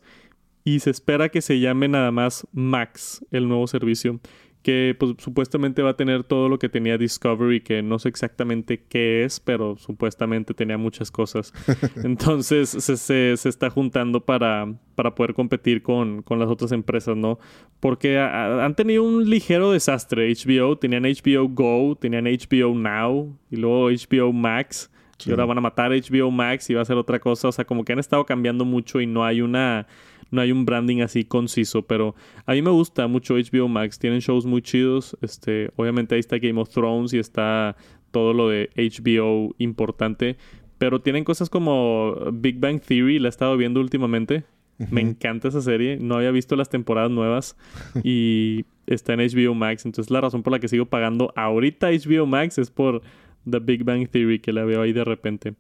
y 0.64 0.80
se 0.80 0.90
espera 0.90 1.30
que 1.30 1.44
se 1.44 1.60
llame 1.60 1.90
nada 1.90 2.10
más 2.10 2.48
Max, 2.54 3.24
el 3.30 3.48
nuevo 3.48 3.68
servicio. 3.68 4.20
Que 4.62 4.94
pues 5.00 5.14
supuestamente 5.20 5.82
va 5.82 5.92
a 5.92 5.96
tener 5.96 6.26
todo 6.26 6.50
lo 6.50 6.60
que 6.60 6.68
tenía 6.68 6.98
Discovery, 6.98 7.62
que 7.62 7.82
no 7.82 7.98
sé 7.98 8.10
exactamente 8.10 8.84
qué 8.90 9.24
es, 9.24 9.40
pero 9.40 9.78
supuestamente 9.78 10.54
tenía 10.54 10.78
muchas 10.78 11.12
cosas. 11.12 11.54
Entonces 12.04 12.70
se, 12.70 12.98
se- 12.98 13.38
se 13.38 13.50
está 13.50 13.70
juntando 13.70 14.20
para, 14.26 14.68
para 14.96 15.16
poder 15.16 15.34
competir 15.34 15.82
con, 15.82 16.22
con 16.24 16.40
las 16.40 16.50
otras 16.50 16.72
empresas, 16.74 17.16
¿no? 17.16 17.40
Porque 17.80 18.18
a- 18.18 18.28
a- 18.60 18.66
han 18.66 18.76
tenido 18.76 19.04
un 19.04 19.30
ligero 19.30 19.72
desastre. 19.72 20.30
HBO, 20.34 20.78
tenían 20.78 21.04
HBO 21.04 21.48
Go, 21.48 21.96
tenían 21.96 22.26
HBO 22.26 22.76
Now 22.76 23.38
y 23.50 23.56
luego 23.56 23.90
HBO 23.90 24.34
Max. 24.34 24.92
Sí. 25.18 25.30
Y 25.30 25.32
ahora 25.32 25.46
van 25.46 25.58
a 25.58 25.62
matar 25.62 25.92
HBO 25.92 26.32
Max 26.32 26.70
y 26.70 26.74
va 26.74 26.82
a 26.82 26.86
ser 26.86 26.98
otra 26.98 27.20
cosa. 27.20 27.48
O 27.48 27.52
sea, 27.52 27.64
como 27.66 27.84
que 27.86 27.94
han 27.94 28.00
estado 28.00 28.26
cambiando 28.26 28.66
mucho 28.66 29.00
y 29.02 29.06
no 29.08 29.24
hay 29.24 29.40
una. 29.42 29.88
No 30.32 30.42
hay 30.42 30.52
un 30.52 30.66
branding 30.66 31.02
así 31.02 31.24
conciso. 31.24 31.84
Pero 31.84 32.16
a 32.46 32.54
mí 32.54 32.62
me 32.62 32.72
gusta 32.72 33.08
mucho 33.08 33.36
HBO 33.36 33.68
Max. 33.68 34.00
Tienen 34.00 34.20
shows 34.20 34.46
muy 34.46 34.62
chidos. 34.62 35.18
Este, 35.22 35.72
obviamente 35.76 36.16
ahí 36.16 36.20
está 36.20 36.38
Game 36.38 36.60
of 36.60 36.70
Thrones 36.70 37.14
y 37.14 37.20
está 37.20 37.76
todo 38.12 38.34
lo 38.34 38.50
de 38.50 38.70
HBO 38.76 39.56
importante. 39.58 40.38
Pero 40.78 41.02
tienen 41.02 41.24
cosas 41.24 41.50
como 41.50 42.16
Big 42.34 42.60
Bang 42.60 42.82
Theory, 42.82 43.20
la 43.20 43.28
he 43.28 43.30
estado 43.30 43.58
viendo 43.58 43.80
últimamente. 43.82 44.46
Me 44.92 45.02
encanta 45.02 45.50
esa 45.50 45.62
serie. 45.62 45.98
No 45.98 46.16
había 46.16 46.32
visto 46.32 46.56
las 46.56 46.70
temporadas 46.70 47.12
nuevas. 47.12 47.58
y 48.04 48.66
está 48.88 49.14
en 49.14 49.20
HBO 49.20 49.54
Max. 49.54 49.86
Entonces 49.86 50.10
la 50.10 50.22
razón 50.22 50.42
por 50.42 50.52
la 50.52 50.60
que 50.60 50.70
sigo 50.70 50.86
pagando 50.86 51.34
ahorita 51.36 51.90
HBO 51.90 52.26
Max 52.26 52.58
es 52.58 52.72
por 52.72 53.02
The 53.50 53.60
Big 53.60 53.84
Bang 53.84 54.08
Theory 54.10 54.40
que 54.40 54.54
la 54.54 54.64
veo 54.64 54.82
ahí 54.82 54.94
de 54.94 55.04
repente. 55.04 55.56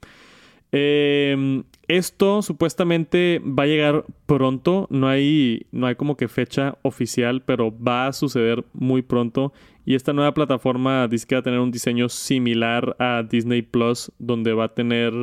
Eh, 0.72 1.64
esto 1.88 2.44
supuestamente 2.44 3.42
va 3.44 3.64
a 3.64 3.68
llegar 3.68 4.06
pronto. 4.28 4.88
No 4.92 5.08
hay, 5.08 5.66
no 5.72 5.88
hay 5.88 5.96
como 5.96 6.18
que 6.18 6.28
fecha 6.28 6.78
oficial, 6.84 7.42
pero 7.42 7.76
va 7.76 8.08
a 8.08 8.14
suceder 8.14 8.64
muy 8.74 9.02
pronto. 9.02 9.54
Y 9.86 9.96
esta 9.96 10.14
nueva 10.14 10.36
plataforma 10.36 11.08
dice 11.08 11.26
que 11.26 11.36
va 11.36 11.40
a 11.40 11.44
tener 11.44 11.60
un 11.60 11.72
diseño 11.72 12.08
similar 12.08 12.96
a 13.00 13.24
Disney 13.24 13.64
Plus, 13.64 14.12
donde 14.20 14.54
va 14.54 14.66
a 14.66 14.74
tener 14.76 15.14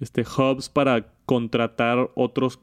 este, 0.00 0.22
hubs 0.22 0.70
para 0.70 1.06
contratar 1.26 2.10
otros 2.14 2.60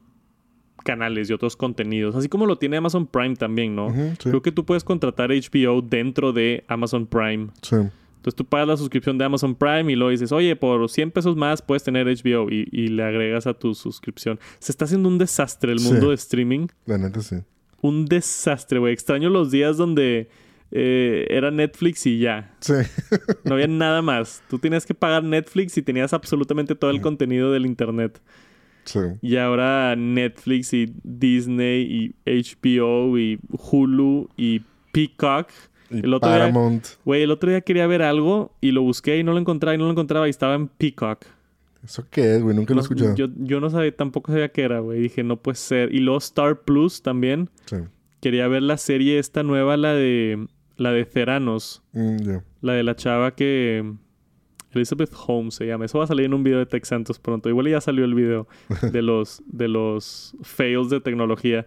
canales 0.83 1.29
y 1.29 1.33
otros 1.33 1.55
contenidos. 1.55 2.15
Así 2.15 2.29
como 2.29 2.47
lo 2.47 2.57
tiene 2.57 2.77
Amazon 2.77 3.05
Prime 3.05 3.35
también, 3.35 3.75
¿no? 3.75 3.93
Sí. 3.93 4.29
Creo 4.29 4.41
que 4.41 4.51
tú 4.51 4.65
puedes 4.65 4.83
contratar 4.83 5.29
HBO 5.29 5.83
dentro 5.83 6.33
de 6.33 6.63
Amazon 6.67 7.05
Prime. 7.05 7.49
Sí. 7.61 7.75
Entonces 8.17 8.35
tú 8.35 8.45
pagas 8.45 8.67
la 8.67 8.77
suscripción 8.77 9.17
de 9.17 9.25
Amazon 9.25 9.55
Prime 9.55 9.91
y 9.91 9.95
luego 9.95 10.11
dices, 10.11 10.31
oye, 10.31 10.55
por 10.55 10.89
100 10.89 11.11
pesos 11.11 11.35
más 11.37 11.61
puedes 11.61 11.83
tener 11.83 12.07
HBO 12.07 12.49
y, 12.51 12.67
y 12.71 12.89
le 12.89 13.03
agregas 13.03 13.47
a 13.47 13.53
tu 13.53 13.73
suscripción. 13.73 14.39
Se 14.59 14.71
está 14.71 14.85
haciendo 14.85 15.07
un 15.07 15.17
desastre 15.17 15.71
el 15.71 15.79
Sí. 15.79 15.89
mundo 15.91 16.09
de 16.09 16.15
streaming. 16.15 16.67
La 16.85 16.97
neta 16.97 17.21
sí. 17.21 17.37
Un 17.81 18.05
desastre, 18.05 18.79
güey. 18.79 18.91
Extraño 18.93 19.29
los 19.29 19.51
días 19.51 19.77
donde 19.77 20.29
eh, 20.71 21.25
era 21.29 21.51
Netflix 21.51 22.05
y 22.05 22.19
ya. 22.19 22.53
Sí. 22.59 22.73
No 23.45 23.53
había 23.53 23.67
nada 23.67 24.01
más. 24.01 24.43
Tú 24.49 24.59
tenías 24.59 24.85
que 24.85 24.93
pagar 24.93 25.23
Netflix 25.23 25.77
y 25.77 25.81
tenías 25.81 26.11
absolutamente 26.11 26.75
todo 26.75 26.89
el 26.91 26.99
contenido 26.99 27.51
del 27.53 27.65
internet. 27.65 28.19
sí. 28.83 28.99
Y 29.21 29.37
ahora 29.37 29.95
Netflix 29.95 30.73
y 30.73 30.91
Disney 31.03 32.13
y 32.25 32.29
HBO 32.29 33.17
y 33.17 33.39
Hulu 33.71 34.29
y 34.35 34.61
Peacock. 34.91 35.49
El 35.89 36.13
otro 36.13 36.29
día-. 36.33 36.51
Güey, 37.05 37.23
el 37.23 37.31
otro 37.31 37.49
día 37.49 37.61
quería 37.61 37.87
ver 37.87 38.01
algo 38.01 38.51
y 38.61 38.71
lo 38.71 38.81
busqué 38.81 39.17
y 39.17 39.23
no 39.23 39.31
lo 39.33 39.39
encontraba 39.39 39.75
y 39.75 39.77
no 39.77 39.85
lo 39.85 39.91
encontraba 39.91 40.27
y 40.27 40.29
estaba 40.29 40.55
en 40.55 40.67
Peacock. 40.67 41.25
¿Eso 41.83 42.05
qué 42.09 42.35
es, 42.35 42.43
güey? 42.43 42.55
Nunca 42.55 42.73
lo 42.73 42.79
he 42.79 42.81
No- 42.81 42.81
escuchado. 42.81 43.15
yo, 43.15 43.27
yo 43.37 43.59
no 43.61 43.69
sabía, 43.69 43.95
tampoco 43.95 44.31
sabía 44.31 44.49
qué 44.49 44.63
era, 44.63 44.79
güey. 44.79 44.99
Dije, 44.99 45.23
no 45.23 45.37
puede 45.37 45.55
ser. 45.55 45.93
Y 45.93 45.99
luego 45.99 46.17
Star 46.17 46.61
Plus 46.61 47.01
también. 47.01 47.49
Sí. 47.65 47.77
Quería 48.19 48.47
ver 48.47 48.63
la 48.63 48.77
serie 48.77 49.19
esta 49.19 49.43
nueva, 49.43 49.77
la 49.77 49.93
de 49.93 50.47
la 50.75 50.91
de 50.91 51.05
Ceranos. 51.05 51.83
Mm. 51.93 52.37
La 52.61 52.73
de 52.73 52.83
la 52.83 52.95
chava 52.95 53.33
que... 53.35 53.93
Elizabeth 54.73 55.11
Holmes 55.25 55.55
se 55.55 55.65
llama. 55.65 55.85
Eso 55.85 55.97
va 55.97 56.03
a 56.03 56.07
salir 56.07 56.25
en 56.25 56.33
un 56.35 56.43
video 56.43 56.59
de 56.59 56.65
Tech 56.67 56.83
Santos 56.85 57.17
pronto. 57.19 57.49
Igual 57.49 57.67
ya 57.69 57.81
salió 57.81 58.05
el 58.05 58.13
video 58.13 58.47
de 58.91 59.01
los, 59.01 59.41
de 59.47 59.67
los 59.69 60.35
fails 60.41 60.89
de 60.89 60.99
tecnología. 60.99 61.65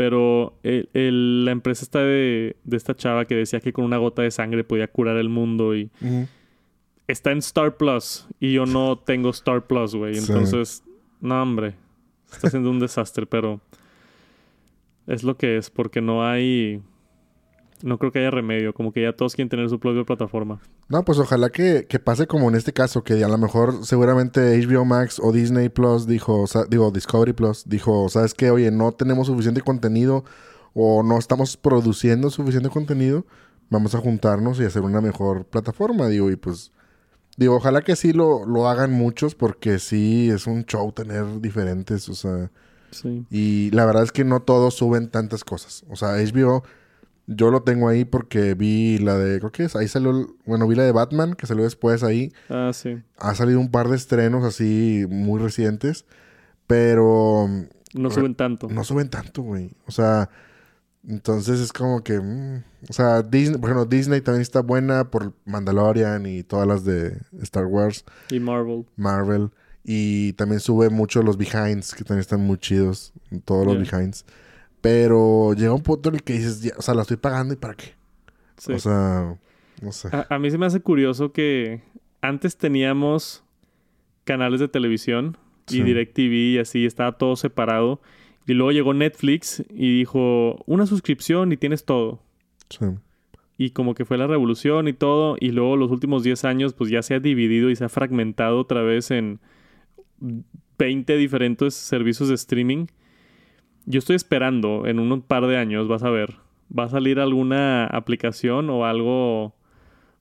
Pero 0.00 0.54
el- 0.62 0.88
el- 0.94 1.44
la 1.44 1.50
empresa 1.50 1.82
está 1.84 1.98
de, 2.00 2.56
de 2.64 2.76
esta 2.78 2.94
chava 2.96 3.26
que 3.26 3.34
decía 3.34 3.60
que 3.60 3.72
con 3.72 3.84
una 3.84 3.98
gota 3.98 4.22
de 4.22 4.30
sangre 4.30 4.64
podía 4.64 4.88
curar 4.88 5.18
el 5.18 5.28
mundo 5.28 5.76
y 5.76 5.90
está 7.06 7.32
en 7.32 7.38
Star 7.38 7.76
Plus 7.76 8.26
y 8.40 8.52
yo 8.54 8.64
no 8.64 8.96
tengo 9.04 9.28
Star 9.30 9.66
Plus, 9.66 9.94
güey. 9.94 10.14
Sí. 10.14 10.32
Entonces, 10.32 10.82
no, 11.20 11.42
hombre. 11.42 11.74
Está 12.32 12.48
siendo 12.48 12.70
un 12.70 12.78
desastre, 12.78 13.26
pero 13.26 13.60
es 15.06 15.22
lo 15.22 15.36
que 15.36 15.56
es 15.58 15.68
porque 15.68 16.00
no 16.00 16.26
hay 16.26 16.80
no 17.82 17.98
creo 17.98 18.12
que 18.12 18.18
haya 18.20 18.30
remedio. 18.30 18.72
Como 18.74 18.92
que 18.92 19.02
ya 19.02 19.12
todos 19.12 19.34
quieren 19.34 19.48
tener 19.48 19.68
su 19.68 19.78
propia 19.80 20.04
plataforma. 20.04 20.60
No, 20.88 21.04
pues 21.04 21.18
ojalá 21.18 21.50
que, 21.50 21.86
que 21.88 21.98
pase 21.98 22.26
como 22.26 22.48
en 22.48 22.54
este 22.56 22.72
caso, 22.72 23.02
que 23.04 23.22
a 23.24 23.28
lo 23.28 23.38
mejor 23.38 23.84
seguramente 23.84 24.58
HBO 24.66 24.84
Max 24.84 25.20
o 25.22 25.32
Disney 25.32 25.68
Plus 25.68 26.06
dijo, 26.06 26.42
o 26.42 26.46
sea, 26.46 26.64
digo, 26.68 26.90
Discovery 26.90 27.32
Plus 27.32 27.64
dijo, 27.68 28.08
¿sabes 28.08 28.34
qué? 28.34 28.50
Oye, 28.50 28.70
no 28.70 28.92
tenemos 28.92 29.26
suficiente 29.28 29.60
contenido 29.60 30.24
o 30.74 31.02
no 31.02 31.18
estamos 31.18 31.56
produciendo 31.56 32.30
suficiente 32.30 32.68
contenido, 32.70 33.26
vamos 33.70 33.94
a 33.94 33.98
juntarnos 33.98 34.60
y 34.60 34.64
hacer 34.64 34.82
una 34.82 35.00
mejor 35.00 35.44
plataforma, 35.44 36.08
digo, 36.08 36.30
y 36.30 36.36
pues, 36.36 36.72
digo, 37.36 37.56
ojalá 37.56 37.82
que 37.82 37.96
sí 37.96 38.12
lo, 38.12 38.44
lo 38.46 38.68
hagan 38.68 38.92
muchos 38.92 39.34
porque 39.34 39.78
sí 39.80 40.30
es 40.30 40.46
un 40.46 40.64
show 40.64 40.92
tener 40.92 41.40
diferentes, 41.40 42.08
o 42.08 42.14
sea, 42.14 42.50
Sí. 42.92 43.24
y 43.30 43.70
la 43.70 43.84
verdad 43.86 44.02
es 44.02 44.10
que 44.10 44.24
no 44.24 44.42
todos 44.42 44.74
suben 44.74 45.08
tantas 45.10 45.44
cosas, 45.44 45.84
o 45.88 45.96
sea, 45.96 46.10
HBO... 46.16 46.64
Yo 47.32 47.52
lo 47.52 47.62
tengo 47.62 47.88
ahí 47.88 48.04
porque 48.04 48.54
vi 48.54 48.98
la 48.98 49.16
de, 49.16 49.38
creo 49.38 49.52
que 49.52 49.62
es, 49.64 49.76
ahí 49.76 49.86
salió, 49.86 50.34
bueno, 50.46 50.66
vi 50.66 50.74
la 50.74 50.82
de 50.82 50.90
Batman, 50.90 51.34
que 51.34 51.46
salió 51.46 51.62
después 51.62 52.02
ahí. 52.02 52.32
Ah, 52.48 52.72
sí. 52.74 53.00
Ha 53.18 53.36
salido 53.36 53.60
un 53.60 53.70
par 53.70 53.88
de 53.88 53.94
estrenos 53.94 54.42
así 54.44 55.06
muy 55.08 55.40
recientes, 55.40 56.06
pero 56.66 57.48
No 57.94 58.10
suben 58.10 58.34
tanto. 58.34 58.68
no 58.68 58.82
suben 58.82 59.08
tanto, 59.10 59.42
güey. 59.42 59.70
O 59.86 59.92
sea, 59.92 60.28
entonces 61.06 61.60
es 61.60 61.72
como 61.72 62.02
que, 62.02 62.18
mm, 62.20 62.64
o 62.88 62.92
sea, 62.92 63.22
Disney, 63.22 63.58
por 63.60 63.70
ejemplo, 63.70 63.84
Disney 63.86 64.20
también 64.20 64.42
está 64.42 64.60
buena 64.60 65.10
por 65.10 65.32
Mandalorian 65.44 66.26
y 66.26 66.42
todas 66.42 66.66
las 66.66 66.84
de 66.84 67.16
Star 67.42 67.66
Wars, 67.66 68.04
Y 68.30 68.40
Marvel. 68.40 68.86
Marvel. 68.96 69.50
Y 69.84 70.32
también 70.34 70.60
sube 70.60 70.90
mucho 70.90 71.22
los 71.22 71.36
behinds, 71.38 71.94
que 71.94 72.04
también 72.04 72.20
están 72.20 72.40
muy 72.40 72.58
chidos, 72.58 73.12
todos 73.44 73.64
los 73.66 73.78
behinds. 73.78 74.24
Pero 74.80 75.52
llega 75.54 75.74
un 75.74 75.82
punto 75.82 76.08
en 76.08 76.16
el 76.16 76.22
que 76.22 76.34
dices, 76.34 76.62
ya, 76.62 76.72
o 76.78 76.82
sea, 76.82 76.94
la 76.94 77.02
estoy 77.02 77.16
pagando 77.18 77.52
y 77.54 77.56
para 77.56 77.74
qué. 77.74 77.94
Sí. 78.56 78.72
O 78.72 78.78
sea, 78.78 79.38
no 79.82 79.92
sé. 79.92 80.08
A, 80.12 80.26
a 80.30 80.38
mí 80.38 80.50
se 80.50 80.58
me 80.58 80.66
hace 80.66 80.80
curioso 80.80 81.32
que 81.32 81.82
antes 82.22 82.56
teníamos 82.56 83.42
canales 84.24 84.60
de 84.60 84.68
televisión 84.68 85.36
y 85.68 85.72
Sí. 85.74 85.82
DirecTV 85.82 86.32
y 86.54 86.58
así, 86.58 86.86
estaba 86.86 87.12
todo 87.12 87.36
separado. 87.36 88.00
Y 88.46 88.54
luego 88.54 88.72
llegó 88.72 88.94
Netflix 88.94 89.62
y 89.70 89.98
dijo, 89.98 90.62
una 90.66 90.86
suscripción 90.86 91.52
y 91.52 91.56
tienes 91.56 91.84
todo. 91.84 92.20
Sí. 92.70 92.86
Y 93.58 93.70
como 93.70 93.94
que 93.94 94.04
fue 94.06 94.16
la 94.16 94.26
revolución 94.26 94.88
y 94.88 94.94
todo. 94.94 95.36
Y 95.38 95.50
luego 95.50 95.76
los 95.76 95.90
últimos 95.90 96.22
10 96.22 96.44
años 96.46 96.72
pues 96.72 96.90
ya 96.90 97.02
se 97.02 97.14
ha 97.14 97.20
dividido 97.20 97.68
y 97.70 97.76
se 97.76 97.84
ha 97.84 97.88
fragmentado 97.90 98.58
otra 98.58 98.82
vez 98.82 99.10
en 99.10 99.38
20 100.78 101.16
diferentes 101.16 101.74
servicios 101.74 102.28
de 102.30 102.34
streaming. 102.34 102.86
Yo 103.86 103.98
estoy 103.98 104.16
esperando 104.16 104.86
en 104.86 104.98
un 104.98 105.22
par 105.22 105.46
de 105.46 105.56
años, 105.56 105.88
vas 105.88 106.02
a 106.02 106.10
ver, 106.10 106.36
va 106.76 106.84
a 106.84 106.88
salir 106.88 107.18
alguna 107.20 107.86
aplicación 107.86 108.70
o 108.70 108.84
algo 108.84 109.54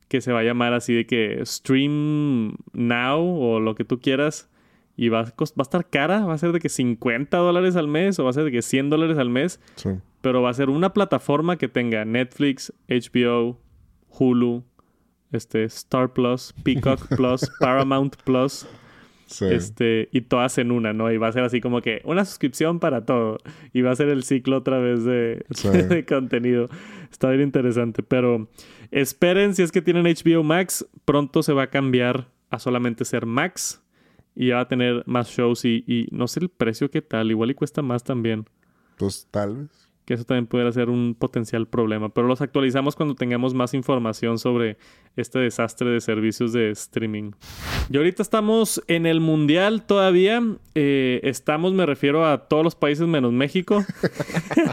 que 0.07 0.21
se 0.21 0.31
va 0.31 0.39
a 0.39 0.43
llamar 0.43 0.73
así 0.73 0.93
de 0.93 1.05
que 1.05 1.39
Stream 1.45 2.55
Now 2.73 3.19
o 3.21 3.59
lo 3.59 3.75
que 3.75 3.85
tú 3.85 3.99
quieras. 3.99 4.49
Y 4.97 5.07
va 5.09 5.19
a, 5.21 5.23
va 5.23 5.29
a 5.59 5.61
estar 5.61 5.89
cara, 5.89 6.25
va 6.25 6.33
a 6.33 6.37
ser 6.37 6.51
de 6.51 6.59
que 6.59 6.67
50 6.67 7.37
dólares 7.37 7.75
al 7.77 7.87
mes 7.87 8.19
o 8.19 8.25
va 8.25 8.31
a 8.31 8.33
ser 8.33 8.43
de 8.43 8.51
que 8.51 8.61
100 8.61 8.89
dólares 8.89 9.17
al 9.17 9.29
mes 9.29 9.61
Sí. 9.75 9.91
pero 10.19 10.41
va 10.41 10.49
a 10.49 10.53
ser 10.53 10.69
una 10.69 10.91
plataforma 10.93 11.55
que 11.57 11.69
tenga 11.69 12.03
Netflix, 12.03 12.73
HBO, 12.89 13.57
Hulu, 14.09 14.63
este, 15.31 15.63
Star 15.65 16.11
Plus, 16.11 16.53
Peacock 16.63 17.07
Plus, 17.15 17.49
Paramount 17.61 18.17
Plus, 18.25 18.67
Sí. 19.29 19.45
este, 19.45 20.09
y 20.11 20.21
todas 20.21 20.57
en 20.57 20.71
una, 20.71 20.91
¿no? 20.91 21.11
Y 21.11 21.17
va 21.17 21.27
a 21.27 21.31
ser 21.31 21.43
así 21.43 21.61
como 21.61 21.81
que 21.81 22.01
una 22.03 22.25
suscripción 22.25 22.79
para 22.79 23.05
todo. 23.05 23.37
Y 23.73 23.81
va 23.81 23.91
a 23.91 23.95
ser 23.95 24.09
el 24.09 24.23
ciclo 24.23 24.57
otra 24.57 24.79
vez 24.79 25.03
de, 25.03 25.45
Sí. 25.51 25.69
de 25.69 26.03
contenido. 26.05 26.67
Está 27.11 27.29
bien 27.29 27.41
interesante. 27.43 28.01
Pero 28.01 28.49
esperen, 28.91 29.53
si 29.53 29.61
es 29.61 29.71
que 29.71 29.81
tienen 29.83 30.05
HBO 30.05 30.43
Max, 30.43 30.85
pronto 31.05 31.43
se 31.43 31.53
va 31.53 31.63
a 31.63 31.69
cambiar 31.69 32.27
a 32.49 32.57
solamente 32.59 33.05
ser 33.05 33.25
Max. 33.27 33.83
Y 34.35 34.47
ya 34.47 34.55
va 34.55 34.61
a 34.61 34.67
tener 34.67 35.03
más 35.05 35.29
shows 35.29 35.65
y, 35.65 35.83
y 35.85 36.07
no 36.11 36.27
sé 36.27 36.39
el 36.39 36.49
precio 36.49 36.89
qué 36.89 37.01
tal. 37.01 37.29
Igual 37.29 37.51
y 37.51 37.53
cuesta 37.55 37.81
más 37.81 38.03
también. 38.03 38.45
Pues 38.97 39.27
tal 39.29 39.57
vez. 39.57 39.88
Que 40.09 40.15
eso 40.15 40.23
también 40.23 40.47
pudiera 40.47 40.71
ser 40.71 40.89
un 40.89 41.13
potencial 41.13 41.67
problema. 41.67 42.09
Pero 42.09 42.25
los 42.25 42.41
actualizamos 42.41 42.95
cuando 42.95 43.13
tengamos 43.13 43.53
más 43.53 43.75
información 43.75 44.39
sobre 44.39 44.79
este 45.15 45.37
desastre 45.37 45.91
de 45.91 46.01
servicios 46.01 46.51
de 46.51 46.71
streaming. 46.71 47.33
Y 47.91 47.97
ahorita 47.97 48.23
estamos 48.23 48.81
en 48.87 49.05
el 49.05 49.19
Mundial 49.19 49.85
todavía. 49.85 50.41
Eh, 50.73 51.19
estamos, 51.21 51.73
me 51.73 51.85
refiero 51.85 52.25
a 52.25 52.47
todos 52.47 52.63
los 52.63 52.73
países 52.73 53.07
menos 53.07 53.33
México. 53.33 53.85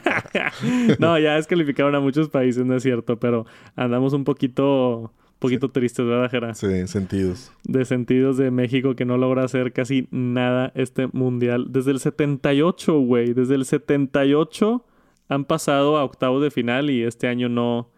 no, 1.00 1.18
ya 1.18 1.34
descalificaron 1.34 1.94
a 1.94 2.00
muchos 2.00 2.30
países, 2.30 2.64
no 2.64 2.74
es 2.74 2.82
cierto. 2.82 3.18
Pero 3.18 3.44
andamos 3.74 4.14
un 4.14 4.24
poquito, 4.24 5.12
poquito 5.38 5.70
tristes, 5.70 6.06
¿verdad, 6.06 6.30
Jera? 6.30 6.54
Sí, 6.54 6.86
sentidos. 6.86 7.52
de 7.64 7.84
sentidos 7.84 8.38
de 8.38 8.50
México 8.50 8.96
que 8.96 9.04
no 9.04 9.18
logra 9.18 9.44
hacer 9.44 9.74
casi 9.74 10.08
nada 10.10 10.72
este 10.74 11.08
mundial. 11.08 11.66
Desde 11.68 11.90
el 11.90 12.00
78, 12.00 13.00
güey. 13.00 13.34
Desde 13.34 13.54
el 13.54 13.66
78 13.66 14.82
han 15.28 15.44
pasado 15.44 15.96
a 15.96 16.04
octavos 16.04 16.42
de 16.42 16.50
final 16.50 16.90
y 16.90 17.02
este 17.02 17.28
año 17.28 17.48
no, 17.48 17.90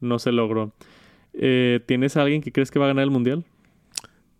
no 0.00 0.18
se 0.18 0.32
logró. 0.32 0.72
Eh, 1.34 1.80
¿Tienes 1.86 2.16
a 2.16 2.22
alguien 2.22 2.42
que 2.42 2.52
crees 2.52 2.70
que 2.70 2.78
va 2.78 2.86
a 2.86 2.88
ganar 2.88 3.04
el 3.04 3.10
mundial? 3.10 3.44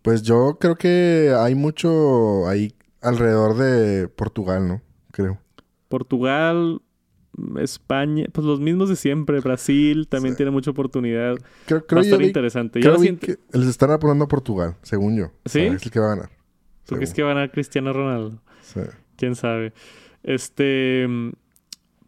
Pues 0.02 0.22
yo 0.22 0.58
creo 0.60 0.74
que 0.76 1.32
hay 1.38 1.54
mucho 1.54 2.48
ahí 2.48 2.74
alrededor 3.00 3.56
de 3.56 4.08
Portugal, 4.08 4.66
¿no? 4.68 4.82
Creo. 5.12 5.38
Portugal, 5.88 6.80
España, 7.60 8.26
pues 8.32 8.46
los 8.46 8.60
mismos 8.60 8.88
de 8.88 8.96
siempre. 8.96 9.40
Brasil 9.40 10.08
también 10.08 10.34
Sí. 10.34 10.38
tiene 10.38 10.50
mucha 10.50 10.70
oportunidad. 10.72 11.36
Creo, 11.66 11.80
Va 11.80 11.86
creo 11.86 12.00
a 12.00 12.02
yo 12.02 12.06
estar 12.08 12.18
vi- 12.18 12.26
interesante. 12.26 12.80
Yo 12.80 12.82
creo 12.82 12.94
lo 12.94 13.00
vi 13.00 13.06
siento- 13.06 13.26
que 13.26 13.58
les 13.58 13.68
están 13.68 13.90
apuntando 13.90 14.24
a 14.24 14.28
Portugal, 14.28 14.76
según 14.82 15.16
yo. 15.16 15.26
¿Sí? 15.46 15.60
O 15.60 15.62
sea, 15.62 15.72
es 15.74 15.82
el 15.84 15.90
que 15.90 16.00
va 16.00 16.06
a 16.06 16.14
ganar. 16.16 16.30
¿Tú 16.84 16.96
crees 16.96 17.14
que 17.14 17.22
va 17.22 17.30
a 17.30 17.34
ganar 17.34 17.52
Cristiano 17.52 17.92
Ronaldo? 17.92 18.42
Sí. 18.62 18.80
quién 19.16 19.34
sabe. 19.36 19.72
Este. 20.24 21.06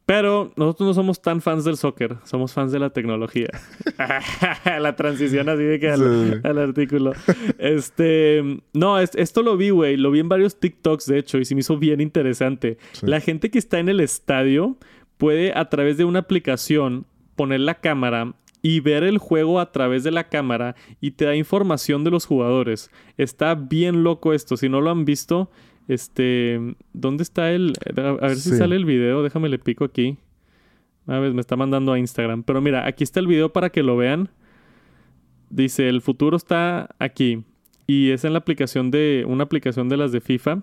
Pero 0.06 0.52
nosotros 0.56 0.88
no 0.88 0.94
somos 0.94 1.22
tan 1.22 1.40
fans 1.40 1.64
del 1.64 1.78
soccer, 1.78 2.16
somos 2.24 2.52
fans 2.52 2.72
de 2.72 2.78
la 2.78 2.90
tecnología. 2.90 3.48
la 4.80 4.96
transición 4.96 5.48
así 5.48 5.62
de 5.62 5.80
que 5.80 5.90
al, 5.90 6.00
Sí. 6.00 6.40
al 6.42 6.58
artículo. 6.58 7.12
Este. 7.58 8.42
No, 8.72 8.98
es- 8.98 9.14
esto 9.14 9.42
lo 9.42 9.56
vi, 9.56 9.70
güey. 9.70 9.96
Lo 9.96 10.10
vi 10.10 10.20
en 10.20 10.28
varios 10.28 10.60
TikToks, 10.60 11.06
de 11.06 11.18
hecho, 11.18 11.38
y 11.38 11.44
se 11.44 11.54
me 11.54 11.60
hizo 11.60 11.78
bien 11.78 12.00
interesante. 12.00 12.78
Sí. 12.92 13.06
La 13.06 13.20
gente 13.20 13.50
que 13.50 13.58
está 13.58 13.78
en 13.78 13.88
el 13.88 14.00
estadio 14.00 14.76
puede, 15.16 15.52
a 15.56 15.68
través 15.70 15.96
de 15.96 16.04
una 16.04 16.18
aplicación, 16.20 17.06
poner 17.36 17.60
la 17.60 17.76
cámara 17.76 18.34
y 18.62 18.80
ver 18.80 19.04
el 19.04 19.18
juego 19.18 19.60
a 19.60 19.72
través 19.72 20.04
de 20.04 20.10
la 20.10 20.28
cámara 20.28 20.74
y 21.00 21.12
te 21.12 21.24
da 21.24 21.36
información 21.36 22.04
de 22.04 22.10
los 22.10 22.26
jugadores. 22.26 22.90
Está 23.16 23.54
bien 23.54 24.02
loco 24.04 24.32
esto. 24.32 24.56
Si 24.56 24.68
no 24.68 24.80
lo 24.80 24.90
han 24.90 25.04
visto, 25.04 25.50
este, 25.88 26.74
¿dónde 26.92 27.22
está 27.22 27.50
el? 27.52 27.72
A 27.96 28.12
ver 28.26 28.36
si 28.36 28.50
Sí. 28.50 28.56
sale 28.56 28.76
el 28.76 28.84
video. 28.84 29.22
Déjame 29.22 29.48
le 29.48 29.58
pico 29.58 29.84
aquí. 29.84 30.16
A 31.06 31.18
ver, 31.18 31.34
me 31.34 31.40
está 31.40 31.56
mandando 31.56 31.92
a 31.92 31.98
Instagram. 31.98 32.42
Pero 32.44 32.60
mira, 32.62 32.86
aquí 32.86 33.04
está 33.04 33.20
el 33.20 33.26
video 33.26 33.52
para 33.52 33.70
que 33.70 33.82
lo 33.82 33.96
vean. 33.96 34.30
Dice, 35.50 35.88
el 35.88 36.00
futuro 36.00 36.36
está 36.36 36.94
aquí. 36.98 37.44
Y 37.86 38.10
es 38.10 38.24
en 38.24 38.32
la 38.32 38.38
aplicación 38.38 38.90
de, 38.90 39.24
una 39.28 39.44
aplicación 39.44 39.88
de 39.88 39.96
las 39.98 40.10
de 40.12 40.20
FIFA. 40.20 40.62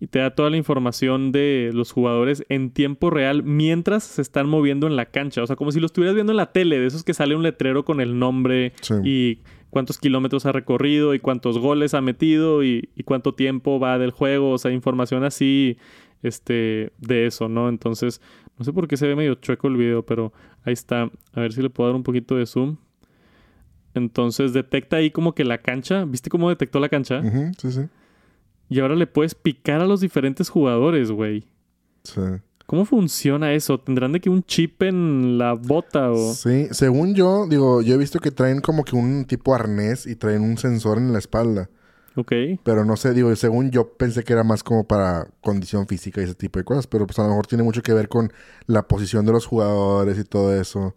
Y 0.00 0.06
te 0.08 0.18
da 0.18 0.34
toda 0.34 0.50
la 0.50 0.56
información 0.56 1.32
de 1.32 1.70
los 1.72 1.92
jugadores 1.92 2.44
en 2.48 2.70
tiempo 2.70 3.10
real 3.10 3.42
mientras 3.42 4.02
se 4.04 4.22
están 4.22 4.48
moviendo 4.48 4.86
en 4.86 4.96
la 4.96 5.06
cancha. 5.06 5.42
O 5.42 5.46
sea, 5.46 5.56
como 5.56 5.72
si 5.72 5.80
lo 5.80 5.86
estuvieras 5.86 6.14
viendo 6.14 6.32
en 6.32 6.36
la 6.36 6.52
tele, 6.52 6.78
de 6.78 6.86
esos 6.86 7.04
que 7.04 7.14
sale 7.14 7.34
un 7.36 7.42
letrero 7.42 7.84
con 7.84 8.00
el 8.00 8.18
nombre 8.18 8.72
Sí. 8.82 8.94
y 9.04 9.38
cuántos 9.74 9.98
kilómetros 9.98 10.46
ha 10.46 10.52
recorrido 10.52 11.14
y 11.14 11.18
cuántos 11.18 11.58
goles 11.58 11.94
ha 11.94 12.00
metido 12.00 12.62
y, 12.62 12.90
y 12.94 13.02
cuánto 13.02 13.34
tiempo 13.34 13.80
va 13.80 13.98
del 13.98 14.12
juego. 14.12 14.52
O 14.52 14.58
sea, 14.58 14.70
información 14.70 15.24
así 15.24 15.78
este, 16.22 16.92
de 16.98 17.26
eso, 17.26 17.48
¿no? 17.48 17.68
Entonces, 17.68 18.20
no 18.56 18.64
sé 18.64 18.72
por 18.72 18.86
qué 18.86 18.96
se 18.96 19.08
ve 19.08 19.16
medio 19.16 19.34
chueco 19.34 19.66
el 19.66 19.76
video, 19.76 20.06
pero 20.06 20.32
ahí 20.62 20.74
está. 20.74 21.10
A 21.32 21.40
ver 21.40 21.52
si 21.52 21.60
le 21.60 21.70
puedo 21.70 21.88
dar 21.88 21.96
un 21.96 22.04
poquito 22.04 22.36
de 22.36 22.46
zoom. 22.46 22.76
Entonces 23.94 24.52
detecta 24.52 24.98
ahí 24.98 25.10
como 25.10 25.34
que 25.34 25.42
la 25.42 25.58
cancha. 25.58 26.04
¿Viste 26.04 26.30
cómo 26.30 26.50
detectó 26.50 26.78
la 26.78 26.88
cancha? 26.88 27.20
Sí, 27.58 27.72
sí. 27.72 27.80
Y 28.68 28.78
ahora 28.78 28.94
le 28.94 29.08
puedes 29.08 29.34
picar 29.34 29.80
a 29.80 29.86
los 29.86 30.00
diferentes 30.00 30.50
jugadores, 30.50 31.10
güey. 31.10 31.48
Sí. 32.04 32.20
¿Cómo 32.66 32.84
funciona 32.84 33.52
eso? 33.52 33.78
¿Tendrán 33.78 34.12
de 34.12 34.20
que 34.20 34.30
un 34.30 34.42
chip 34.42 34.82
en 34.82 35.36
la 35.38 35.52
bota 35.52 36.10
o...? 36.10 36.32
Sí, 36.32 36.68
según 36.70 37.14
yo, 37.14 37.46
digo, 37.46 37.82
yo 37.82 37.94
he 37.94 37.98
visto 37.98 38.20
que 38.20 38.30
traen 38.30 38.60
como 38.60 38.84
que 38.84 38.96
un 38.96 39.26
tipo 39.26 39.54
arnés 39.54 40.06
y 40.06 40.16
traen 40.16 40.42
un 40.42 40.56
sensor 40.56 40.98
en 40.98 41.12
la 41.12 41.18
espalda. 41.18 41.68
Ok. 42.16 42.32
Pero 42.62 42.84
no 42.84 42.96
sé, 42.96 43.12
digo, 43.12 43.34
según 43.36 43.70
yo 43.70 43.94
pensé 43.96 44.22
que 44.22 44.32
era 44.32 44.44
más 44.44 44.62
como 44.62 44.84
para 44.84 45.28
condición 45.40 45.86
física 45.86 46.20
y 46.20 46.24
ese 46.24 46.34
tipo 46.34 46.58
de 46.58 46.64
cosas. 46.64 46.86
Pero 46.86 47.06
pues 47.06 47.18
a 47.18 47.22
lo 47.22 47.28
mejor 47.28 47.46
tiene 47.46 47.64
mucho 47.64 47.82
que 47.82 47.92
ver 47.92 48.08
con 48.08 48.32
la 48.66 48.86
posición 48.86 49.26
de 49.26 49.32
los 49.32 49.46
jugadores 49.46 50.18
y 50.18 50.24
todo 50.24 50.58
eso. 50.58 50.94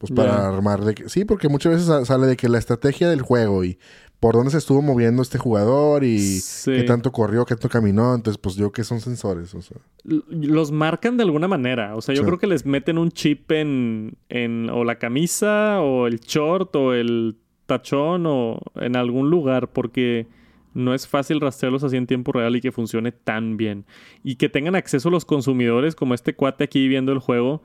Pues 0.00 0.12
para 0.12 0.48
armar 0.48 0.80
de 0.80 0.94
que... 0.94 1.10
Sí, 1.10 1.26
porque 1.26 1.50
muchas 1.50 1.74
veces 1.74 2.08
sale 2.08 2.26
de 2.26 2.34
que 2.38 2.48
la 2.48 2.56
estrategia 2.56 3.10
del 3.10 3.20
juego 3.20 3.64
y 3.64 3.78
por 4.18 4.34
dónde 4.34 4.50
se 4.50 4.56
estuvo 4.56 4.80
moviendo 4.80 5.20
este 5.20 5.36
jugador 5.36 6.04
y 6.04 6.40
qué 6.64 6.84
tanto 6.84 7.12
corrió, 7.12 7.44
qué 7.44 7.54
tanto 7.54 7.68
caminó. 7.68 8.14
Entonces, 8.14 8.40
pues 8.40 8.56
yo 8.56 8.72
que 8.72 8.82
son 8.82 9.00
sensores, 9.00 9.54
o 9.54 9.60
sea. 9.60 9.76
Los 10.04 10.72
marcan 10.72 11.18
de 11.18 11.24
alguna 11.24 11.48
manera. 11.48 11.96
O 11.96 12.00
sea, 12.00 12.14
yo 12.14 12.24
creo 12.24 12.38
que 12.38 12.46
les 12.46 12.64
meten 12.64 12.96
un 12.96 13.10
chip 13.10 13.52
en, 13.52 14.16
en 14.30 14.70
o 14.70 14.84
la 14.84 14.98
camisa 14.98 15.82
o 15.82 16.06
el 16.06 16.20
short 16.20 16.74
o 16.76 16.94
el 16.94 17.36
tachón 17.66 18.24
o 18.26 18.58
en 18.76 18.96
algún 18.96 19.28
lugar 19.28 19.68
porque 19.68 20.28
no 20.72 20.94
es 20.94 21.06
fácil 21.06 21.42
rastrearlos 21.42 21.84
así 21.84 21.98
en 21.98 22.06
tiempo 22.06 22.32
real 22.32 22.56
y 22.56 22.62
que 22.62 22.72
funcione 22.72 23.12
tan 23.12 23.58
bien. 23.58 23.84
Y 24.22 24.36
que 24.36 24.48
tengan 24.48 24.76
acceso 24.76 25.10
los 25.10 25.26
consumidores 25.26 25.94
como 25.94 26.14
este 26.14 26.34
cuate 26.34 26.64
aquí 26.64 26.88
viendo 26.88 27.12
el 27.12 27.18
juego 27.18 27.62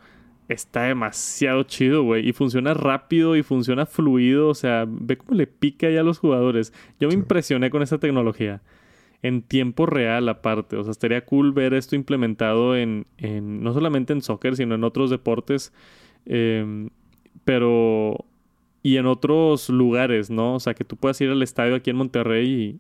está 0.48 0.84
demasiado 0.84 1.64
chido, 1.64 2.04
güey. 2.04 2.28
Y 2.28 2.34
funciona 2.34 2.74
rápido 2.74 3.36
y 3.36 3.43
funciona 3.43 3.86
fluido. 3.86 4.50
O 4.50 4.54
sea, 4.54 4.86
ve 4.88 5.18
cómo 5.18 5.36
le 5.36 5.48
pica 5.48 5.89
ya 5.89 6.02
a 6.02 6.04
los 6.04 6.20
jugadores. 6.20 6.74
Yo 7.00 7.08
me 7.08 7.14
impresioné 7.14 7.70
con 7.70 7.82
esta 7.82 7.98
tecnología. 7.98 8.62
En 9.22 9.41
tiempo 9.41 9.86
real, 9.86 10.30
aparte. 10.30 10.76
O 10.76 10.84
sea, 10.84 10.91
estaría 10.91 11.26
cool 11.26 11.52
ver 11.52 11.74
esto 11.74 11.96
implementado 11.96 12.76
en. 12.76 13.08
en 13.18 13.64
no 13.64 13.74
solamente 13.74 14.14
en 14.14 14.22
soccer, 14.22 14.56
sino 14.56 14.76
en 14.76 14.84
otros 14.84 15.10
deportes. 15.10 15.74
Em, 16.26 16.89
pero. 17.43 18.26
Y 18.84 18.98
en 18.98 19.08
otros 19.08 19.70
lugares, 19.70 20.30
¿no? 20.30 20.56
O 20.56 20.60
sea, 20.60 20.76
que 20.76 20.84
tú 20.84 20.96
puedas 20.96 21.20
ir 21.20 21.32
al 21.32 21.41
estadio 21.41 21.76
aquí 21.76 21.89
en 21.89 21.96
Monterrey 21.98 22.48
y. 22.48 22.80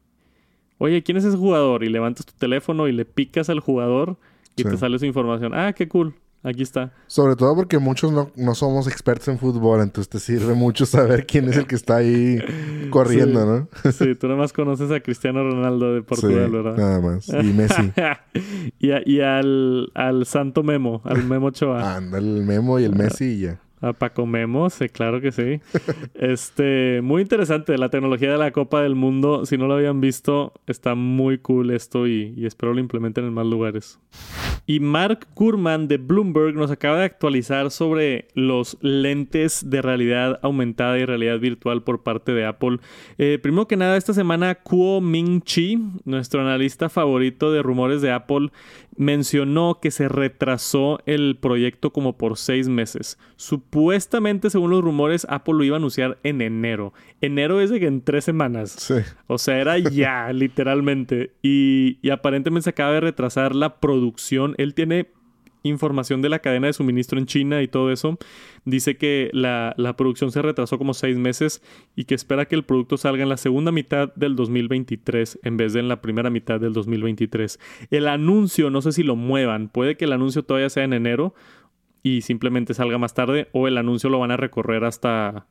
Oye, 0.77 1.03
¿quién 1.03 1.17
es 1.17 1.23
ese 1.23 1.37
jugador? 1.37 1.83
Y 1.83 1.89
levantas 1.89 2.25
tu 2.25 2.33
teléfono 2.37 2.87
y 2.87 2.91
le 2.91 3.05
picas 3.05 3.49
al 3.49 3.61
jugador 3.61 4.17
y 4.57 4.63
te 4.63 4.77
sale 4.77 4.99
su 4.99 5.05
información. 5.05 5.53
Ah, 5.55 5.73
qué 5.73 5.87
cool. 5.87 6.15
Aquí 6.45 6.61
está. 6.61 6.93
Sobre 7.07 7.35
todo 7.35 7.55
porque 7.55 7.79
muchos 7.79 8.13
no, 8.35 8.55
somos 8.55 8.87
expertos 8.87 9.29
en 9.29 9.39
fútbol, 9.39 9.81
entonces 9.81 10.09
te 10.09 10.19
sirve 10.19 10.53
mucho 10.53 10.85
saber 10.85 11.25
quién 11.25 11.49
es 11.49 11.57
el 11.57 11.65
que 11.65 11.73
está 11.73 11.95
ahí 11.95 12.37
corriendo, 12.91 13.47
¿no? 13.47 13.67
sí, 13.91 14.13
tú 14.13 14.27
nada 14.27 14.39
más 14.41 14.53
conoces 14.53 14.91
a 14.91 14.99
Cristiano 14.99 15.43
Ronaldo 15.43 15.95
de 15.95 16.03
Portugal, 16.03 16.51
¿verdad? 16.51 16.77
Nada 16.77 17.01
más. 17.01 17.29
Y 17.29 17.51
Messi. 17.51 17.91
y, 18.79 19.21
al, 19.21 19.89
al 19.95 20.27
Santo 20.27 20.61
Memo, 20.61 21.01
al 21.03 21.23
Memo 21.23 21.49
Choa. 21.49 21.95
Anda, 21.95 22.19
el 22.19 22.43
Memo 22.43 22.79
y 22.79 22.83
el 22.83 22.95
Messi 22.95 23.25
y 23.25 23.39
ya. 23.39 23.59
A 23.81 23.93
Paco 23.93 24.27
Memo, 24.27 24.69
sí, 24.69 24.87
claro 24.89 25.21
que 25.21 25.31
sí. 25.31 25.61
este, 26.13 27.01
muy 27.01 27.23
interesante 27.23 27.75
la 27.79 27.89
tecnología 27.89 28.31
de 28.31 28.37
la 28.37 28.51
Copa 28.51 28.83
del 28.83 28.93
Mundo. 28.93 29.47
Si 29.47 29.57
no 29.57 29.65
lo 29.65 29.73
habían 29.73 29.99
visto, 29.99 30.53
está 30.67 30.93
muy 30.93 31.39
cool 31.39 31.71
esto 31.71 32.05
y, 32.05 32.35
y 32.37 32.45
espero 32.45 32.71
lo 32.73 32.79
implementen 32.79 33.25
en 33.25 33.33
más 33.33 33.47
lugares. 33.47 33.99
Y 34.67 34.79
Mark 34.79 35.27
Gurman 35.35 35.87
de 35.87 35.97
Bloomberg 35.97 36.55
nos 36.55 36.71
acaba 36.71 36.97
de 36.97 37.05
actualizar 37.05 37.69
sobre 37.69 38.27
los 38.33 38.77
lentes 38.81 39.69
de 39.69 39.81
realidad 39.81 40.39
aumentada 40.41 40.97
y 40.97 41.05
realidad 41.05 41.39
virtual 41.39 41.83
por 41.83 42.03
parte 42.03 42.31
de 42.33 42.45
Apple. 42.45 42.79
Eh, 43.17 43.39
primero 43.41 43.67
que 43.67 43.77
nada, 43.77 43.95
esta 43.95 44.13
semana 44.13 44.55
Kuo 44.55 45.01
Ming 45.01 45.41
Chi, 45.41 45.79
nuestro 46.03 46.41
analista 46.41 46.89
favorito 46.89 47.51
de 47.51 47.61
rumores 47.61 48.01
de 48.01 48.11
Apple, 48.11 48.49
mencionó 48.97 49.79
que 49.81 49.91
se 49.91 50.07
retrasó 50.07 50.99
el 51.05 51.37
proyecto 51.39 51.91
como 51.91 52.17
por 52.17 52.37
seis 52.37 52.67
meses. 52.67 53.17
Supuestamente, 53.35 54.49
según 54.49 54.71
los 54.71 54.83
rumores, 54.83 55.27
Apple 55.29 55.55
lo 55.55 55.63
iba 55.63 55.75
a 55.75 55.79
anunciar 55.79 56.17
en 56.23 56.41
enero. 56.41 56.93
Enero 57.21 57.61
es 57.61 57.69
de 57.69 57.79
que 57.79 57.87
en 57.87 58.01
tres 58.01 58.25
semanas. 58.25 58.71
Sí. 58.71 58.95
O 59.27 59.37
sea, 59.37 59.59
era 59.59 59.77
ya, 59.77 60.31
literalmente. 60.33 61.31
Y, 61.41 61.99
y 62.01 62.09
aparentemente 62.09 62.63
se 62.63 62.69
acaba 62.71 62.93
de 62.93 63.01
retrasar 63.01 63.55
la 63.55 63.79
producción 63.79 64.55
él 64.57 64.73
tiene 64.73 65.07
información 65.69 66.21
de 66.21 66.29
la 66.29 66.39
cadena 66.39 66.67
de 66.67 66.73
suministro 66.73 67.19
en 67.19 67.25
China 67.25 67.61
y 67.61 67.67
todo 67.67 67.91
eso. 67.91 68.17
Dice 68.65 68.97
que 68.97 69.29
la, 69.33 69.75
producción 69.97 70.31
se 70.31 70.41
retrasó 70.41 70.77
como 70.77 70.93
seis 70.93 71.17
meses 71.17 71.61
y 71.95 72.05
que 72.05 72.15
espera 72.15 72.45
que 72.45 72.55
el 72.55 72.63
producto 72.63 72.97
salga 72.97 73.23
en 73.23 73.29
la 73.29 73.37
segunda 73.37 73.71
mitad 73.71 74.13
del 74.15 74.35
2023 74.35 75.39
en 75.43 75.57
vez 75.57 75.73
de 75.73 75.79
en 75.79 75.87
la 75.87 76.01
primera 76.01 76.29
mitad 76.29 76.59
del 76.59 76.73
2023. 76.73 77.59
El 77.89 78.07
anuncio, 78.07 78.69
no 78.69 78.81
sé 78.81 78.91
si 78.91 79.03
lo 79.03 79.15
muevan, 79.15 79.69
puede 79.69 79.97
que 79.97 80.05
el 80.05 80.13
anuncio 80.13 80.43
todavía 80.43 80.69
sea 80.69 80.83
en 80.83 80.93
enero 80.93 81.33
y 82.03 82.21
simplemente 82.21 82.73
salga 82.73 82.97
más 82.97 83.13
tarde 83.13 83.49
o 83.51 83.67
el 83.67 83.77
anuncio 83.77 84.09
lo 84.09 84.19
van 84.19 84.31
a 84.31 84.37
recorrer 84.37 84.83
hasta, 84.83 85.47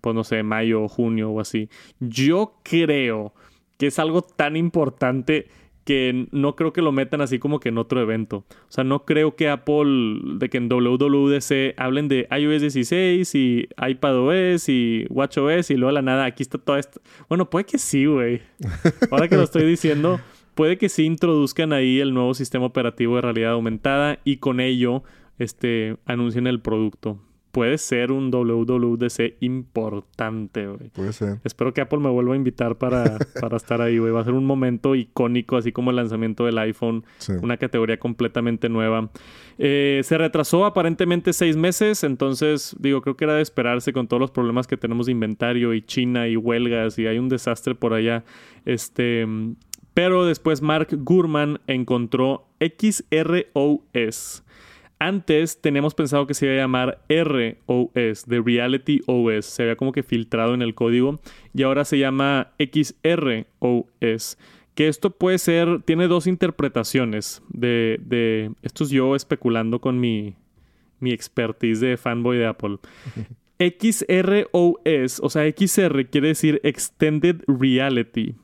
pues 0.00 0.14
no 0.14 0.22
sé, 0.22 0.42
mayo 0.44 0.84
o 0.84 0.88
junio 0.88 1.30
o 1.30 1.40
así. 1.40 1.68
Yo 1.98 2.60
creo 2.62 3.34
que 3.78 3.88
es 3.88 3.98
algo 3.98 4.22
tan 4.22 4.56
importante 4.56 5.48
que 5.88 6.26
no 6.32 6.54
creo 6.54 6.74
que 6.74 6.82
lo 6.82 6.92
metan 6.92 7.22
así 7.22 7.38
como 7.38 7.60
que 7.60 7.70
en 7.70 7.78
otro 7.78 8.02
evento. 8.02 8.44
O 8.50 8.66
sea, 8.68 8.84
no 8.84 9.06
creo 9.06 9.36
que 9.36 9.48
Apple, 9.48 10.20
de 10.34 10.50
que 10.50 10.58
en 10.58 10.68
WWDC 10.68 11.72
hablen 11.78 12.08
de 12.08 12.28
iOS 12.30 12.60
16 12.60 13.34
y 13.34 13.68
iPadOS 13.80 14.68
y 14.68 15.06
WatchOS 15.08 15.70
y 15.70 15.76
luego 15.76 15.92
la 15.92 16.02
nada, 16.02 16.26
aquí 16.26 16.42
está 16.42 16.58
toda 16.58 16.78
esta... 16.78 17.00
Bueno, 17.30 17.48
puede 17.48 17.64
que 17.64 17.78
sí, 17.78 18.04
güey. 18.04 18.42
Ahora 19.10 19.28
que 19.28 19.36
lo 19.36 19.44
estoy 19.44 19.64
diciendo, 19.64 20.20
puede 20.54 20.76
que 20.76 20.90
sí 20.90 21.04
introduzcan 21.04 21.72
ahí 21.72 22.00
el 22.00 22.12
nuevo 22.12 22.34
sistema 22.34 22.66
operativo 22.66 23.14
de 23.16 23.22
realidad 23.22 23.52
aumentada 23.52 24.18
y 24.24 24.36
con 24.36 24.60
ello 24.60 25.04
este, 25.38 25.96
anuncien 26.04 26.46
el 26.46 26.60
producto 26.60 27.18
puede 27.50 27.78
ser 27.78 28.12
un 28.12 28.30
WWDC 28.30 29.36
importante, 29.40 30.66
güey. 30.66 30.90
Puede 30.90 31.12
ser. 31.12 31.38
Espero 31.44 31.72
que 31.72 31.80
Apple 31.80 31.98
me 31.98 32.10
vuelva 32.10 32.34
a 32.34 32.36
invitar 32.36 32.76
para, 32.76 33.18
para 33.40 33.56
estar 33.56 33.80
ahí, 33.80 33.98
güey. 33.98 34.12
Va 34.12 34.20
a 34.20 34.24
ser 34.24 34.34
un 34.34 34.44
momento 34.44 34.94
icónico, 34.94 35.56
así 35.56 35.72
como 35.72 35.90
el 35.90 35.96
lanzamiento 35.96 36.44
del 36.44 36.58
iPhone. 36.58 37.04
Una 37.42 37.56
categoría 37.56 37.98
completamente 37.98 38.68
nueva. 38.68 39.10
Eh, 39.58 40.00
se 40.04 40.18
retrasó 40.18 40.64
aparentemente 40.66 41.32
seis 41.32 41.56
meses, 41.56 42.04
entonces, 42.04 42.76
digo, 42.78 43.02
creo 43.02 43.16
que 43.16 43.24
era 43.24 43.34
de 43.34 43.42
esperarse 43.42 43.92
con 43.92 44.06
todos 44.06 44.20
los 44.20 44.30
problemas 44.30 44.66
que 44.66 44.76
tenemos 44.76 45.06
de 45.06 45.12
inventario 45.12 45.74
y 45.74 45.82
China 45.82 46.28
y 46.28 46.36
huelgas 46.36 46.98
y 46.98 47.06
hay 47.06 47.18
un 47.18 47.28
desastre 47.28 47.74
por 47.74 47.94
allá. 47.94 48.24
Este. 48.64 49.26
Pero 49.94 50.24
después 50.26 50.62
Mark 50.62 50.88
Gurman 50.92 51.60
encontró 51.66 52.46
XROS 52.60 54.44
antes 54.98 55.60
teníamos 55.60 55.94
pensado 55.94 56.26
que 56.26 56.34
se 56.34 56.46
iba 56.46 56.54
a 56.54 56.58
llamar 56.58 57.04
ROS, 57.08 58.26
de 58.26 58.42
Reality 58.44 59.00
OS. 59.06 59.46
Se 59.46 59.62
había 59.62 59.76
como 59.76 59.92
que 59.92 60.02
filtrado 60.02 60.54
en 60.54 60.62
el 60.62 60.74
código. 60.74 61.20
Y 61.54 61.62
ahora 61.62 61.84
se 61.84 61.98
llama 61.98 62.52
XROS. 62.58 64.38
Que 64.74 64.88
esto 64.88 65.10
puede 65.10 65.38
ser, 65.38 65.82
tiene 65.82 66.06
dos 66.06 66.26
interpretaciones 66.26 67.42
de, 67.48 68.00
de 68.04 68.52
esto 68.62 68.84
es 68.84 68.90
yo 68.90 69.16
especulando 69.16 69.80
con 69.80 69.98
mi, 69.98 70.36
mi 71.00 71.12
expertise 71.12 71.80
de 71.80 71.96
fanboy 71.96 72.38
de 72.38 72.46
Apple. 72.46 72.78
XROS, 73.58 75.20
o 75.20 75.30
sea, 75.30 75.50
XR 75.50 76.06
quiere 76.10 76.28
decir 76.28 76.60
Extended 76.62 77.42
Reality. 77.48 78.36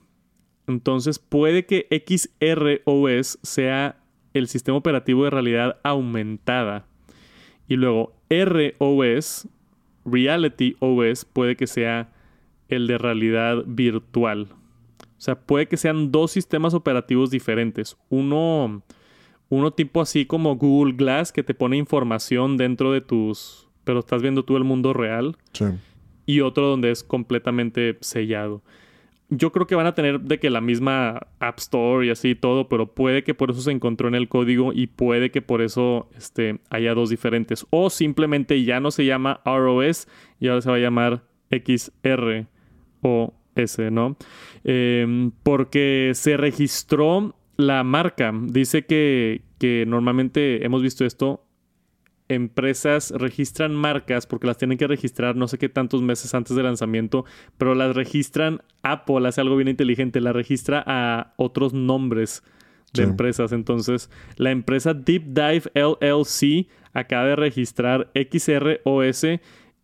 Entonces 0.67 1.19
puede 1.19 1.67
que 1.67 1.87
XROS 1.91 3.39
sea 3.43 4.01
el 4.35 4.49
sistema 4.49 4.76
operativo 4.76 5.24
de 5.24 5.30
realidad 5.30 5.78
aumentada. 5.82 6.85
Y 7.66 7.76
luego 7.76 8.12
ROS, 8.28 9.49
Reality 10.05 10.76
OS, 10.80 11.24
puede 11.24 11.57
que 11.57 11.66
sea 11.66 12.12
el 12.68 12.87
de 12.87 12.99
realidad 12.99 13.62
virtual. 13.66 14.49
O 15.01 15.20
sea, 15.24 15.37
puede 15.37 15.66
que 15.66 15.76
sean 15.76 16.12
dos 16.12 16.32
sistemas 16.32 16.74
operativos 16.74 17.30
diferentes. 17.30 17.97
Uno, 18.11 18.82
uno 19.49 19.70
tipo 19.70 20.03
así 20.03 20.26
como 20.26 20.57
Google 20.57 20.95
Glass, 20.95 21.32
que 21.32 21.43
te 21.43 21.55
pone 21.55 21.76
información 21.78 22.57
dentro 22.59 22.93
de 22.93 23.01
tus... 23.01 23.68
pero 23.85 24.01
estás 24.01 24.20
viendo 24.20 24.45
tú 24.45 24.57
el 24.57 24.64
mundo 24.64 24.93
real. 24.93 25.37
Sí. 25.53 25.66
Y 26.26 26.41
otro 26.41 26.68
donde 26.68 26.91
es 26.91 27.03
completamente 27.03 27.97
sellado 28.01 28.62
yo 29.31 29.53
creo 29.53 29.66
que 29.66 29.75
van 29.75 29.87
a 29.87 29.95
tener 29.95 30.20
de 30.20 30.39
que 30.39 30.51
la 30.51 30.61
misma 30.61 31.27
App 31.41 31.59
Store 31.59 32.07
y 32.07 32.11
así 32.11 32.35
todo, 32.35 32.68
pero 32.68 32.95
puede 32.95 33.25
que 33.25 33.35
por 33.35 33.51
eso 33.51 33.61
se 33.61 33.70
encontró 33.70 34.09
en 34.09 34.14
el 34.14 34.29
código 34.29 34.72
y 34.72 34.87
puede 34.87 35.31
que 35.31 35.43
por 35.43 35.62
eso 35.62 36.09
este, 36.16 36.61
haya 36.70 36.95
dos 36.95 37.11
diferentes. 37.11 37.66
O 37.70 37.91
simplemente 37.91 38.62
ya 38.64 38.81
no 38.81 38.91
se 38.91 39.05
llama 39.05 39.41
ROS 39.45 40.09
y 40.41 40.49
ahora 40.49 40.61
se 40.61 40.70
va 40.70 40.77
a 40.77 40.81
llamar 40.81 41.22
XROS, 41.51 42.47
¿no? 43.91 44.16
Em, 44.64 45.31
porque 45.43 46.12
se 46.14 46.37
registró 46.37 47.35
la 47.57 47.83
marca. 47.85 48.33
Dice 48.35 48.85
que 48.87 49.41
normalmente 49.87 50.64
hemos 50.66 50.83
visto 50.83 51.05
esto 51.07 51.44
empresas 52.35 53.11
registran 53.11 53.74
marcas 53.74 54.26
porque 54.26 54.47
las 54.47 54.59
tienen 54.59 54.78
que 54.78 54.87
registrar 54.87 55.37
no 55.37 55.49
sé 55.49 55.59
qué 55.59 55.68
tantos 55.68 56.03
meses 56.03 56.35
antes 56.35 56.57
del 56.57 56.66
lanzamiento, 56.66 57.24
pero 57.59 57.74
las 57.74 57.95
registran 57.95 58.61
Apple, 58.82 59.26
hace 59.26 59.41
algo 59.41 59.57
bien 59.57 59.68
inteligente, 59.68 60.20
la 60.20 60.32
registra 60.32 60.82
a 60.87 61.35
otros 61.37 61.72
nombres 61.72 62.43
de 62.93 63.03
empresas. 63.03 63.53
Entonces, 63.53 64.11
la 64.37 64.51
empresa 64.51 64.95
Deep 64.95 65.24
Dive 65.26 65.70
LLC 65.74 66.68
acaba 66.93 67.24
de 67.26 67.37
registrar 67.37 68.11
XROS 68.14 69.24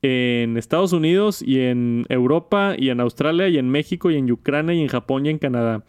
en 0.02 0.56
Estados 0.56 0.92
Unidos 0.92 1.42
y 1.42 1.60
en 1.60 2.06
Europa 2.08 2.74
y 2.78 2.90
en 2.90 3.00
Australia 3.00 3.48
y 3.48 3.58
en 3.58 3.68
México 3.68 4.10
y 4.10 4.16
en 4.16 4.30
Ucrania 4.30 4.74
y 4.74 4.80
en 4.80 4.88
Japón 4.88 5.26
y 5.26 5.30
en 5.30 5.38
Canadá. 5.38 5.84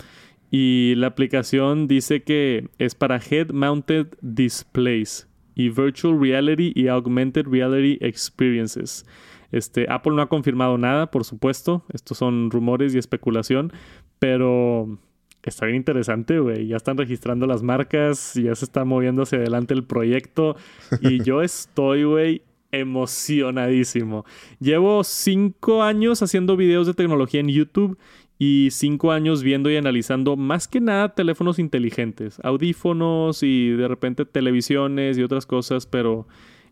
Y 0.50 0.96
la 0.96 1.08
aplicación 1.08 1.88
dice 1.88 2.24
que 2.24 2.68
es 2.78 2.94
para 2.96 3.22
head 3.30 3.52
mounted 3.52 4.08
displays 4.22 5.31
y 5.56 5.70
Virtual 5.70 6.20
Reality 6.20 6.72
y 6.76 6.88
Augmented 6.88 7.48
Reality 7.48 7.98
Experiences. 8.02 9.06
Este, 9.52 9.86
Apple 9.90 10.14
no 10.14 10.22
ha 10.22 10.30
confirmado 10.30 10.78
nada, 10.78 11.12
por 11.12 11.26
supuesto. 11.26 11.84
Estos 11.94 12.18
son 12.18 12.52
rumores 12.52 12.96
y 12.96 12.98
especulación, 12.98 13.72
pero 14.20 14.98
está 15.44 15.66
bien 15.66 15.78
interesante, 15.78 16.40
güey. 16.40 16.68
Ya 16.68 16.78
están 16.78 16.98
registrando 16.98 17.48
las 17.48 17.64
marcas, 17.64 18.34
ya 18.36 18.56
se 18.56 18.66
está 18.66 18.86
moviendo 18.86 19.24
hacia 19.24 19.40
adelante 19.40 19.74
el 19.74 19.84
proyecto 19.84 20.56
y 21.02 21.24
yo 21.24 21.42
estoy, 21.42 22.04
güey, 22.04 22.44
emocionadísimo. 22.72 24.26
Llevo 24.60 25.04
cinco 25.04 25.84
años 25.84 26.22
haciendo 26.22 26.56
videos 26.56 26.88
de 26.88 26.94
tecnología 26.94 27.42
en 27.42 27.50
YouTube 27.50 27.98
y 28.44 28.70
cinco 28.72 29.12
años 29.12 29.44
viendo 29.44 29.70
y 29.70 29.78
analizando 29.78 30.36
más 30.36 30.68
que 30.68 30.82
nada 30.82 31.14
teléfonos 31.14 31.60
inteligentes, 31.60 32.40
audífonos 32.44 33.44
y 33.44 33.70
de 33.70 33.88
repente 33.88 34.26
televisiones 34.26 35.20
y 35.20 35.22
otras 35.22 35.46
cosas, 35.46 35.86
pero 35.86 36.26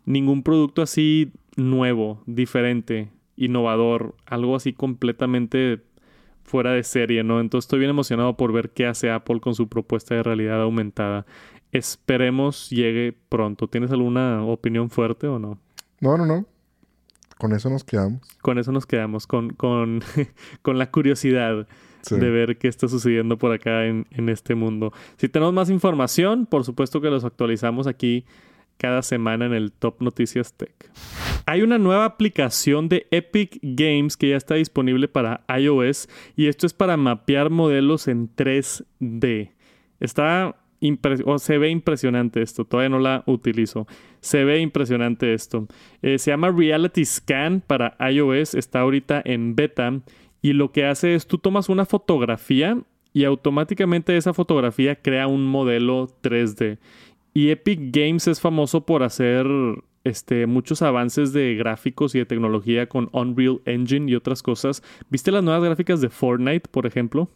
ningún 0.04 0.42
producto 0.42 0.82
así 0.82 1.30
nuevo, 1.54 2.24
diferente, 2.26 3.12
innovador, 3.36 4.16
algo 4.26 4.56
así 4.56 4.72
completamente 4.72 5.80
fuera 6.42 6.72
de 6.72 6.82
serie, 6.82 7.22
¿no? 7.22 7.38
Entonces 7.38 7.66
estoy 7.66 7.78
bien 7.78 7.90
emocionado 7.90 8.36
por 8.36 8.52
ver 8.52 8.70
qué 8.70 8.86
hace 8.86 9.12
Apple 9.12 9.38
con 9.38 9.54
su 9.54 9.68
propuesta 9.68 10.16
de 10.16 10.24
realidad 10.24 10.60
aumentada. 10.60 11.24
Esperemos 11.70 12.68
llegue 12.70 13.16
pronto. 13.28 13.68
¿Tienes 13.68 13.92
alguna 13.92 14.42
opinión 14.44 14.90
fuerte 14.90 15.28
o 15.28 15.38
no? 15.38 15.60
No, 16.00 16.18
no, 16.18 16.26
no. 16.26 16.46
Con 17.40 17.54
eso 17.54 17.70
nos 17.70 17.84
quedamos. 17.84 18.20
Con 18.42 18.58
eso 18.58 18.70
nos 18.70 18.84
quedamos, 18.84 19.26
con, 19.26 19.54
con, 19.54 20.02
con 20.62 20.76
la 20.78 20.90
curiosidad 20.90 21.66
de 22.10 22.30
ver 22.30 22.58
qué 22.58 22.68
está 22.68 22.86
sucediendo 22.86 23.38
por 23.38 23.50
acá 23.50 23.86
en, 23.86 24.06
en 24.10 24.28
este 24.28 24.54
mundo. 24.54 24.92
Si 25.16 25.30
tenemos 25.30 25.54
más 25.54 25.70
información, 25.70 26.44
por 26.44 26.64
supuesto 26.64 27.00
que 27.00 27.08
los 27.08 27.24
actualizamos 27.24 27.86
aquí 27.86 28.26
cada 28.76 29.00
semana 29.00 29.46
en 29.46 29.54
el 29.54 29.72
Top 29.72 30.02
Noticias 30.02 30.52
Tech. 30.52 30.90
Hay 31.46 31.62
una 31.62 31.78
nueva 31.78 32.04
aplicación 32.04 32.90
de 32.90 33.06
Epic 33.10 33.58
Games 33.62 34.18
que 34.18 34.28
ya 34.28 34.36
está 34.36 34.56
disponible 34.56 35.08
para 35.08 35.42
iOS 35.48 36.10
y 36.36 36.46
esto 36.46 36.66
es 36.66 36.74
para 36.74 36.98
mapear 36.98 37.48
modelos 37.48 38.06
en 38.06 38.34
3D. 38.36 39.52
Está 39.98 40.56
se 41.38 41.58
ve 41.58 41.70
impresionante 41.70 42.42
esto, 42.42 42.64
todavía 42.64 42.88
no 42.88 42.98
la 42.98 43.22
utilizo. 43.26 43.86
Se 44.20 44.44
ve 44.44 44.60
impresionante 44.60 45.34
esto. 45.34 45.66
Eh, 46.02 46.18
se 46.18 46.30
llama 46.30 46.50
Reality 46.50 47.04
Scan 47.04 47.62
para 47.66 47.96
iOS, 48.10 48.54
está 48.54 48.80
ahorita 48.80 49.22
en 49.24 49.54
beta 49.54 50.00
y 50.42 50.52
lo 50.54 50.72
que 50.72 50.86
hace 50.86 51.14
es 51.14 51.26
tú 51.26 51.38
tomas 51.38 51.68
una 51.68 51.84
fotografía 51.84 52.78
y 53.12 53.24
automáticamente 53.24 54.16
esa 54.16 54.34
fotografía 54.34 54.96
crea 54.96 55.26
un 55.26 55.46
modelo 55.46 56.08
3D. 56.22 56.78
Y 57.34 57.50
Epic 57.50 57.80
Games 57.92 58.26
es 58.28 58.40
famoso 58.40 58.86
por 58.86 59.02
hacer 59.02 59.46
este, 60.04 60.46
muchos 60.46 60.82
avances 60.82 61.32
de 61.32 61.54
gráficos 61.54 62.14
y 62.14 62.18
de 62.18 62.26
tecnología 62.26 62.88
con 62.88 63.08
Unreal 63.12 63.60
Engine 63.66 64.10
y 64.10 64.14
otras 64.14 64.42
cosas. 64.42 64.82
¿Viste 65.10 65.30
las 65.30 65.44
nuevas 65.44 65.62
gráficas 65.62 66.00
de 66.00 66.08
Fortnite, 66.08 66.68
por 66.70 66.86
ejemplo? 66.86 67.28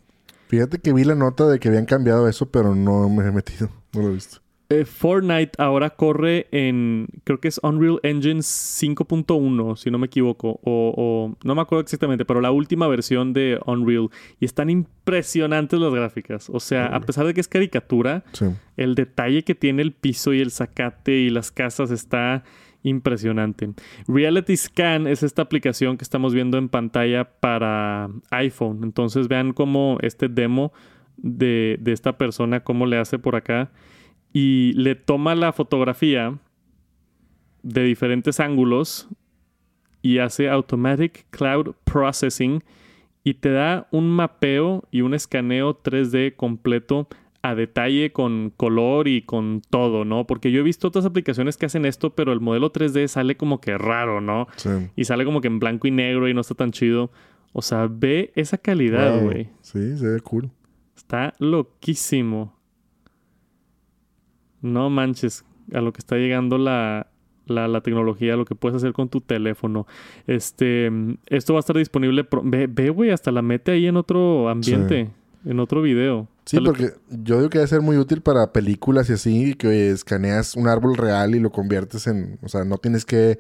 Fíjate 0.55 0.79
que 0.79 0.93
vi 0.93 1.03
la 1.03 1.17
nota 1.17 1.49
de 1.49 1.59
que 1.59 1.67
habían 1.67 1.85
cambiado 1.85 2.29
eso, 2.29 2.49
pero 2.49 2.77
no 2.77 3.09
me 3.09 3.27
he 3.27 3.33
metido. 3.33 3.71
No 3.93 4.03
lo 4.03 4.11
he 4.11 4.13
visto. 4.13 4.39
Eh, 4.69 4.85
Fortnite 4.85 5.51
ahora 5.59 5.91
corre 5.91 6.47
en, 6.53 7.09
creo 7.25 7.41
que 7.41 7.49
es 7.49 7.59
Unreal 7.65 7.99
Engine 8.05 8.39
5.1, 8.39 9.77
si 9.77 9.91
no 9.91 9.99
me 9.99 10.07
equivoco, 10.07 10.61
o, 10.63 11.37
no 11.43 11.55
me 11.57 11.61
acuerdo 11.61 11.83
exactamente, 11.83 12.25
pero 12.25 12.41
la 12.41 12.53
última 12.53 12.87
versión 12.87 13.33
de 13.33 13.59
Unreal. 13.67 14.11
Y 14.39 14.45
están 14.45 14.71
impresionantes 14.71 15.81
las 15.81 15.93
gráficas. 15.93 16.49
O 16.49 16.61
sea, 16.61 16.87
a 16.87 17.01
pesar 17.01 17.27
de 17.27 17.35
que 17.35 17.41
es 17.41 17.49
caricatura, 17.49 18.23
el 18.77 18.95
detalle 18.95 19.43
que 19.43 19.57
tiene 19.57 19.83
el 19.83 19.91
piso 19.91 20.33
y 20.33 20.41
el 20.41 20.53
zacate 20.53 21.17
y 21.17 21.31
las 21.31 21.51
casas 21.51 21.91
está 21.91 22.45
impresionante. 22.85 23.73
Reality 24.07 24.57
Scan 24.57 25.09
es 25.09 25.25
esta 25.25 25.43
aplicación 25.43 25.97
que 25.97 26.05
estamos 26.05 26.33
viendo 26.33 26.59
en 26.59 26.69
pantalla 26.69 27.25
para 27.25 28.09
iPhone. 28.31 28.85
Entonces 28.85 29.27
vean 29.27 29.53
cómo 29.53 29.99
este 30.03 30.29
demo 30.29 30.73
de, 31.17 31.81
esta 31.87 32.17
persona, 32.17 32.61
cómo 32.61 32.87
le 32.87 32.99
hace 32.99 33.19
por 33.19 33.35
acá 33.35 33.73
y 34.33 34.73
le 34.75 34.95
toma 34.95 35.35
la 35.35 35.53
fotografía 35.53 36.39
de 37.63 37.83
diferentes 37.83 38.39
ángulos 38.39 39.09
y 40.03 40.19
hace 40.19 40.51
Automatic 40.51 41.27
Cloud 41.31 41.75
Processing 41.85 42.63
y 43.23 43.35
te 43.35 43.51
da 43.51 43.89
un 43.91 44.11
mapeo 44.11 44.87
y 44.91 45.01
un 45.01 45.15
escaneo 45.15 45.83
3D 45.83 46.37
completo 46.37 47.09
a 47.45 47.55
detalle 47.55 48.11
con 48.11 48.55
color 48.57 49.07
y 49.07 49.21
con 49.21 49.61
todo, 49.69 50.07
¿no? 50.07 50.27
Porque 50.27 50.51
yo 50.51 50.61
he 50.61 50.63
visto 50.63 50.89
otras 50.89 51.05
aplicaciones 51.05 51.59
que 51.59 51.67
hacen 51.67 51.85
esto, 51.85 52.15
pero 52.15 52.33
el 52.33 52.41
modelo 52.41 52.73
3D 52.73 53.07
sale 53.07 53.37
como 53.37 53.61
que 53.61 53.77
raro, 53.77 54.23
¿no? 54.23 54.49
Sí. 54.57 54.71
Y 54.97 55.05
sale 55.05 55.27
como 55.27 55.43
que 55.43 55.49
en 55.49 55.59
blanco 55.59 55.87
y 55.87 55.91
negro 55.91 56.27
y 56.27 56.33
no 56.33 56.41
está 56.41 56.55
tan 56.55 56.73
chido. 56.73 57.11
O 57.53 57.61
sea, 57.61 57.87
ve 57.91 58.33
esa 58.35 58.57
calidad, 58.57 59.23
güey. 59.23 59.51
Sí, 59.61 59.99
se 59.99 60.07
ve 60.07 60.21
cool. 60.21 60.53
Está 60.97 61.35
loquísimo. 61.39 62.59
No 64.63 64.89
manches 64.89 65.45
a 65.75 65.83
lo 65.83 65.93
que 65.93 65.99
está 65.99 66.17
llegando 66.17 66.57
la, 66.57 67.09
la, 67.45 67.81
tecnología, 67.83 68.37
lo 68.37 68.47
que 68.47 68.55
puedes 68.55 68.77
hacer 68.77 68.95
con 68.95 69.11
tu 69.11 69.21
teléfono. 69.21 69.87
Este, 70.27 70.91
esto 71.27 71.53
va 71.53 71.59
a 71.59 71.61
estar 71.61 71.77
disponible. 71.77 72.27
ve, 72.43 72.89
güey, 72.89 73.11
hasta 73.11 73.31
la 73.31 73.43
mete 73.43 73.73
ahí 73.73 73.87
en 73.87 73.99
otro 73.99 74.49
ambiente, 74.49 75.11
en 75.45 75.61
otro 75.61 75.83
video. 75.83 76.27
Sí, 76.45 76.59
porque 76.61 76.93
yo 77.09 77.39
digo 77.39 77.49
que 77.49 77.59
debe 77.59 77.69
ser 77.69 77.81
muy 77.81 77.97
útil 77.97 78.21
para 78.21 78.53
películas 78.53 79.09
y 79.09 79.15
así, 79.15 79.55
que 79.55 79.91
escaneas 79.91 80.57
un 80.57 80.69
árbol 80.69 80.97
real 80.97 81.35
y 81.35 81.41
lo 81.41 81.51
conviertes 81.51 82.07
en. 82.07 82.39
O 82.43 82.49
sea, 82.49 82.65
no 82.65 82.77
tienes 82.79 83.05
que 83.05 83.39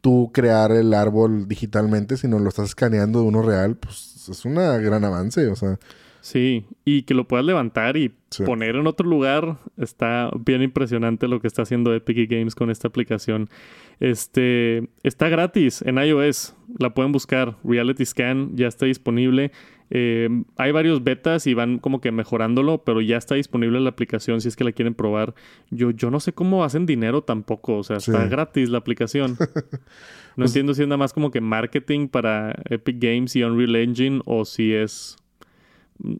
tú 0.00 0.30
crear 0.32 0.72
el 0.72 0.92
árbol 0.94 1.46
digitalmente, 1.46 2.16
sino 2.16 2.38
lo 2.38 2.48
estás 2.48 2.70
escaneando 2.70 3.20
de 3.20 3.26
uno 3.26 3.42
real. 3.42 3.76
Pues 3.76 4.28
es 4.28 4.44
un 4.44 4.54
gran 4.54 5.04
avance, 5.04 5.46
o 5.46 5.56
sea. 5.56 5.78
Sí, 6.22 6.66
y 6.84 7.02
que 7.02 7.14
lo 7.14 7.26
puedas 7.26 7.46
levantar 7.46 7.96
y 7.96 8.14
poner 8.44 8.76
en 8.76 8.86
otro 8.86 9.08
lugar. 9.08 9.58
Está 9.78 10.30
bien 10.44 10.62
impresionante 10.62 11.28
lo 11.28 11.40
que 11.40 11.46
está 11.46 11.62
haciendo 11.62 11.94
Epic 11.94 12.30
Games 12.30 12.54
con 12.54 12.70
esta 12.70 12.88
aplicación. 12.88 13.48
Este 14.00 14.90
está 15.02 15.28
gratis 15.28 15.82
en 15.82 15.96
iOS. 15.96 16.54
La 16.78 16.92
pueden 16.92 17.12
buscar. 17.12 17.56
Reality 17.64 18.04
Scan 18.04 18.54
ya 18.54 18.66
está 18.66 18.86
disponible. 18.86 19.50
Eh, 19.90 20.28
hay 20.56 20.72
varios 20.72 21.02
betas 21.02 21.46
y 21.46 21.54
van 21.54 21.78
como 21.78 22.00
que 22.00 22.12
mejorándolo, 22.12 22.84
pero 22.84 23.00
ya 23.00 23.16
está 23.16 23.34
disponible 23.34 23.80
la 23.80 23.90
aplicación 23.90 24.40
si 24.40 24.48
es 24.48 24.56
que 24.56 24.64
la 24.64 24.72
quieren 24.72 24.94
probar. 24.94 25.34
Yo, 25.70 25.90
yo 25.90 26.10
no 26.10 26.20
sé 26.20 26.32
cómo 26.32 26.64
hacen 26.64 26.86
dinero 26.86 27.22
tampoco. 27.22 27.78
O 27.78 27.82
sea, 27.82 27.96
está 27.96 28.26
gratis 28.26 28.68
la 28.68 28.78
aplicación. 28.78 29.36
No 30.36 30.44
pues 30.44 30.52
entiendo 30.52 30.74
si 30.74 30.82
es 30.82 30.88
nada 30.88 30.96
más 30.96 31.12
como 31.12 31.32
que 31.32 31.40
marketing 31.40 32.06
para 32.06 32.54
Epic 32.70 32.98
Games 33.00 33.34
y 33.34 33.42
Unreal 33.42 33.74
Engine 33.74 34.22
o 34.26 34.44
si 34.44 34.72
es 34.72 35.16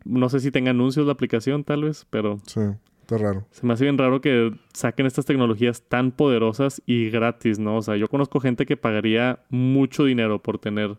no 0.05 0.29
sé 0.29 0.41
si 0.41 0.51
tenga 0.51 0.71
anuncios 0.71 1.07
la 1.07 1.13
aplicación, 1.13 1.65
tal 1.65 1.85
vez, 1.85 2.07
pero. 2.11 2.39
Sí, 2.47 2.61
está 3.01 3.19
raro. 3.19 3.47
Se 3.51 3.67
me 3.67 3.73
hace 3.73 3.85
bien 3.85 3.99
raro 3.99 4.21
que 4.21 4.53
saquen 4.73 5.07
estas 5.07 5.25
tecnologías 5.25 5.83
tan 5.83 6.13
poderosas 6.13 6.83
y 6.87 7.11
gratis, 7.11 7.59
¿no? 7.59 7.77
O 7.77 7.83
sea, 7.83 7.97
yo 7.97 8.09
conozco 8.09 8.41
gente 8.41 8.67
que 8.67 8.77
pagaría 8.77 9.41
mucho 9.49 10.05
dinero 10.05 10.43
por 10.43 10.59
tener 10.59 10.97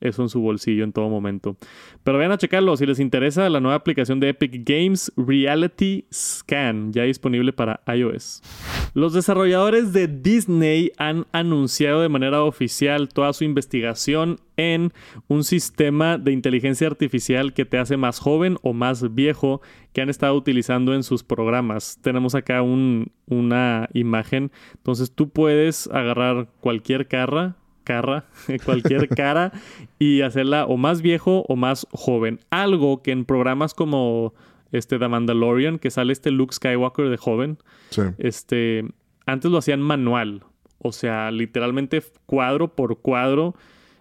eso 0.00 0.22
en 0.22 0.28
su 0.28 0.40
bolsillo 0.40 0.84
en 0.84 0.92
todo 0.92 1.08
momento. 1.08 1.56
Pero 2.04 2.18
vayan 2.18 2.32
a 2.32 2.38
checarlo 2.38 2.76
si 2.76 2.86
les 2.86 3.00
interesa 3.00 3.48
la 3.48 3.60
nueva 3.60 3.76
aplicación 3.76 4.20
de 4.20 4.30
Epic 4.30 4.62
Games 4.64 5.12
Reality 5.16 6.06
Scan, 6.12 6.92
ya 6.92 7.02
disponible 7.02 7.52
para 7.52 7.80
iOS. 7.86 8.42
Los 8.94 9.12
desarrolladores 9.12 9.92
de 9.92 10.08
Disney 10.08 10.92
han 10.96 11.26
anunciado 11.32 12.00
de 12.00 12.08
manera 12.08 12.42
oficial 12.42 13.08
toda 13.08 13.32
su 13.32 13.44
investigación 13.44 14.38
en 14.56 14.92
un 15.28 15.44
sistema 15.44 16.18
de 16.18 16.32
inteligencia 16.32 16.88
artificial 16.88 17.52
que 17.52 17.64
te 17.64 17.78
hace 17.78 17.96
más 17.96 18.18
joven 18.18 18.58
o 18.62 18.72
más 18.72 19.14
viejo 19.14 19.60
que 19.92 20.02
han 20.02 20.10
estado 20.10 20.34
utilizando 20.34 20.94
en 20.94 21.02
sus 21.02 21.22
programas. 21.22 21.98
Tenemos 22.02 22.34
acá 22.34 22.62
una 22.62 23.88
imagen. 23.92 24.50
Entonces 24.74 25.12
tú 25.12 25.30
puedes 25.30 25.86
agarrar 25.88 26.48
cualquier 26.60 27.06
carra 27.06 27.56
cara, 27.88 28.26
cualquier 28.64 29.08
cara, 29.08 29.50
y 29.98 30.20
hacerla 30.20 30.66
o 30.66 30.76
más 30.76 31.00
viejo 31.00 31.44
o 31.48 31.56
más 31.56 31.86
joven. 31.90 32.38
Algo 32.50 33.02
que 33.02 33.12
en 33.12 33.24
programas 33.24 33.72
como 33.72 34.34
este 34.70 34.98
The 34.98 35.08
Mandalorian, 35.08 35.78
que 35.78 35.90
sale 35.90 36.12
este 36.12 36.30
Luke 36.30 36.54
Skywalker 36.54 37.08
de 37.08 37.16
joven, 37.16 37.58
este, 38.18 38.84
antes 39.24 39.50
lo 39.50 39.58
hacían 39.58 39.80
manual. 39.80 40.44
O 40.80 40.92
sea, 40.92 41.30
literalmente 41.30 42.02
cuadro 42.26 42.76
por 42.76 43.00
cuadro 43.00 43.56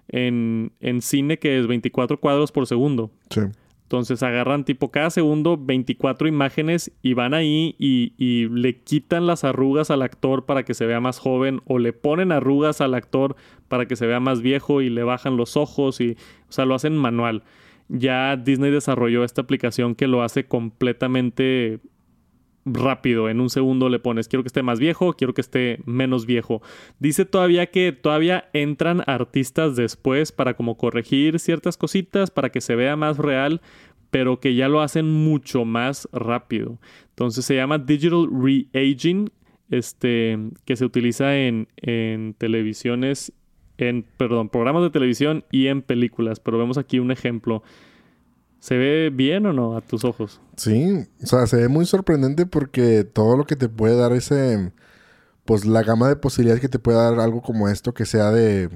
en, 0.09 0.73
en 0.81 1.01
cine 1.01 1.39
que 1.39 1.57
es 1.57 1.65
24 1.65 2.19
cuadros 2.19 2.51
por 2.51 2.67
segundo. 2.67 3.09
Sí. 3.29 3.41
Entonces 3.87 4.21
agarran 4.21 4.65
tipo 4.65 4.91
cada 4.91 5.09
segundo 5.09 5.55
24 5.57 6.27
imágenes 6.27 6.91
y 7.01 7.13
van 7.13 7.33
ahí 7.33 7.73
y, 7.79 8.49
le 8.49 8.81
quitan 8.81 9.27
las 9.27 9.45
arrugas 9.45 9.91
al 9.91 10.01
actor 10.01 10.45
para 10.45 10.63
que 10.63 10.73
se 10.73 10.85
vea 10.85 10.99
más 10.99 11.19
joven 11.19 11.61
o 11.63 11.79
le 11.79 11.93
ponen 11.93 12.33
arrugas 12.33 12.81
al 12.81 12.95
actor 12.95 13.37
para 13.69 13.85
que 13.85 13.95
se 13.95 14.05
vea 14.05 14.19
más 14.19 14.41
viejo 14.41 14.81
y 14.81 14.89
le 14.89 15.03
bajan 15.03 15.37
los 15.37 15.55
ojos 15.55 16.01
y, 16.01 16.17
o 16.49 16.51
sea, 16.51 16.65
lo 16.65 16.75
hacen 16.75 16.97
manual. 16.97 17.43
Ya 17.87 18.35
Disney 18.35 18.71
desarrolló 18.71 19.23
esta 19.23 19.43
aplicación 19.43 19.95
que 19.95 20.07
lo 20.07 20.21
hace 20.21 20.47
completamente 20.47 21.79
rápido. 22.73 23.29
En 23.29 23.39
un 23.39 23.49
segundo 23.49 23.89
le 23.89 23.99
pones, 23.99 24.27
quiero 24.27 24.43
que 24.43 24.47
esté 24.47 24.63
más 24.63 24.79
viejo, 24.79 25.13
quiero 25.13 25.33
que 25.33 25.41
esté 25.41 25.79
menos 25.85 26.25
viejo. 26.25 26.61
Dice 26.99 27.25
todavía 27.25 27.67
que 27.67 27.91
todavía 27.91 28.49
entran 28.53 29.03
artistas 29.07 29.75
después 29.75 30.31
para 30.31 30.55
como 30.55 30.77
corregir 30.77 31.39
ciertas 31.39 31.77
cositas, 31.77 32.31
para 32.31 32.49
que 32.49 32.61
se 32.61 32.75
vea 32.75 32.95
más 32.95 33.17
real, 33.17 33.61
pero 34.11 34.39
que 34.39 34.55
ya 34.55 34.69
lo 34.69 34.81
hacen 34.81 35.09
mucho 35.09 35.65
más 35.65 36.07
rápido. 36.11 36.79
Entonces 37.09 37.45
se 37.45 37.55
llama 37.55 37.77
Digital 37.77 38.27
Reaging, 38.31 39.29
este, 39.69 40.37
que 40.65 40.75
se 40.75 40.85
utiliza 40.85 41.37
en, 41.37 41.67
en 41.77 42.33
televisiones, 42.35 43.33
en, 43.77 44.05
perdón, 44.17 44.49
programas 44.49 44.83
de 44.83 44.89
televisión 44.89 45.43
y 45.51 45.67
en 45.67 45.81
películas. 45.81 46.39
Pero 46.39 46.57
vemos 46.57 46.77
aquí 46.77 46.99
un 46.99 47.11
ejemplo. 47.11 47.63
¿Se 48.59 48.77
ve 48.77 49.11
bien 49.13 49.45
o 49.45 49.53
no 49.53 49.77
a 49.77 49.81
tus 49.81 50.03
ojos? 50.03 50.41
Sí, 50.55 51.05
o 51.23 51.25
sea, 51.25 51.47
se 51.47 51.57
ve 51.57 51.67
muy 51.67 51.85
sorprendente 51.85 52.45
porque 52.45 53.03
todo 53.03 53.37
lo 53.37 53.45
que 53.45 53.55
te 53.55 53.69
puede 53.69 53.95
dar 53.95 54.11
ese, 54.13 54.71
pues 55.45 55.65
la 55.65 55.83
gama 55.83 56.09
de 56.09 56.15
posibilidades 56.15 56.61
que 56.61 56.69
te 56.69 56.79
puede 56.79 56.97
dar 56.97 57.19
algo 57.19 57.41
como 57.41 57.69
esto, 57.69 57.93
que 57.93 58.05
sea 58.05 58.31
de, 58.31 58.69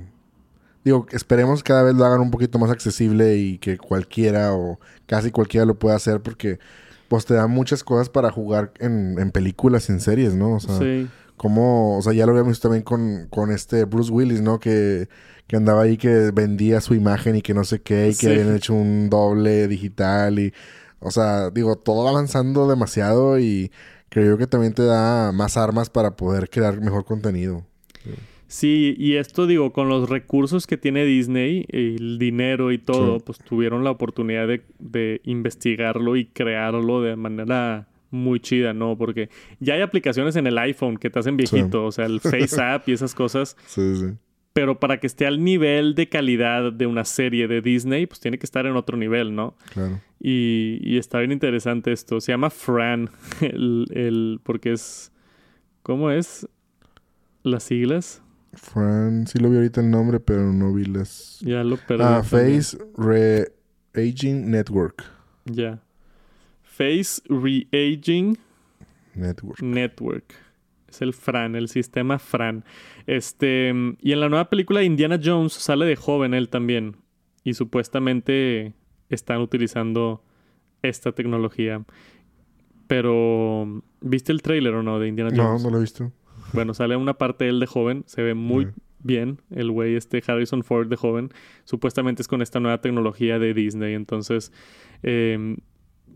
digo, 0.85 1.07
esperemos 1.11 1.63
cada 1.63 1.83
vez 1.83 1.95
lo 1.95 2.05
hagan 2.05 2.21
un 2.21 2.31
poquito 2.31 2.59
más 2.59 2.69
accesible 2.71 3.37
y 3.37 3.57
que 3.57 3.77
cualquiera 3.77 4.53
o 4.53 4.79
casi 5.07 5.31
cualquiera 5.31 5.65
lo 5.65 5.77
pueda 5.79 5.95
hacer 5.95 6.21
porque 6.21 6.59
pues 7.07 7.25
te 7.25 7.33
da 7.33 7.47
muchas 7.47 7.83
cosas 7.83 8.07
para 8.09 8.31
jugar 8.31 8.71
en, 8.79 9.19
en 9.19 9.31
películas 9.31 9.89
y 9.89 9.91
en 9.91 9.99
series, 9.99 10.33
¿no? 10.35 10.53
O 10.55 10.59
sea, 10.61 10.77
Sí. 10.77 11.09
Como, 11.41 11.97
o 11.97 12.01
sea, 12.03 12.13
ya 12.13 12.27
lo 12.27 12.33
habíamos 12.33 12.51
visto 12.51 12.67
también 12.67 12.83
con, 12.83 13.25
con 13.31 13.49
este 13.51 13.85
Bruce 13.85 14.11
Willis, 14.11 14.41
¿no? 14.41 14.59
Que, 14.59 15.07
que 15.47 15.55
andaba 15.55 15.81
ahí 15.81 15.97
que 15.97 16.29
vendía 16.31 16.81
su 16.81 16.93
imagen 16.93 17.35
y 17.35 17.41
que 17.41 17.55
no 17.55 17.63
sé 17.63 17.81
qué, 17.81 18.09
y 18.09 18.15
que 18.15 18.27
habían 18.27 18.55
hecho 18.55 18.75
un 18.75 19.09
doble 19.09 19.67
digital 19.67 20.37
y, 20.37 20.53
o 20.99 21.09
sea, 21.09 21.49
digo, 21.49 21.77
todo 21.77 22.07
avanzando 22.07 22.67
demasiado 22.69 23.39
y 23.39 23.71
creo 24.09 24.37
que 24.37 24.45
también 24.45 24.75
te 24.75 24.85
da 24.85 25.31
más 25.31 25.57
armas 25.57 25.89
para 25.89 26.15
poder 26.15 26.47
crear 26.47 26.79
mejor 26.79 27.05
contenido. 27.05 27.65
Sí, 28.47 28.93
y 28.99 29.15
esto 29.15 29.47
digo, 29.47 29.73
con 29.73 29.89
los 29.89 30.09
recursos 30.09 30.67
que 30.67 30.77
tiene 30.77 31.05
Disney, 31.05 31.65
el 31.69 32.19
dinero 32.19 32.71
y 32.71 32.77
todo, 32.77 33.17
Sí. 33.17 33.23
pues 33.25 33.39
tuvieron 33.39 33.83
la 33.83 33.89
oportunidad 33.89 34.47
de, 34.47 34.61
de 34.77 35.21
investigarlo 35.23 36.17
y 36.17 36.25
crearlo 36.25 37.01
de 37.01 37.15
manera 37.15 37.87
muy 38.11 38.39
chida, 38.39 38.73
¿no? 38.73 38.97
Porque 38.97 39.29
ya 39.59 39.73
hay 39.73 39.81
aplicaciones 39.81 40.35
en 40.35 40.45
el 40.47 40.57
iPhone 40.57 40.97
que 40.97 41.09
te 41.09 41.17
hacen 41.19 41.37
viejito, 41.37 41.85
o 41.85 41.91
sea, 41.91 42.05
el 42.05 42.19
Face 42.21 42.61
App 42.61 42.87
y 42.87 42.91
esas 42.93 43.15
cosas, 43.15 43.55
Sí, 43.67 43.95
sí. 43.95 44.05
pero 44.53 44.79
para 44.79 44.99
que 44.99 45.07
esté 45.07 45.25
al 45.25 45.43
nivel 45.43 45.95
de 45.95 46.09
calidad 46.09 46.71
de 46.73 46.85
una 46.85 47.05
serie 47.05 47.47
de 47.47 47.61
Disney, 47.61 48.05
pues 48.05 48.19
tiene 48.19 48.37
que 48.37 48.45
estar 48.45 48.65
en 48.65 48.75
otro 48.75 48.97
nivel, 48.97 49.33
¿no? 49.33 49.55
Claro. 49.73 49.99
Y, 50.19 50.77
y 50.83 50.97
está 50.97 51.19
bien 51.19 51.31
interesante 51.31 51.91
esto. 51.91 52.19
Se 52.21 52.31
llama 52.31 52.49
Fran, 52.51 53.09
el, 53.41 53.85
el, 53.91 54.39
porque 54.43 54.73
es... 54.73 55.11
¿Cómo 55.83 56.11
es? 56.11 56.47
Las 57.43 57.63
siglas. 57.63 58.21
Fran, 58.53 59.25
sí 59.25 59.39
lo 59.39 59.49
vi 59.49 59.55
ahorita 59.55 59.81
el 59.81 59.89
nombre, 59.89 60.19
pero 60.19 60.51
no 60.53 60.73
vi 60.73 60.83
las... 60.85 61.39
Ya 61.41 61.63
lo 61.63 61.77
perdí. 61.77 62.03
Ah, 62.05 62.21
también. 62.29 62.61
Face 62.61 62.77
Re-Aging 62.97 64.51
Network. 64.51 65.03
Ya. 65.45 65.79
Face 66.81 67.21
Reaging 67.29 68.39
Network. 69.13 69.61
Network. 69.61 70.33
Es 70.89 71.03
el 71.03 71.13
FRAN, 71.13 71.55
el 71.55 71.67
sistema 71.67 72.17
FRAN. 72.17 72.65
Este, 73.05 73.71
y 74.01 74.11
en 74.11 74.19
la 74.19 74.29
nueva 74.29 74.49
película 74.49 74.79
de 74.79 74.87
Indiana 74.87 75.19
Jones 75.23 75.53
sale 75.53 75.85
de 75.85 75.95
joven 75.95 76.33
él 76.33 76.49
también. 76.49 76.97
Y 77.43 77.53
supuestamente 77.53 78.73
están 79.09 79.41
utilizando 79.41 80.23
esta 80.81 81.11
tecnología. 81.11 81.85
Pero, 82.87 83.83
¿viste 84.01 84.31
el 84.31 84.41
tráiler 84.41 84.73
o 84.73 84.81
no 84.81 84.97
de 84.97 85.07
Indiana 85.07 85.29
No, 85.29 85.43
Jones? 85.43 85.63
no 85.63 85.69
lo 85.69 85.77
he 85.77 85.81
visto. 85.81 86.11
Bueno, 86.53 86.73
sale 86.73 86.95
una 86.95 87.13
parte 87.13 87.43
de 87.43 87.51
él 87.51 87.59
de 87.59 87.67
joven, 87.67 88.05
se 88.07 88.23
ve 88.23 88.33
muy 88.33 88.69
bien 89.03 89.39
el 89.51 89.69
güey 89.69 89.95
este 89.95 90.23
Harrison 90.25 90.63
Ford 90.63 90.87
de 90.87 90.95
joven. 90.95 91.29
Supuestamente 91.63 92.23
es 92.23 92.27
con 92.27 92.41
esta 92.41 92.59
nueva 92.59 92.81
tecnología 92.81 93.37
de 93.37 93.53
Disney, 93.53 93.93
entonces 93.93 94.51
eh, 95.03 95.57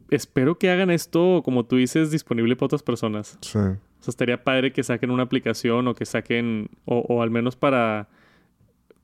espero 0.10 0.58
que 0.58 0.70
hagan 0.70 0.89
esto, 0.91 1.41
como 1.43 1.66
tú 1.66 1.76
dices, 1.78 2.12
disponible 2.12 2.56
para 2.56 2.68
otras 2.68 2.84
personas. 2.84 3.38
Sí. 3.41 3.58
O 3.58 4.03
sea, 4.06 4.12
estaría 4.12 4.43
padre 4.43 4.72
que 4.72 4.84
saquen 4.84 5.12
una 5.12 5.24
aplicación 5.24 5.88
o 5.88 5.95
que 5.95 6.06
saquen, 6.06 6.70
o, 6.86 6.99
o 6.99 7.22
al 7.22 7.32
menos 7.32 7.56
para, 7.56 8.08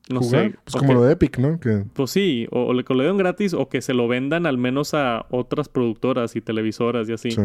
no 0.10 0.20
Jugar, 0.22 0.52
sé. 0.52 0.58
Pues 0.64 0.76
como 0.76 0.88
que- 0.90 0.94
lo 0.94 1.04
de 1.04 1.14
Epic, 1.14 1.38
¿no? 1.40 1.60
Que... 1.60 1.84
Pues 1.94 2.12
sí, 2.12 2.48
o, 2.52 2.66
o 2.66 2.74
le 2.74 2.84
que 2.84 2.94
lo 2.94 3.04
den 3.04 3.18
gratis 3.18 3.54
o 3.54 3.68
que 3.70 3.82
se 3.82 3.94
lo 3.94 4.08
vendan 4.08 4.46
al 4.46 4.58
menos 4.58 4.94
a 4.94 5.26
otras 5.30 5.70
productoras 5.70 6.36
y 6.36 6.42
televisoras 6.42 7.10
y 7.10 7.14
así 7.14 7.32
sí. 7.32 7.42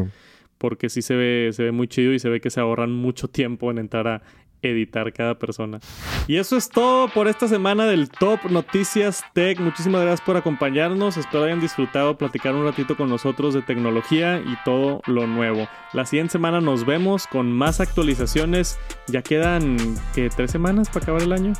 porque 0.59 0.89
sí 0.89 1.03
se 1.03 1.15
ve, 1.15 1.51
se 1.53 1.63
ve 1.65 1.73
muy 1.73 1.89
chido 1.89 2.13
y 2.13 2.19
se 2.19 2.29
ve 2.29 2.41
que 2.41 2.51
se 2.51 2.61
ahorran 2.61 2.93
mucho 2.93 3.29
tiempo 3.29 3.71
en 3.71 3.79
entrar 3.79 4.09
a 4.09 4.23
editar 4.63 5.13
cada 5.13 5.39
persona. 5.39 5.81
Y 6.27 6.37
eso 6.37 6.57
es 6.57 6.69
todo 6.69 7.09
por 7.09 7.29
esta 7.29 7.49
semana 7.49 7.87
del 7.87 8.09
Top 8.09 8.41
Noticias 8.51 9.25
Tech. 9.33 9.59
Muchísimas 9.61 10.03
gracias 10.03 10.21
por 10.27 10.37
acompañarnos. 10.37 11.17
Espero 11.17 11.45
hayan 11.45 11.61
disfrutado 11.61 12.19
platicar 12.19 12.55
un 12.55 12.65
ratito 12.65 12.97
con 12.97 13.09
nosotros 13.09 13.55
de 13.55 13.63
tecnología 13.63 14.39
y 14.39 14.57
todo 14.65 15.03
lo 15.07 15.27
nuevo. 15.27 15.69
La 15.93 16.05
siguiente 16.07 16.33
semana 16.33 16.61
nos 16.61 16.85
vemos 16.85 17.27
con 17.27 17.53
más 17.53 17.81
actualizaciones. 17.81 18.79
Ya 19.09 19.23
quedan, 19.23 19.77
¿qué? 20.15 20.29
¿Tres 20.29 20.51
semanas 20.51 20.89
para 20.89 21.05
acabar 21.05 21.23
el 21.23 21.33
año? 21.33 21.53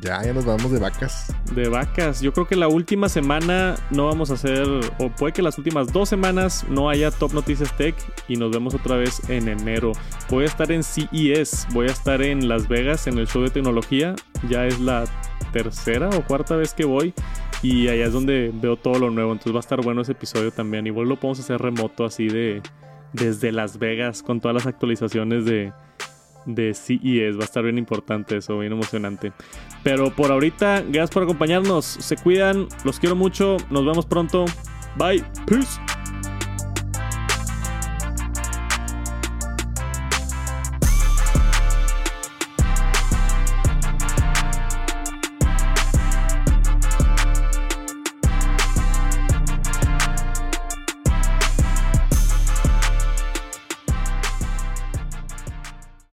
Ya, 0.00 0.22
ya 0.22 0.32
nos 0.32 0.44
vamos 0.44 0.72
de 0.72 0.78
vacas. 0.78 1.34
de 1.54 1.68
vacas. 1.68 2.20
Yo 2.20 2.32
creo 2.32 2.46
que 2.46 2.56
la 2.56 2.68
última 2.68 3.08
semana 3.08 3.76
no 3.90 4.06
vamos 4.06 4.30
a 4.30 4.34
hacer, 4.34 4.66
o 4.98 5.10
puede 5.10 5.32
que 5.32 5.42
las 5.42 5.56
últimas 5.58 5.92
dos 5.92 6.08
semanas 6.08 6.64
no 6.68 6.90
haya 6.90 7.10
Top 7.10 7.32
Noticias 7.32 7.74
Tech 7.76 7.94
y 8.28 8.36
nos 8.36 8.50
vemos 8.50 8.74
otra 8.74 8.96
vez 8.96 9.28
en 9.28 9.48
enero. 9.48 9.92
Voy 10.30 10.44
a 10.44 10.46
estar 10.46 10.70
en 10.72 10.82
CES, 10.82 11.68
voy 11.72 11.88
a 11.88 11.92
estar 11.92 12.22
en 12.22 12.48
Las 12.48 12.68
Vegas 12.68 13.06
en 13.06 13.18
el 13.18 13.26
show 13.26 13.42
de 13.42 13.50
tecnología. 13.50 14.14
Ya 14.48 14.66
es 14.66 14.80
la 14.80 15.04
tercera 15.52 16.10
o 16.10 16.24
cuarta 16.24 16.56
vez 16.56 16.74
que 16.74 16.84
voy 16.84 17.14
y 17.62 17.88
allá 17.88 18.06
es 18.06 18.12
donde 18.12 18.50
veo 18.52 18.76
todo 18.76 18.98
lo 18.98 19.10
nuevo. 19.10 19.32
Entonces 19.32 19.54
va 19.54 19.58
a 19.58 19.60
estar 19.60 19.80
bueno 19.80 20.02
ese 20.02 20.12
episodio 20.12 20.50
también. 20.50 20.86
Igual 20.86 21.08
lo 21.08 21.16
podemos 21.16 21.40
hacer 21.40 21.60
remoto 21.60 22.04
así 22.04 22.28
de 22.28 22.62
desde 23.12 23.52
Las 23.52 23.78
Vegas 23.78 24.22
con 24.22 24.40
todas 24.40 24.54
las 24.54 24.66
actualizaciones 24.66 25.44
de 25.44 25.72
de 26.46 26.74
CES. 26.74 27.36
Va 27.36 27.42
a 27.42 27.44
estar 27.44 27.62
bien 27.62 27.78
importante 27.78 28.36
eso, 28.36 28.58
bien 28.58 28.72
emocionante. 28.72 29.32
Pero 29.82 30.14
por 30.14 30.30
ahorita, 30.30 30.82
gracias 30.82 31.10
por 31.10 31.22
acompañarnos. 31.22 31.84
Se 31.84 32.16
cuidan, 32.16 32.68
los 32.84 32.98
quiero 32.98 33.16
mucho. 33.16 33.56
Nos 33.70 33.84
vemos 33.84 34.06
pronto. 34.06 34.44
Bye. 34.96 35.24
Peace. 35.46 35.80